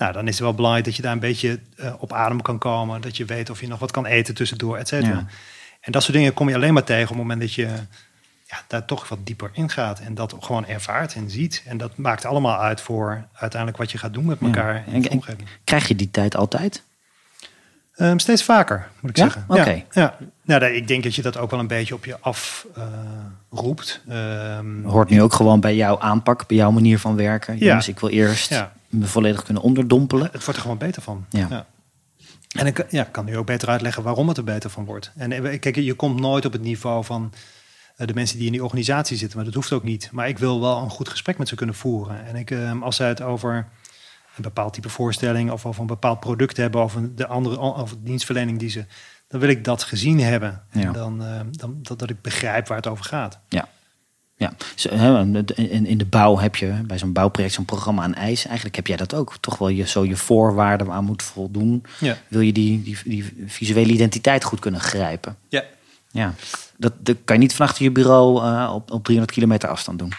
nou, 0.02 0.14
dan 0.14 0.26
is 0.28 0.34
het 0.34 0.42
wel 0.42 0.54
belangrijk 0.54 0.84
dat 0.86 0.96
je 0.96 1.02
daar 1.02 1.12
een 1.12 1.18
beetje 1.18 1.58
eh, 1.76 1.92
op 1.98 2.12
adem 2.12 2.42
kan 2.42 2.58
komen. 2.58 3.00
Dat 3.00 3.16
je 3.16 3.24
weet 3.24 3.50
of 3.50 3.60
je 3.60 3.68
nog 3.68 3.78
wat 3.78 3.90
kan 3.90 4.06
eten 4.06 4.34
tussendoor, 4.34 4.76
et 4.76 4.88
cetera. 4.88 5.12
Ja. 5.12 5.26
En 5.80 5.92
dat 5.92 6.02
soort 6.02 6.16
dingen 6.16 6.34
kom 6.34 6.48
je 6.48 6.54
alleen 6.54 6.72
maar 6.72 6.84
tegen 6.84 7.02
op 7.02 7.08
het 7.08 7.18
moment 7.18 7.40
dat 7.40 7.54
je 7.54 7.68
ja, 8.46 8.60
daar 8.66 8.84
toch 8.84 9.08
wat 9.08 9.18
dieper 9.24 9.50
in 9.52 9.70
gaat. 9.70 10.00
En 10.00 10.14
dat 10.14 10.34
gewoon 10.40 10.66
ervaart 10.66 11.14
en 11.14 11.30
ziet. 11.30 11.62
En 11.66 11.76
dat 11.76 11.96
maakt 11.96 12.24
allemaal 12.24 12.58
uit 12.58 12.80
voor 12.80 13.24
uiteindelijk 13.32 13.80
wat 13.80 13.90
je 13.92 13.98
gaat 13.98 14.12
doen 14.14 14.24
met 14.24 14.38
Ja. 14.40 14.46
elkaar 14.46 14.82
in 14.86 14.92
En- 14.94 15.00
de 15.02 15.08
en- 15.08 15.14
omgeving. 15.14 15.48
Krijg 15.64 15.88
je 15.88 15.96
die 15.96 16.10
tijd 16.10 16.36
altijd? 16.36 16.82
Ehm, 17.94 18.18
steeds 18.18 18.44
vaker, 18.44 18.88
moet 19.00 19.10
ik 19.10 19.16
Ja? 19.16 19.22
zeggen. 19.22 19.44
Oké. 19.48 19.70
Ja, 19.70 19.82
ja. 19.90 20.16
Nou, 20.42 20.64
ik 20.64 20.88
denk 20.88 21.02
dat 21.02 21.14
je 21.14 21.22
dat 21.22 21.36
ook 21.36 21.50
wel 21.50 21.60
een 21.60 21.66
beetje 21.66 21.94
op 21.94 22.04
je 22.04 22.16
af 22.20 22.66
eh. 22.74 22.82
Ehm, 24.08 24.84
Hoort 24.84 25.08
nu 25.10 25.22
ook 25.22 25.32
gewoon 25.32 25.60
bij 25.60 25.76
jouw 25.76 25.98
aanpak, 26.00 26.46
bij 26.46 26.56
jouw 26.56 26.70
manier 26.70 26.98
van 26.98 27.16
werken. 27.16 27.58
Ja. 27.58 27.66
Jongens, 27.66 27.88
ik 27.88 27.98
wil 28.00 28.08
eerst 28.08 28.48
Ja. 28.50 28.72
Me 28.92 29.06
volledig 29.06 29.42
kunnen 29.42 29.62
onderdompelen. 29.62 30.28
het 30.32 30.44
wordt 30.44 30.54
er 30.56 30.60
gewoon 30.60 30.78
beter 30.78 31.02
van. 31.02 31.26
Ja. 31.28 31.66
En 32.56 32.66
ik 32.66 32.86
ja, 32.90 33.04
kan 33.04 33.24
nu 33.24 33.36
ook 33.36 33.46
beter 33.46 33.68
uitleggen 33.68 34.02
waarom 34.02 34.28
het 34.28 34.36
er 34.36 34.44
beter 34.44 34.70
van 34.70 34.84
wordt. 34.84 35.12
En 35.16 35.32
eh, 35.32 35.60
kijk, 35.60 35.76
je 35.76 35.94
komt 35.94 36.20
nooit 36.20 36.44
op 36.44 36.52
het 36.52 36.62
niveau 36.62 37.04
van 37.04 37.32
eh, 37.96 38.06
de 38.06 38.14
mensen 38.14 38.36
die 38.36 38.46
in 38.46 38.52
die 38.52 38.64
organisatie 38.64 39.16
zitten, 39.16 39.36
maar 39.36 39.46
dat 39.46 39.54
hoeft 39.54 39.72
ook 39.72 39.82
niet. 39.82 40.08
Maar 40.12 40.28
ik 40.28 40.38
wil 40.38 40.60
wel 40.60 40.82
een 40.82 40.90
goed 40.90 41.08
gesprek 41.08 41.38
met 41.38 41.48
ze 41.48 41.54
kunnen 41.54 41.74
voeren. 41.74 42.26
En 42.26 42.36
ik, 42.36 42.50
eh, 42.50 42.82
als 42.82 42.96
zij 42.96 43.08
het 43.08 43.22
over 43.22 43.68
een 44.36 44.42
bepaald 44.42 44.72
type 44.72 44.88
voorstelling 44.88 45.50
of 45.50 45.66
over 45.66 45.80
een 45.80 45.86
bepaald 45.86 46.20
product 46.20 46.56
hebben 46.56 46.82
of 46.82 46.94
een, 46.94 47.16
de 47.16 47.26
andere 47.26 47.58
of 47.58 47.90
de 47.90 48.02
dienstverlening 48.02 48.58
die 48.58 48.70
ze, 48.70 48.84
dan 49.28 49.40
wil 49.40 49.48
ik 49.48 49.64
dat 49.64 49.82
gezien 49.82 50.20
hebben. 50.20 50.62
Ja. 50.72 50.80
En 50.80 50.92
dan, 50.92 51.24
eh, 51.24 51.40
dan 51.50 51.78
dat, 51.82 51.98
dat 51.98 52.10
ik 52.10 52.20
begrijp 52.20 52.68
waar 52.68 52.76
het 52.76 52.86
over 52.86 53.04
gaat. 53.04 53.38
Ja. 53.48 53.68
Ja, 54.42 55.20
in, 55.56 55.98
de 55.98 56.04
bouw 56.04 56.38
heb 56.38 56.56
je 56.56 56.80
bij 56.86 56.98
zo'n 56.98 57.12
bouwproject 57.12 57.54
zo'n 57.54 57.64
programma 57.64 58.02
aan 58.02 58.14
ijs. 58.14 58.44
Eigenlijk 58.44 58.76
heb 58.76 58.86
jij 58.86 58.96
dat 58.96 59.14
ook. 59.14 59.36
Toch 59.40 59.58
wel 59.58 59.68
je, 59.68 59.86
zo 59.86 60.04
je 60.04 60.16
voorwaarden 60.16 60.90
aan 60.90 61.04
moet 61.04 61.22
voldoen. 61.22 61.84
Ja. 62.00 62.18
Wil 62.28 62.40
je 62.40 62.52
die, 62.52 62.82
die, 62.82 62.98
die 63.04 63.44
visuele 63.46 63.92
identiteit 63.92 64.44
goed 64.44 64.58
kunnen 64.58 64.80
grijpen. 64.80 65.36
Ja. 65.48 65.64
Ja, 66.10 66.34
dat, 66.76 66.92
dat 66.98 67.16
kan 67.24 67.36
je 67.36 67.42
niet 67.42 67.54
van 67.54 67.66
achter 67.66 67.82
je 67.84 67.90
bureau 67.90 68.44
eh, 68.44 68.72
op, 68.74 68.90
op 68.90 69.04
300 69.04 69.32
kilometer 69.32 69.68
afstand 69.68 69.98
doen. 69.98 70.12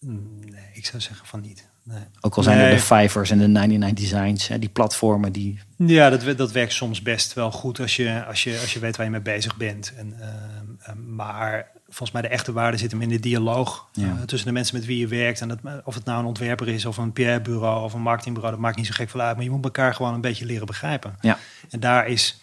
Nee, 0.00 0.70
ik 0.72 0.86
zou 0.86 1.02
zeggen 1.02 1.26
van 1.26 1.40
niet. 1.40 1.68
Nee. 1.90 2.02
Ook 2.20 2.34
al 2.36 2.42
zijn 2.42 2.58
er 2.58 2.70
de 2.70 2.80
Fivers 2.80 3.30
en 3.30 3.38
de 3.38 3.46
99 3.48 4.04
Designs, 4.08 4.48
hè, 4.48 4.58
die 4.58 4.68
platformen 4.68 5.32
die... 5.32 5.58
Ja, 5.76 6.10
dat, 6.10 6.36
dat 6.38 6.52
werkt 6.52 6.72
soms 6.72 7.02
best 7.02 7.32
wel 7.34 7.50
goed 7.50 7.80
als 7.80 7.96
je, 7.96 8.24
als 8.24 8.44
je, 8.44 8.58
als 8.60 8.72
je 8.72 8.78
weet 8.78 8.96
waar 8.96 9.06
je 9.06 9.12
mee 9.12 9.20
bezig 9.20 9.56
bent. 9.56 9.92
En, 9.96 10.14
ehm, 10.20 10.30
ehm, 10.82 11.14
maar 11.14 11.66
volgens 11.88 12.10
mij 12.10 12.22
de 12.22 12.28
echte 12.28 12.52
waarde 12.52 12.76
zit 12.76 12.90
hem 12.90 13.02
in 13.02 13.08
de 13.08 13.20
dialoog 13.20 13.88
Ja. 13.92 14.04
eh, 14.06 14.22
tussen 14.26 14.48
de 14.48 14.54
mensen 14.54 14.76
met 14.76 14.86
wie 14.86 14.98
je 14.98 15.06
werkt. 15.06 15.40
En 15.40 15.48
dat, 15.48 15.58
of 15.84 15.94
het 15.94 16.04
nou 16.04 16.18
een 16.20 16.24
ontwerper 16.26 16.68
is 16.68 16.84
of 16.86 16.96
een 16.96 17.12
PR-bureau 17.12 17.84
of 17.84 17.92
een 17.94 18.02
marketingbureau, 18.02 18.54
dat 18.54 18.64
maakt 18.64 18.76
niet 18.76 18.86
zo 18.86 18.92
gek 18.94 19.10
veel 19.10 19.20
uit. 19.20 19.34
Maar 19.36 19.44
je 19.44 19.50
moet 19.50 19.64
elkaar 19.64 19.94
gewoon 19.94 20.14
een 20.14 20.20
beetje 20.20 20.46
leren 20.46 20.66
begrijpen. 20.66 21.14
Ja, 21.20 21.38
En 21.70 21.80
daar 21.80 22.06
is, 22.08 22.40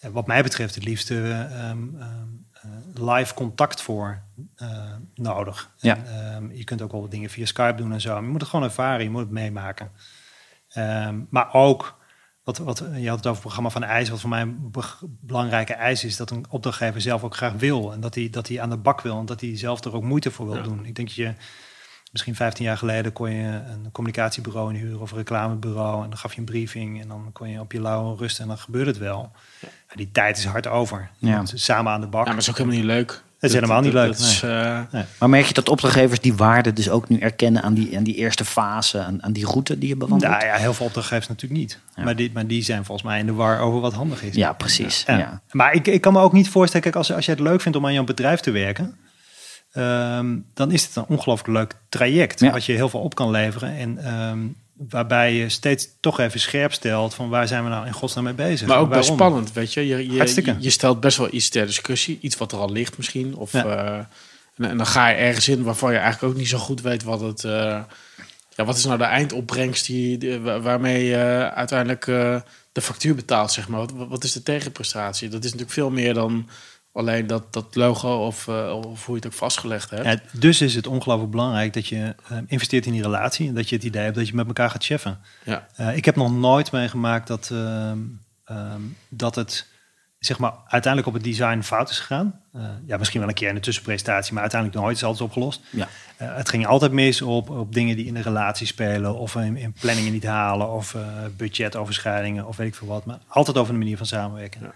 eh, 0.00 0.10
wat 0.10 0.26
mij 0.26 0.42
betreft, 0.42 0.74
het 0.74 0.84
liefste 0.84 1.14
eh, 1.14 1.40
ehm, 1.68 1.78
eh, 1.98 2.06
live 2.94 3.34
contact 3.34 3.80
voor 3.82 4.22
eh, 4.56 4.68
nodig. 5.14 5.70
Ja. 5.76 5.96
En, 5.96 6.32
ehm, 6.34 6.50
je 6.52 6.64
kunt 6.64 6.82
ook 6.82 6.92
wel 6.92 7.08
dingen 7.08 7.30
via 7.30 7.46
Skype 7.46 7.74
doen 7.76 7.92
en 7.92 8.00
zo. 8.00 8.12
Maar 8.14 8.22
je 8.22 8.28
moet 8.28 8.40
het 8.40 8.50
gewoon 8.50 8.64
ervaren, 8.64 9.02
je 9.04 9.10
moet 9.10 9.20
het 9.20 9.30
meemaken. 9.30 9.90
Ehm, 10.68 11.20
maar 11.30 11.54
ook, 11.54 11.98
wat, 12.44 12.58
wat, 12.58 12.78
je 12.78 13.08
had 13.08 13.16
het 13.16 13.26
over 13.26 13.30
het 13.30 13.40
programma 13.40 13.70
van 13.70 13.82
IJs. 13.84 14.08
Wat 14.08 14.20
voor 14.20 14.30
mij 14.30 14.40
een 14.40 14.70
be- 14.70 14.98
belangrijke 15.20 15.72
eis 15.74 16.04
is, 16.04 16.16
dat 16.16 16.30
een 16.30 16.44
opdrachtgever 16.48 17.00
zelf 17.00 17.24
ook 17.24 17.36
graag 17.36 17.52
wil. 17.52 17.92
En 17.92 18.00
dat 18.00 18.14
hij, 18.14 18.30
dat 18.30 18.48
hij 18.48 18.60
aan 18.60 18.70
de 18.70 18.76
bak 18.76 19.00
wil 19.00 19.18
en 19.18 19.26
dat 19.26 19.40
hij 19.40 19.56
zelf 19.58 19.84
er 19.84 19.94
ook 19.94 20.02
moeite 20.02 20.30
voor 20.30 20.46
wil 20.46 20.56
Ja. 20.56 20.62
doen. 20.62 20.86
Ik 20.86 20.94
denk 20.94 21.08
dat 21.08 21.16
je, 21.16 21.34
misschien 22.12 22.34
15 22.34 22.64
jaar 22.64 22.76
geleden 22.78 23.12
kon 23.12 23.30
je 23.30 23.46
een 23.46 23.88
communicatiebureau 23.92 24.74
inhuren 24.74 25.00
of 25.00 25.10
een 25.10 25.16
reclamebureau. 25.16 26.02
En 26.02 26.08
dan 26.08 26.18
gaf 26.18 26.32
je 26.32 26.38
een 26.38 26.44
briefing 26.44 27.00
en 27.00 27.08
dan 27.08 27.30
kon 27.32 27.48
je 27.48 27.60
op 27.60 27.72
je 27.72 27.80
lauwe 27.80 28.16
rusten 28.16 28.42
en 28.42 28.48
dan 28.48 28.58
gebeurde 28.58 28.90
het 28.90 28.98
wel. 28.98 29.30
Ja, 29.60 29.68
die 29.94 30.08
tijd 30.12 30.38
is 30.38 30.44
hard 30.44 30.66
over. 30.66 31.08
Ja. 31.18 31.42
samen 31.44 31.92
aan 31.92 32.00
de 32.00 32.06
bak. 32.06 32.20
Ja, 32.20 32.26
maar 32.26 32.34
dat 32.34 32.42
is 32.42 32.50
ook 32.50 32.56
helemaal 32.56 32.78
niet 32.78 32.86
leuk. 32.86 33.22
Dat 33.42 33.50
is 33.50 33.56
helemaal 33.56 33.80
niet 33.80 33.92
leuk, 33.92 34.06
Dat 34.06 34.18
is, 34.18 34.42
eh, 34.42 34.80
maar 35.18 35.28
merk 35.28 35.46
je 35.46 35.54
dat 35.54 35.68
opdrachtgevers 35.68 36.20
die 36.20 36.34
waarde 36.34 36.72
dus 36.72 36.90
ook 36.90 37.08
nu 37.08 37.18
erkennen 37.18 37.62
aan 37.62 37.74
die, 37.74 37.96
aan 37.96 38.02
die 38.02 38.14
eerste 38.14 38.44
fase, 38.44 39.00
aan, 39.00 39.22
aan 39.22 39.32
die 39.32 39.46
route 39.46 39.78
die 39.78 39.88
je 39.88 39.96
bewandelt? 39.96 40.32
Nou 40.32 40.44
ja, 40.44 40.54
heel 40.54 40.74
veel 40.74 40.86
opdrachtgevers 40.86 41.28
natuurlijk 41.28 41.60
niet. 41.60 41.78
Ja. 41.96 42.02
Maar, 42.04 42.16
die, 42.16 42.30
maar 42.34 42.46
die 42.46 42.62
zijn 42.62 42.84
volgens 42.84 43.06
mij 43.06 43.18
in 43.18 43.26
de 43.26 43.32
war 43.32 43.58
over 43.58 43.80
wat 43.80 43.92
handig 43.92 44.22
is. 44.22 44.34
Ja, 44.34 44.52
precies. 44.52 45.04
Ja. 45.06 45.18
Ja. 45.18 45.40
Maar 45.50 45.72
ik, 45.74 45.86
ik 45.86 46.00
kan 46.00 46.12
me 46.12 46.20
ook 46.20 46.32
niet 46.32 46.48
voorstellen, 46.48 46.82
kijk, 46.82 46.96
als, 46.96 47.12
als 47.12 47.24
je 47.24 47.30
het 47.30 47.40
leuk 47.40 47.60
vindt 47.60 47.78
om 47.78 47.86
aan 47.86 47.92
jouw 47.92 48.04
bedrijf 48.04 48.40
te 48.40 48.50
werken, 48.50 48.96
ehm, 49.72 50.36
dan 50.54 50.70
is 50.70 50.84
het 50.84 50.96
een 50.96 51.06
ongelooflijk 51.08 51.58
leuk 51.58 51.74
traject. 51.88 52.40
Ja. 52.40 52.50
Wat 52.50 52.64
je 52.64 52.72
heel 52.72 52.88
veel 52.88 53.00
op 53.00 53.14
kan 53.14 53.30
leveren. 53.30 53.76
En 53.76 54.04
ehm, 54.04 54.38
waarbij 54.88 55.34
je 55.34 55.48
steeds 55.48 55.88
toch 56.00 56.20
even 56.20 56.40
scherp 56.40 56.72
stelt 56.72 57.14
van 57.14 57.28
waar 57.28 57.48
zijn 57.48 57.64
we 57.64 57.70
nou 57.70 57.86
in 57.86 57.92
godsnaam 57.92 58.24
mee 58.24 58.32
bezig. 58.32 58.68
Maar 58.68 58.78
ook 58.78 58.88
best 58.88 59.08
spannend, 59.12 59.52
weet 59.52 59.72
je. 59.72 59.86
Je, 59.86 60.12
je, 60.12 60.56
je, 60.60 60.70
stelt 60.70 61.00
best 61.00 61.16
wel 61.16 61.28
iets 61.30 61.48
ter 61.48 61.66
discussie. 61.66 62.18
Iets 62.20 62.36
wat 62.36 62.52
er 62.52 62.58
al 62.58 62.70
ligt 62.72 62.96
misschien. 62.96 63.34
Of, 63.36 63.52
Ja. 63.52 63.64
eh, 63.64 63.98
en, 64.56 64.70
en 64.70 64.76
dan 64.76 64.86
ga 64.86 65.08
je 65.08 65.14
ergens 65.16 65.48
in 65.48 65.62
waarvan 65.62 65.92
je 65.92 65.98
eigenlijk 65.98 66.32
ook 66.32 66.38
niet 66.38 66.48
zo 66.48 66.58
goed 66.58 66.80
weet 66.80 67.02
wat 67.02 67.20
het... 67.20 67.44
eh, 67.44 67.80
ja, 68.56 68.64
wat 68.64 68.76
is 68.76 68.84
nou 68.84 68.98
de 68.98 69.04
eindopbrengst 69.04 69.86
die, 69.86 70.18
die- 70.18 70.38
wa- 70.38 70.60
waarmee 70.60 71.04
je 71.04 71.50
uiteindelijk 71.54 72.06
eh, 72.06 72.40
de 72.72 72.80
factuur 72.80 73.14
betaalt, 73.14 73.52
zeg 73.52 73.68
maar. 73.68 73.80
Wat, 73.80 73.92
wat 74.08 74.24
is 74.24 74.32
de 74.32 74.42
tegenprestatie? 74.42 75.28
Dat 75.28 75.38
is 75.38 75.44
natuurlijk 75.44 75.72
veel 75.72 75.90
meer 75.90 76.14
dan 76.14 76.48
alleen 76.92 77.26
dat, 77.26 77.52
dat 77.52 77.74
logo 77.74 78.26
of, 78.26 78.48
eh, 78.48 78.80
of 78.84 79.06
hoe 79.06 79.14
je 79.14 79.22
het 79.22 79.26
ook 79.26 79.38
vastgelegd 79.38 79.90
hebt. 79.90 80.04
Ja, 80.04 80.38
dus 80.38 80.60
is 80.60 80.74
het 80.74 80.86
ongelooflijk 80.86 81.30
belangrijk 81.30 81.72
dat 81.72 81.86
je 81.86 82.14
eh, 82.28 82.38
investeert 82.46 82.86
in 82.86 82.92
die 82.92 83.02
relatie. 83.02 83.48
En 83.48 83.54
dat 83.54 83.68
je 83.68 83.76
het 83.76 83.84
idee 83.84 84.02
hebt 84.02 84.16
dat 84.16 84.28
je 84.28 84.34
met 84.34 84.46
elkaar 84.46 84.70
gaat 84.70 84.84
cheffen. 84.84 85.18
Ja. 85.44 85.66
Eh, 85.76 85.96
ik 85.96 86.04
heb 86.04 86.16
nog 86.16 86.32
nooit 86.32 86.72
meegemaakt 86.72 87.26
dat, 87.26 87.50
ehm, 87.52 87.98
dat 89.08 89.34
het 89.34 89.70
zeg 90.18 90.38
maar, 90.38 90.52
uiteindelijk 90.66 91.06
op 91.06 91.22
het 91.22 91.24
design 91.24 91.60
fout 91.60 91.90
is 91.90 91.98
gegaan. 91.98 92.40
Ja, 92.86 92.96
misschien 92.96 93.20
wel 93.20 93.28
een 93.28 93.34
keer 93.34 93.48
in 93.48 93.54
de 93.54 93.60
tussenprestatie, 93.60 94.32
maar 94.32 94.42
uiteindelijk 94.42 94.80
nooit 94.80 94.96
is 94.96 95.04
alles 95.04 95.20
opgelost. 95.20 95.60
Ja. 95.70 95.88
Het 96.16 96.48
ging 96.48 96.66
altijd 96.66 96.92
mis 96.92 97.22
op, 97.22 97.50
op 97.50 97.74
dingen 97.74 97.96
die 97.96 98.06
in 98.06 98.14
de 98.14 98.22
relatie 98.22 98.66
spelen, 98.66 99.18
of 99.18 99.34
in, 99.34 99.56
in 99.56 99.74
planningen 99.80 100.12
niet 100.12 100.24
halen, 100.24 100.70
of 100.70 100.96
budgetoverschrijdingen, 101.36 102.46
of 102.46 102.56
weet 102.56 102.66
ik 102.66 102.74
veel 102.74 102.86
wat. 102.86 103.04
Maar 103.04 103.18
altijd 103.28 103.56
over 103.56 103.72
de 103.72 103.78
manier 103.78 103.96
van 103.96 104.06
samenwerken. 104.06 104.60
Ja. 104.60 104.72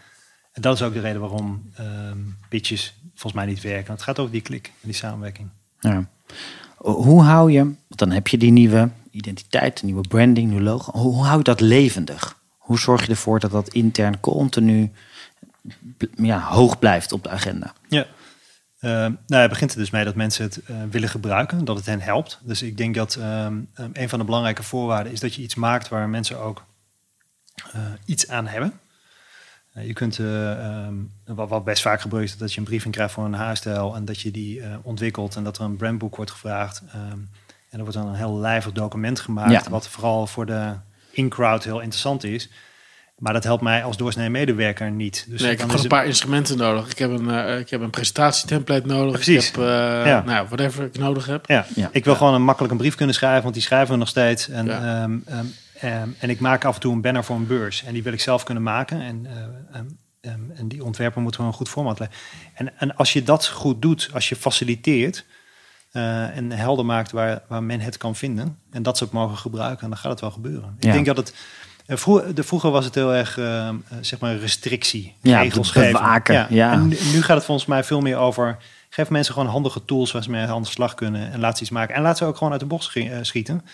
En 0.57 0.63
dat 0.63 0.75
is 0.75 0.83
ook 0.83 0.93
de 0.93 1.01
reden 1.01 1.21
waarom 1.21 1.71
ehm 1.75 2.19
pitches 2.49 2.95
volgens 3.09 3.33
mij 3.33 3.45
niet 3.45 3.63
werken. 3.63 3.87
Want 3.87 3.99
het 3.99 4.09
gaat 4.09 4.19
over 4.19 4.33
die 4.33 4.41
klik 4.41 4.67
en 4.67 4.73
die 4.89 4.93
samenwerking. 4.93 5.49
Ja. 5.81 6.09
Hoe 6.77 7.23
hou 7.23 7.53
je, 7.53 7.63
want 7.63 7.97
dan 7.97 8.11
heb 8.11 8.29
je 8.29 8.39
die 8.39 8.51
nieuwe 8.51 8.91
identiteit, 9.11 9.83
nieuwe 9.83 10.09
branding, 10.09 10.51
nieuw 10.51 10.61
logo. 10.61 10.99
Hoe, 10.99 11.25
hou 11.25 11.39
je 11.39 11.45
dat 11.45 11.61
levendig? 11.61 12.39
Hoe 12.57 12.79
zorg 12.79 13.03
je 13.03 13.11
ervoor 13.11 13.41
dat 13.41 13.51
dat 13.51 13.69
intern 13.69 14.21
continu 14.21 14.93
ja, 16.17 16.41
hoog 16.41 16.79
blijft 16.79 17.13
op 17.13 17.23
de 17.23 17.29
agenda? 17.29 17.73
Ja. 17.89 18.07
Uh, 18.81 18.91
nou, 19.27 19.43
het 19.43 19.49
begint 19.51 19.73
er 19.73 19.79
dus 19.79 19.91
mee 19.91 20.05
dat 20.05 20.15
mensen 20.15 20.45
het 20.45 20.63
eh, 20.63 20.77
willen 20.91 21.09
gebruiken, 21.09 21.65
dat 21.65 21.77
het 21.77 21.87
hen 21.87 22.01
helpt. 22.01 22.39
Dus 22.43 22.63
ik 22.63 22.77
denk 22.77 22.95
dat 22.95 23.15
ehm, 23.15 23.61
een 23.93 24.09
van 24.09 24.19
de 24.19 24.25
belangrijke 24.25 24.63
voorwaarden 24.63 25.13
is 25.13 25.21
dat 25.21 25.35
je 25.35 25.43
iets 25.43 25.55
maakt 25.55 25.89
waar 25.89 26.09
mensen 26.09 26.41
ook 26.41 26.65
eh, 27.73 27.81
iets 28.05 28.29
aan 28.29 28.47
hebben. 28.47 28.81
Eh, 29.77 29.87
je 29.87 29.93
kunt, 29.93 30.19
eh, 30.19 30.51
ehm, 30.53 30.95
wat, 31.25 31.49
wat 31.49 31.65
best 31.65 31.83
vaak 31.83 32.01
gebeurt, 32.01 32.25
is 32.25 32.37
dat 32.37 32.53
je 32.53 32.59
een 32.59 32.65
briefing 32.65 32.95
krijgt 32.95 33.13
voor 33.13 33.25
een 33.25 33.33
haarstijl 33.35 33.95
en 33.95 34.05
dat 34.05 34.21
je 34.21 34.31
die 34.31 34.61
eh, 34.61 34.69
ontwikkelt 34.83 35.37
en 35.37 35.45
dat 35.45 35.59
er 35.59 35.65
een 35.65 35.77
brandboek 35.77 36.17
wordt 36.17 36.31
gevraagd. 36.31 36.83
Ehm, 36.93 37.11
en 37.71 37.79
er 37.79 37.79
wordt 37.79 37.95
dan 37.95 38.07
een 38.09 38.15
heel 38.15 38.39
lijvig 38.39 38.73
document 38.73 39.21
gemaakt, 39.21 39.51
Ja. 39.65 39.71
wat 39.71 39.89
vooral 39.89 40.27
voor 40.27 40.47
de 40.47 40.73
in-crowd 41.11 41.65
heel 41.65 41.81
interessant 41.81 42.25
is. 42.25 42.51
Maar 43.19 43.33
dat 43.33 43.45
helpt 43.45 43.63
mij 43.63 43.85
als 43.85 43.97
doorsnee 43.97 44.31
medewerker 44.31 44.91
niet. 44.91 45.27
Dus 45.29 45.41
nee, 45.41 45.51
ik 45.51 45.59
heb 45.59 45.69
gewoon 45.71 45.85
een 45.85 45.91
het- 45.91 45.99
paar 45.99 46.07
instrumenten 46.07 46.57
nodig. 46.59 46.91
Ik 46.91 46.99
heb 46.99 47.11
een, 47.11 47.59
ik 47.59 47.71
heb 47.71 47.81
een 47.81 47.91
presentatietemplate 47.91 48.87
nodig. 48.87 49.13
Precies. 49.13 49.49
Ik 49.49 49.55
heb, 49.55 49.65
eh 49.65 49.71
Ja. 50.07 50.23
nou, 50.27 50.47
whatever 50.47 50.85
ik 50.85 50.99
nodig 50.99 51.27
heb. 51.27 51.47
Ja, 51.47 51.67
Ja. 51.75 51.89
ik 51.93 52.05
wil 52.05 52.13
Ja. 52.13 52.19
gewoon 52.19 52.35
een 52.35 52.43
makkelijk 52.45 52.73
een 52.73 52.79
brief 52.79 52.95
kunnen 52.95 53.15
schrijven, 53.15 53.43
want 53.43 53.55
die 53.55 53.63
schrijven 53.63 53.93
we 53.93 53.99
nog 53.99 54.09
steeds. 54.09 54.49
En, 54.49 54.67
Ja. 54.67 55.03
ehm, 55.03 55.19
ehm, 55.81 56.09
en 56.19 56.31
ik 56.31 56.41
maak 56.41 56.65
af 56.65 56.75
en 56.75 56.81
toe 56.81 56.93
een 56.93 57.01
banner 57.01 57.25
voor 57.25 57.37
een 57.37 57.47
beurs. 57.47 57.85
En 57.85 57.93
die 57.93 58.03
wil 58.03 58.13
ik 58.13 58.21
zelf 58.21 58.43
kunnen 58.43 58.63
maken. 58.63 59.01
En, 59.01 59.27
eh, 59.27 59.37
ehm, 59.79 59.87
ehm, 60.21 60.51
en 60.55 60.69
die 60.69 60.85
ontwerper 60.85 61.23
moet 61.23 61.35
gewoon 61.35 61.51
een 61.51 61.57
goed 61.57 61.69
format 61.69 61.99
leggen. 61.99 62.19
En, 62.55 62.79
en 62.79 62.97
als 62.97 63.13
je 63.13 63.23
dat 63.23 63.47
goed 63.47 63.83
doet, 63.83 64.11
als 64.13 64.29
je 64.29 64.37
faciliteert 64.37 65.25
eh, 65.93 66.37
en 66.37 66.51
helder 66.53 66.85
maakt 66.85 67.11
waar, 67.11 67.43
waar 67.49 67.63
men 67.63 67.81
het 67.81 67.97
kan 67.97 68.17
vinden. 68.17 68.59
En 68.71 68.83
dat 68.83 68.99
ze 68.99 69.05
het 69.05 69.13
mogen 69.13 69.37
gebruiken, 69.37 69.89
dan 69.89 69.99
gaat 69.99 70.11
het 70.11 70.21
wel 70.21 70.31
gebeuren. 70.31 70.77
Ja. 70.79 70.87
Ik 70.89 70.93
denk 70.95 71.07
dat 71.07 71.17
het 71.17 71.35
Eh, 71.87 71.97
vroeger, 71.97 72.35
de, 72.35 72.43
vroeger 72.43 72.71
was 72.71 72.85
het 72.85 72.95
heel 72.95 73.15
erg, 73.15 73.35
zeg 74.01 74.19
maar, 74.19 74.37
restrictie, 74.37 75.15
Ja, 75.23 75.41
regels 75.41 75.71
geven. 75.71 75.93
bewaken, 75.93 76.47
ja. 76.51 76.73
En 76.73 76.89
nu, 76.89 76.97
nu 77.13 77.23
gaat 77.23 77.37
het 77.37 77.45
volgens 77.45 77.67
mij 77.67 77.85
veel 77.85 78.01
meer 78.01 78.17
over, 78.17 78.57
geef 78.91 79.11
mensen 79.11 79.35
gewoon 79.35 79.49
handige 79.49 79.85
tools 79.85 80.13
waar 80.13 80.23
ze 80.23 80.31
mee 80.31 80.47
aan 80.47 80.63
de 80.63 80.69
slag 80.69 80.95
kunnen 80.95 81.33
en 81.33 81.41
laat 81.41 81.57
ze 81.57 81.63
iets 81.63 81.73
maken. 81.73 81.95
En 81.95 82.03
laat 82.03 82.19
ze 82.19 82.25
ook 82.25 82.37
gewoon 82.37 82.53
uit 82.53 82.61
de 82.61 82.67
bocht 82.67 82.85
schi- 82.85 83.11
schieten. 83.23 83.65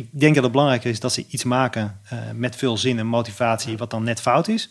Ik 0.00 0.20
denk 0.20 0.34
dat 0.34 0.42
het 0.42 0.52
belangrijker 0.52 0.90
is 0.90 1.00
dat 1.00 1.12
ze 1.12 1.24
iets 1.28 1.44
maken 1.44 2.00
eh, 2.08 2.18
met 2.34 2.56
veel 2.56 2.76
zin 2.76 2.98
en 2.98 3.06
motivatie, 3.06 3.76
wat 3.76 3.90
dan 3.90 4.04
net 4.04 4.20
fout 4.20 4.48
is, 4.48 4.70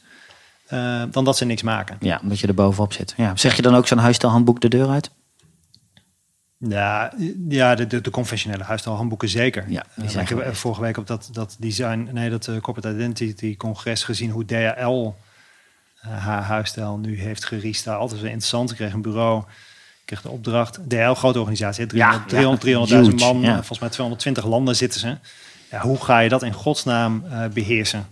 eh, 0.67 1.03
dan 1.11 1.23
dat 1.23 1.38
ze 1.38 1.45
niks 1.45 1.61
maken. 1.61 1.97
Ja, 1.99 2.19
omdat 2.23 2.39
je 2.39 2.47
er 2.47 2.53
bovenop 2.53 2.93
zit. 2.93 3.13
Ja. 3.17 3.36
Zeg 3.36 3.55
je 3.55 3.61
dan 3.61 3.75
ook 3.75 3.88
zo'n 3.88 3.97
huisstijlhandboek 3.97 4.61
de 4.61 4.67
deur 4.67 4.88
uit? 4.88 5.11
Ja, 6.57 7.13
ja 7.49 7.75
de, 7.75 7.88
de, 7.88 8.01
de 8.01 8.09
conventionele 8.09 8.63
huisstijlhandboeken 8.63 9.30
zeker. 9.30 9.65
Ja, 9.69 9.86
Eh, 9.95 10.15
ik 10.15 10.30
heb 10.30 10.55
vorige 10.55 10.82
week 10.82 10.97
op 10.97 11.07
dat, 11.07 11.30
dat 11.32 11.55
design, 11.59 12.09
nee, 12.11 12.30
dat 12.30 12.49
corporate 12.61 12.95
identity 12.95 13.57
congres 13.57 14.03
gezien 14.03 14.30
hoe 14.30 14.45
DHL 14.45 15.13
haar 15.99 16.43
huisstijl 16.43 16.97
nu 16.97 17.19
heeft 17.19 17.45
gerestyled. 17.45 17.99
Dat 17.99 18.11
is 18.11 18.21
wel 18.21 18.30
interessant. 18.30 18.69
Ik 18.69 18.75
kreeg 18.75 18.93
een 18.93 19.01
bureau, 19.01 19.43
kreeg 20.10 20.22
de 20.22 20.30
opdracht. 20.30 20.80
DHL, 20.89 21.14
grote 21.14 21.39
organisatie, 21.39 21.86
hè, 21.86 21.97
Ja, 21.97 22.24
300 22.28 22.89
ja, 22.89 22.99
300.000 23.03 23.05
huge, 23.05 23.16
man, 23.16 23.41
ja. 23.41 23.53
volgens 23.53 23.80
mij 23.80 23.89
220 23.89 24.45
landen 24.45 24.76
zitten 24.76 24.99
ze. 24.99 25.18
Ja, 25.72 25.82
hoe 25.82 26.03
ga 26.03 26.20
je 26.20 26.30
dat 26.30 26.43
in 26.43 26.53
godsnaam 26.53 27.24
eh, 27.30 27.45
beheersen? 27.47 28.07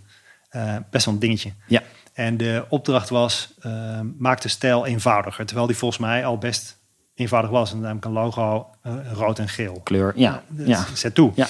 Eh, 0.48 0.76
best 0.90 1.04
wel 1.04 1.14
een 1.14 1.20
dingetje. 1.20 1.52
Ja. 1.66 1.82
En 2.12 2.36
de 2.36 2.64
opdracht 2.68 3.08
was, 3.08 3.54
eh, 3.60 4.00
maak 4.18 4.40
de 4.40 4.48
stijl 4.48 4.86
eenvoudiger. 4.86 5.46
Terwijl 5.46 5.66
die 5.66 5.76
volgens 5.76 6.00
mij 6.00 6.26
al 6.26 6.38
best 6.38 6.76
eenvoudig 7.14 7.50
was. 7.50 7.72
En 7.72 7.80
namelijk 7.80 8.04
een 8.04 8.12
logo, 8.12 8.66
rood 9.12 9.38
en 9.38 9.48
geel. 9.48 9.80
Kleur, 9.84 10.12
ja. 10.16 10.42
ja. 10.56 10.84
Zet 10.94 11.14
toe. 11.14 11.32
Ja. 11.34 11.46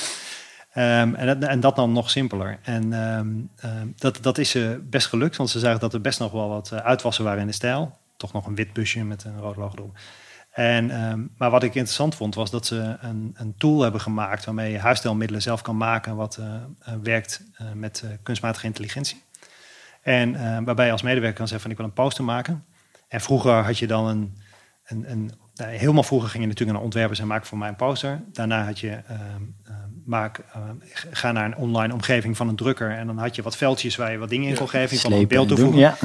Ehm, 0.73 1.15
en, 1.15 1.27
dat, 1.27 1.51
en 1.51 1.61
dat 1.61 1.77
dan 1.77 1.93
nog 1.93 2.11
simpeler. 2.11 2.59
En 2.63 2.93
ehm, 2.93 3.29
ehm, 3.57 3.87
dat, 3.97 4.19
dat 4.21 4.39
is 4.39 4.51
ze 4.51 4.81
best 4.91 5.07
gelukt, 5.07 5.37
want 5.37 5.51
ze 5.51 5.59
zagen 5.59 5.81
dat 5.81 5.95
er 5.95 6.01
best 6.01 6.19
nog 6.19 6.33
wel 6.33 6.49
wat 6.49 6.73
uitwassen 6.73 7.25
waren 7.25 7.41
in 7.41 7.47
de 7.47 7.53
stijl. 7.53 7.99
Toch 8.17 8.33
nog 8.33 8.47
een 8.47 8.55
wit 8.55 8.73
busje 8.73 9.05
met 9.05 9.25
een 9.25 9.39
rood 9.41 9.57
logo 9.57 9.75
erop. 9.77 9.99
En, 10.59 10.91
ehm, 10.91 11.21
maar 11.37 11.51
wat 11.51 11.63
ik 11.63 11.75
interessant 11.75 12.15
vond, 12.15 12.35
was 12.35 12.51
dat 12.51 12.67
ze 12.67 12.97
een, 13.01 13.35
een 13.37 13.55
tool 13.59 13.81
hebben 13.81 14.01
gemaakt 14.01 14.45
waarmee 14.45 14.73
je 14.73 14.79
huisstijlmiddelen 14.79 15.43
zelf 15.43 15.63
kan 15.63 15.77
maken, 15.77 16.17
wat 16.17 16.37
eh, 16.37 16.55
eh, 16.55 16.95
werkt 17.03 17.43
eh, 17.55 17.67
met 17.75 18.05
kunstmatige 18.23 18.67
intelligentie. 18.67 19.23
En 20.03 20.65
waarbij 20.65 20.87
je 20.87 20.93
als 20.93 21.03
medewerker 21.03 21.37
kan 21.37 21.49
zeggen 21.49 21.63
van 21.63 21.71
ik 21.71 21.77
wil 21.77 21.87
een 21.87 22.05
poster 22.05 22.25
maken. 22.25 22.65
En 23.09 23.21
vroeger 23.21 23.53
had 23.53 23.79
je 23.79 23.87
dan 23.87 24.07
een, 24.07 24.39
een, 24.87 25.11
een 25.11 25.31
nou, 25.55 25.71
helemaal 25.71 26.03
vroeger 26.03 26.29
ging 26.29 26.43
je 26.43 26.49
natuurlijk 26.49 26.77
naar 26.77 26.87
ontwerpers 26.87 27.19
en 27.19 27.27
maak 27.27 27.47
voor 27.47 27.59
mij 27.59 27.69
een 27.69 27.77
poster. 27.77 28.23
Daarna 28.33 28.65
had 28.65 28.79
je 28.81 28.91
ehm, 28.91 29.21
ehm, 29.65 29.89
maak, 30.05 30.41
ga 31.11 31.33
naar 31.33 31.45
een 31.45 31.57
online 31.57 31.93
omgeving 31.93 32.37
van 32.37 32.49
een 32.49 32.57
drukker 32.57 32.91
en 32.91 33.07
dan 33.07 33.19
had 33.19 33.37
je 33.37 33.43
wat 33.43 33.57
veldjes 33.57 33.97
waar 33.97 34.13
je 34.13 34.19
wat 34.19 34.29
dingen 34.29 34.49
in 34.49 34.57
kon 34.57 34.69
geven. 34.69 34.97
Je 34.97 35.03
kon 35.03 35.13
een 35.13 35.29
beeld 35.29 35.49
toevoegen. 35.49 35.81
Ja. 35.81 35.97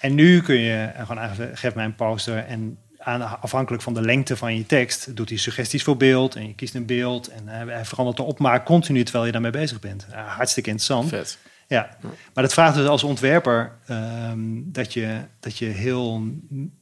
En 0.00 0.14
nu 0.14 0.42
kun 0.42 0.58
je 0.58 0.90
gewoon 0.96 1.20
aangeven, 1.20 1.56
geef 1.56 1.74
mij 1.74 1.84
een 1.84 1.94
poster 1.94 2.46
en 2.46 2.78
aan, 3.04 3.40
afhankelijk 3.40 3.82
van 3.82 3.94
de 3.94 4.00
lengte 4.02 4.36
van 4.36 4.56
je 4.56 4.66
tekst 4.66 5.16
doet 5.16 5.28
hij 5.28 5.38
suggesties 5.38 5.82
voor 5.82 5.96
beeld 5.96 6.34
en 6.36 6.46
je 6.46 6.54
kiest 6.54 6.74
een 6.74 6.86
beeld 6.86 7.28
en 7.28 7.48
hij, 7.48 7.64
hij 7.74 7.84
verandert 7.84 8.16
de 8.16 8.22
opmaak 8.22 8.64
continu 8.64 9.02
terwijl 9.02 9.26
je 9.26 9.32
daarmee 9.32 9.50
bezig 9.50 9.80
bent. 9.80 10.06
Ja, 10.10 10.24
hartstikke 10.26 10.70
interessant. 10.70 11.08
Vet. 11.08 11.38
Ja, 11.68 11.96
maar 12.34 12.44
dat 12.44 12.52
vraagt 12.52 12.74
dus 12.76 12.86
als 12.86 13.02
ontwerper 13.02 13.72
ehm, 13.86 14.38
dat, 14.64 14.92
je, 14.92 15.18
dat 15.40 15.58
je 15.58 15.64
heel 15.66 16.22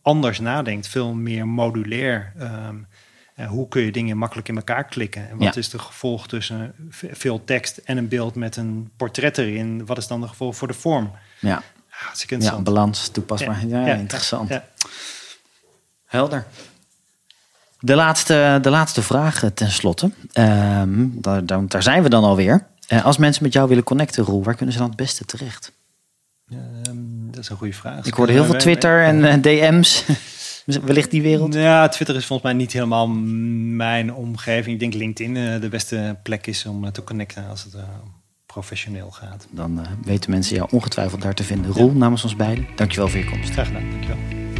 anders 0.02 0.40
nadenkt, 0.40 0.88
veel 0.88 1.12
meer 1.14 1.48
modulair. 1.48 2.32
Ehm, 2.38 2.76
en 3.34 3.46
hoe 3.46 3.68
kun 3.68 3.82
je 3.82 3.92
dingen 3.92 4.16
makkelijk 4.16 4.48
in 4.48 4.56
elkaar 4.56 4.84
klikken? 4.84 5.28
En 5.30 5.36
wat 5.38 5.54
Ja. 5.54 5.60
is 5.60 5.68
de 5.70 5.78
gevolg 5.78 6.28
tussen 6.28 6.74
ve- 6.90 7.08
veel 7.12 7.44
tekst 7.44 7.76
en 7.76 7.96
een 7.96 8.08
beeld 8.08 8.34
met 8.34 8.56
een 8.56 8.90
portret 8.96 9.38
erin? 9.38 9.86
Wat 9.86 9.98
is 9.98 10.06
dan 10.06 10.20
de 10.20 10.28
gevolg 10.28 10.56
voor 10.56 10.68
de 10.68 10.74
vorm? 10.74 11.10
Ja. 11.38 11.48
Ja, 11.48 11.62
hartstikke 11.88 12.34
ja, 12.34 12.40
interessant. 12.40 12.64
balans, 12.64 13.08
toepasbaar. 13.08 13.66
Ja, 13.66 13.86
Ja, 13.86 13.94
interessant. 13.94 14.50
Helder. 16.12 16.46
De 17.80 17.94
laatste, 17.94 18.58
de 18.62 18.70
laatste 18.70 19.02
vraag 19.02 19.42
eh, 19.42 19.50
tenslotte. 19.50 20.10
Ehm 20.32 21.08
daar, 21.12 21.46
daar, 21.46 21.82
zijn 21.82 22.02
we 22.02 22.08
dan 22.08 22.24
alweer. 22.24 22.66
Eh, 22.86 23.04
als 23.04 23.16
mensen 23.16 23.42
met 23.42 23.52
jou 23.52 23.68
willen 23.68 23.84
connecten, 23.84 24.24
Roel, 24.24 24.42
waar 24.42 24.54
kunnen 24.54 24.72
ze 24.72 24.80
dan 24.80 24.88
het 24.88 24.96
beste 24.96 25.24
terecht? 25.24 25.72
Ehm, 26.50 26.96
dat 27.30 27.38
is 27.38 27.48
een 27.48 27.56
goede 27.56 27.72
vraag. 27.72 28.06
Ik 28.06 28.14
hoorde 28.14 28.32
heel 28.32 28.44
veel 28.44 28.58
Twitter 28.58 29.02
en 29.04 29.24
eh, 29.24 29.42
DM's. 29.42 30.04
Wellicht 30.64 31.10
die 31.10 31.22
wereld. 31.22 31.54
Ja, 31.54 31.88
Twitter 31.88 32.16
is 32.16 32.26
volgens 32.26 32.52
mij 32.52 32.58
niet 32.58 32.72
helemaal 32.72 33.08
mijn 33.76 34.14
omgeving. 34.14 34.74
Ik 34.74 34.80
denk 34.80 34.94
LinkedIn 34.94 35.36
eh, 35.36 35.60
de 35.60 35.68
beste 35.68 36.16
plek 36.22 36.46
is 36.46 36.66
om 36.66 36.92
te 36.92 37.04
connecten 37.04 37.48
als 37.48 37.64
het 37.64 37.74
professioneel 38.46 39.10
gaat. 39.10 39.46
Dan 39.50 39.86
weten 40.04 40.30
mensen 40.30 40.56
jou 40.56 40.68
ongetwijfeld 40.70 41.22
daar 41.22 41.34
te 41.34 41.44
vinden. 41.44 41.72
Roel, 41.72 41.92
namens 41.92 42.24
ons 42.24 42.36
beiden, 42.36 42.66
dankjewel 42.76 43.08
voor 43.08 43.18
je 43.18 43.30
komst. 43.30 43.52
Graag 43.52 43.66
gedaan, 43.66 43.90
dankjewel. 43.90 44.51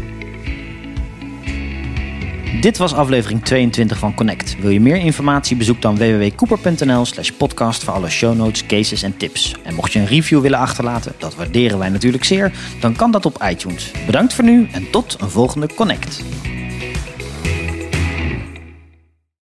Dit 2.61 2.79
was 2.79 2.95
aflevering 2.95 3.45
22 3.45 3.99
van 3.99 4.15
Connect. 4.15 4.57
Wil 4.61 4.71
je 4.71 4.81
meer 4.81 4.97
informatie? 4.97 5.57
Bezoek 5.57 5.83
dan 5.83 5.97
www.cooper.nl 5.97 7.05
slash 7.05 7.31
podcast 7.31 7.85
voor 7.85 7.93
alle 7.93 8.11
show 8.11 8.37
notes, 8.37 8.67
cases 8.67 9.03
en 9.03 9.17
tips. 9.17 9.55
En 9.63 9.75
mocht 9.75 9.93
je 9.93 9.99
een 9.99 10.07
review 10.07 10.41
willen 10.41 10.59
achterlaten, 10.59 11.15
dat 11.19 11.35
waarderen 11.35 11.79
wij 11.79 11.89
natuurlijk 11.89 12.25
zeer, 12.25 12.53
dan 12.81 12.97
kan 12.97 13.11
dat 13.11 13.27
op 13.27 13.43
iTunes. 13.49 13.91
Bedankt 14.07 14.35
voor 14.35 14.45
nu 14.45 14.69
en 14.73 14.91
tot 14.91 15.17
een 15.21 15.31
volgende 15.31 15.69
Connect. 15.75 16.23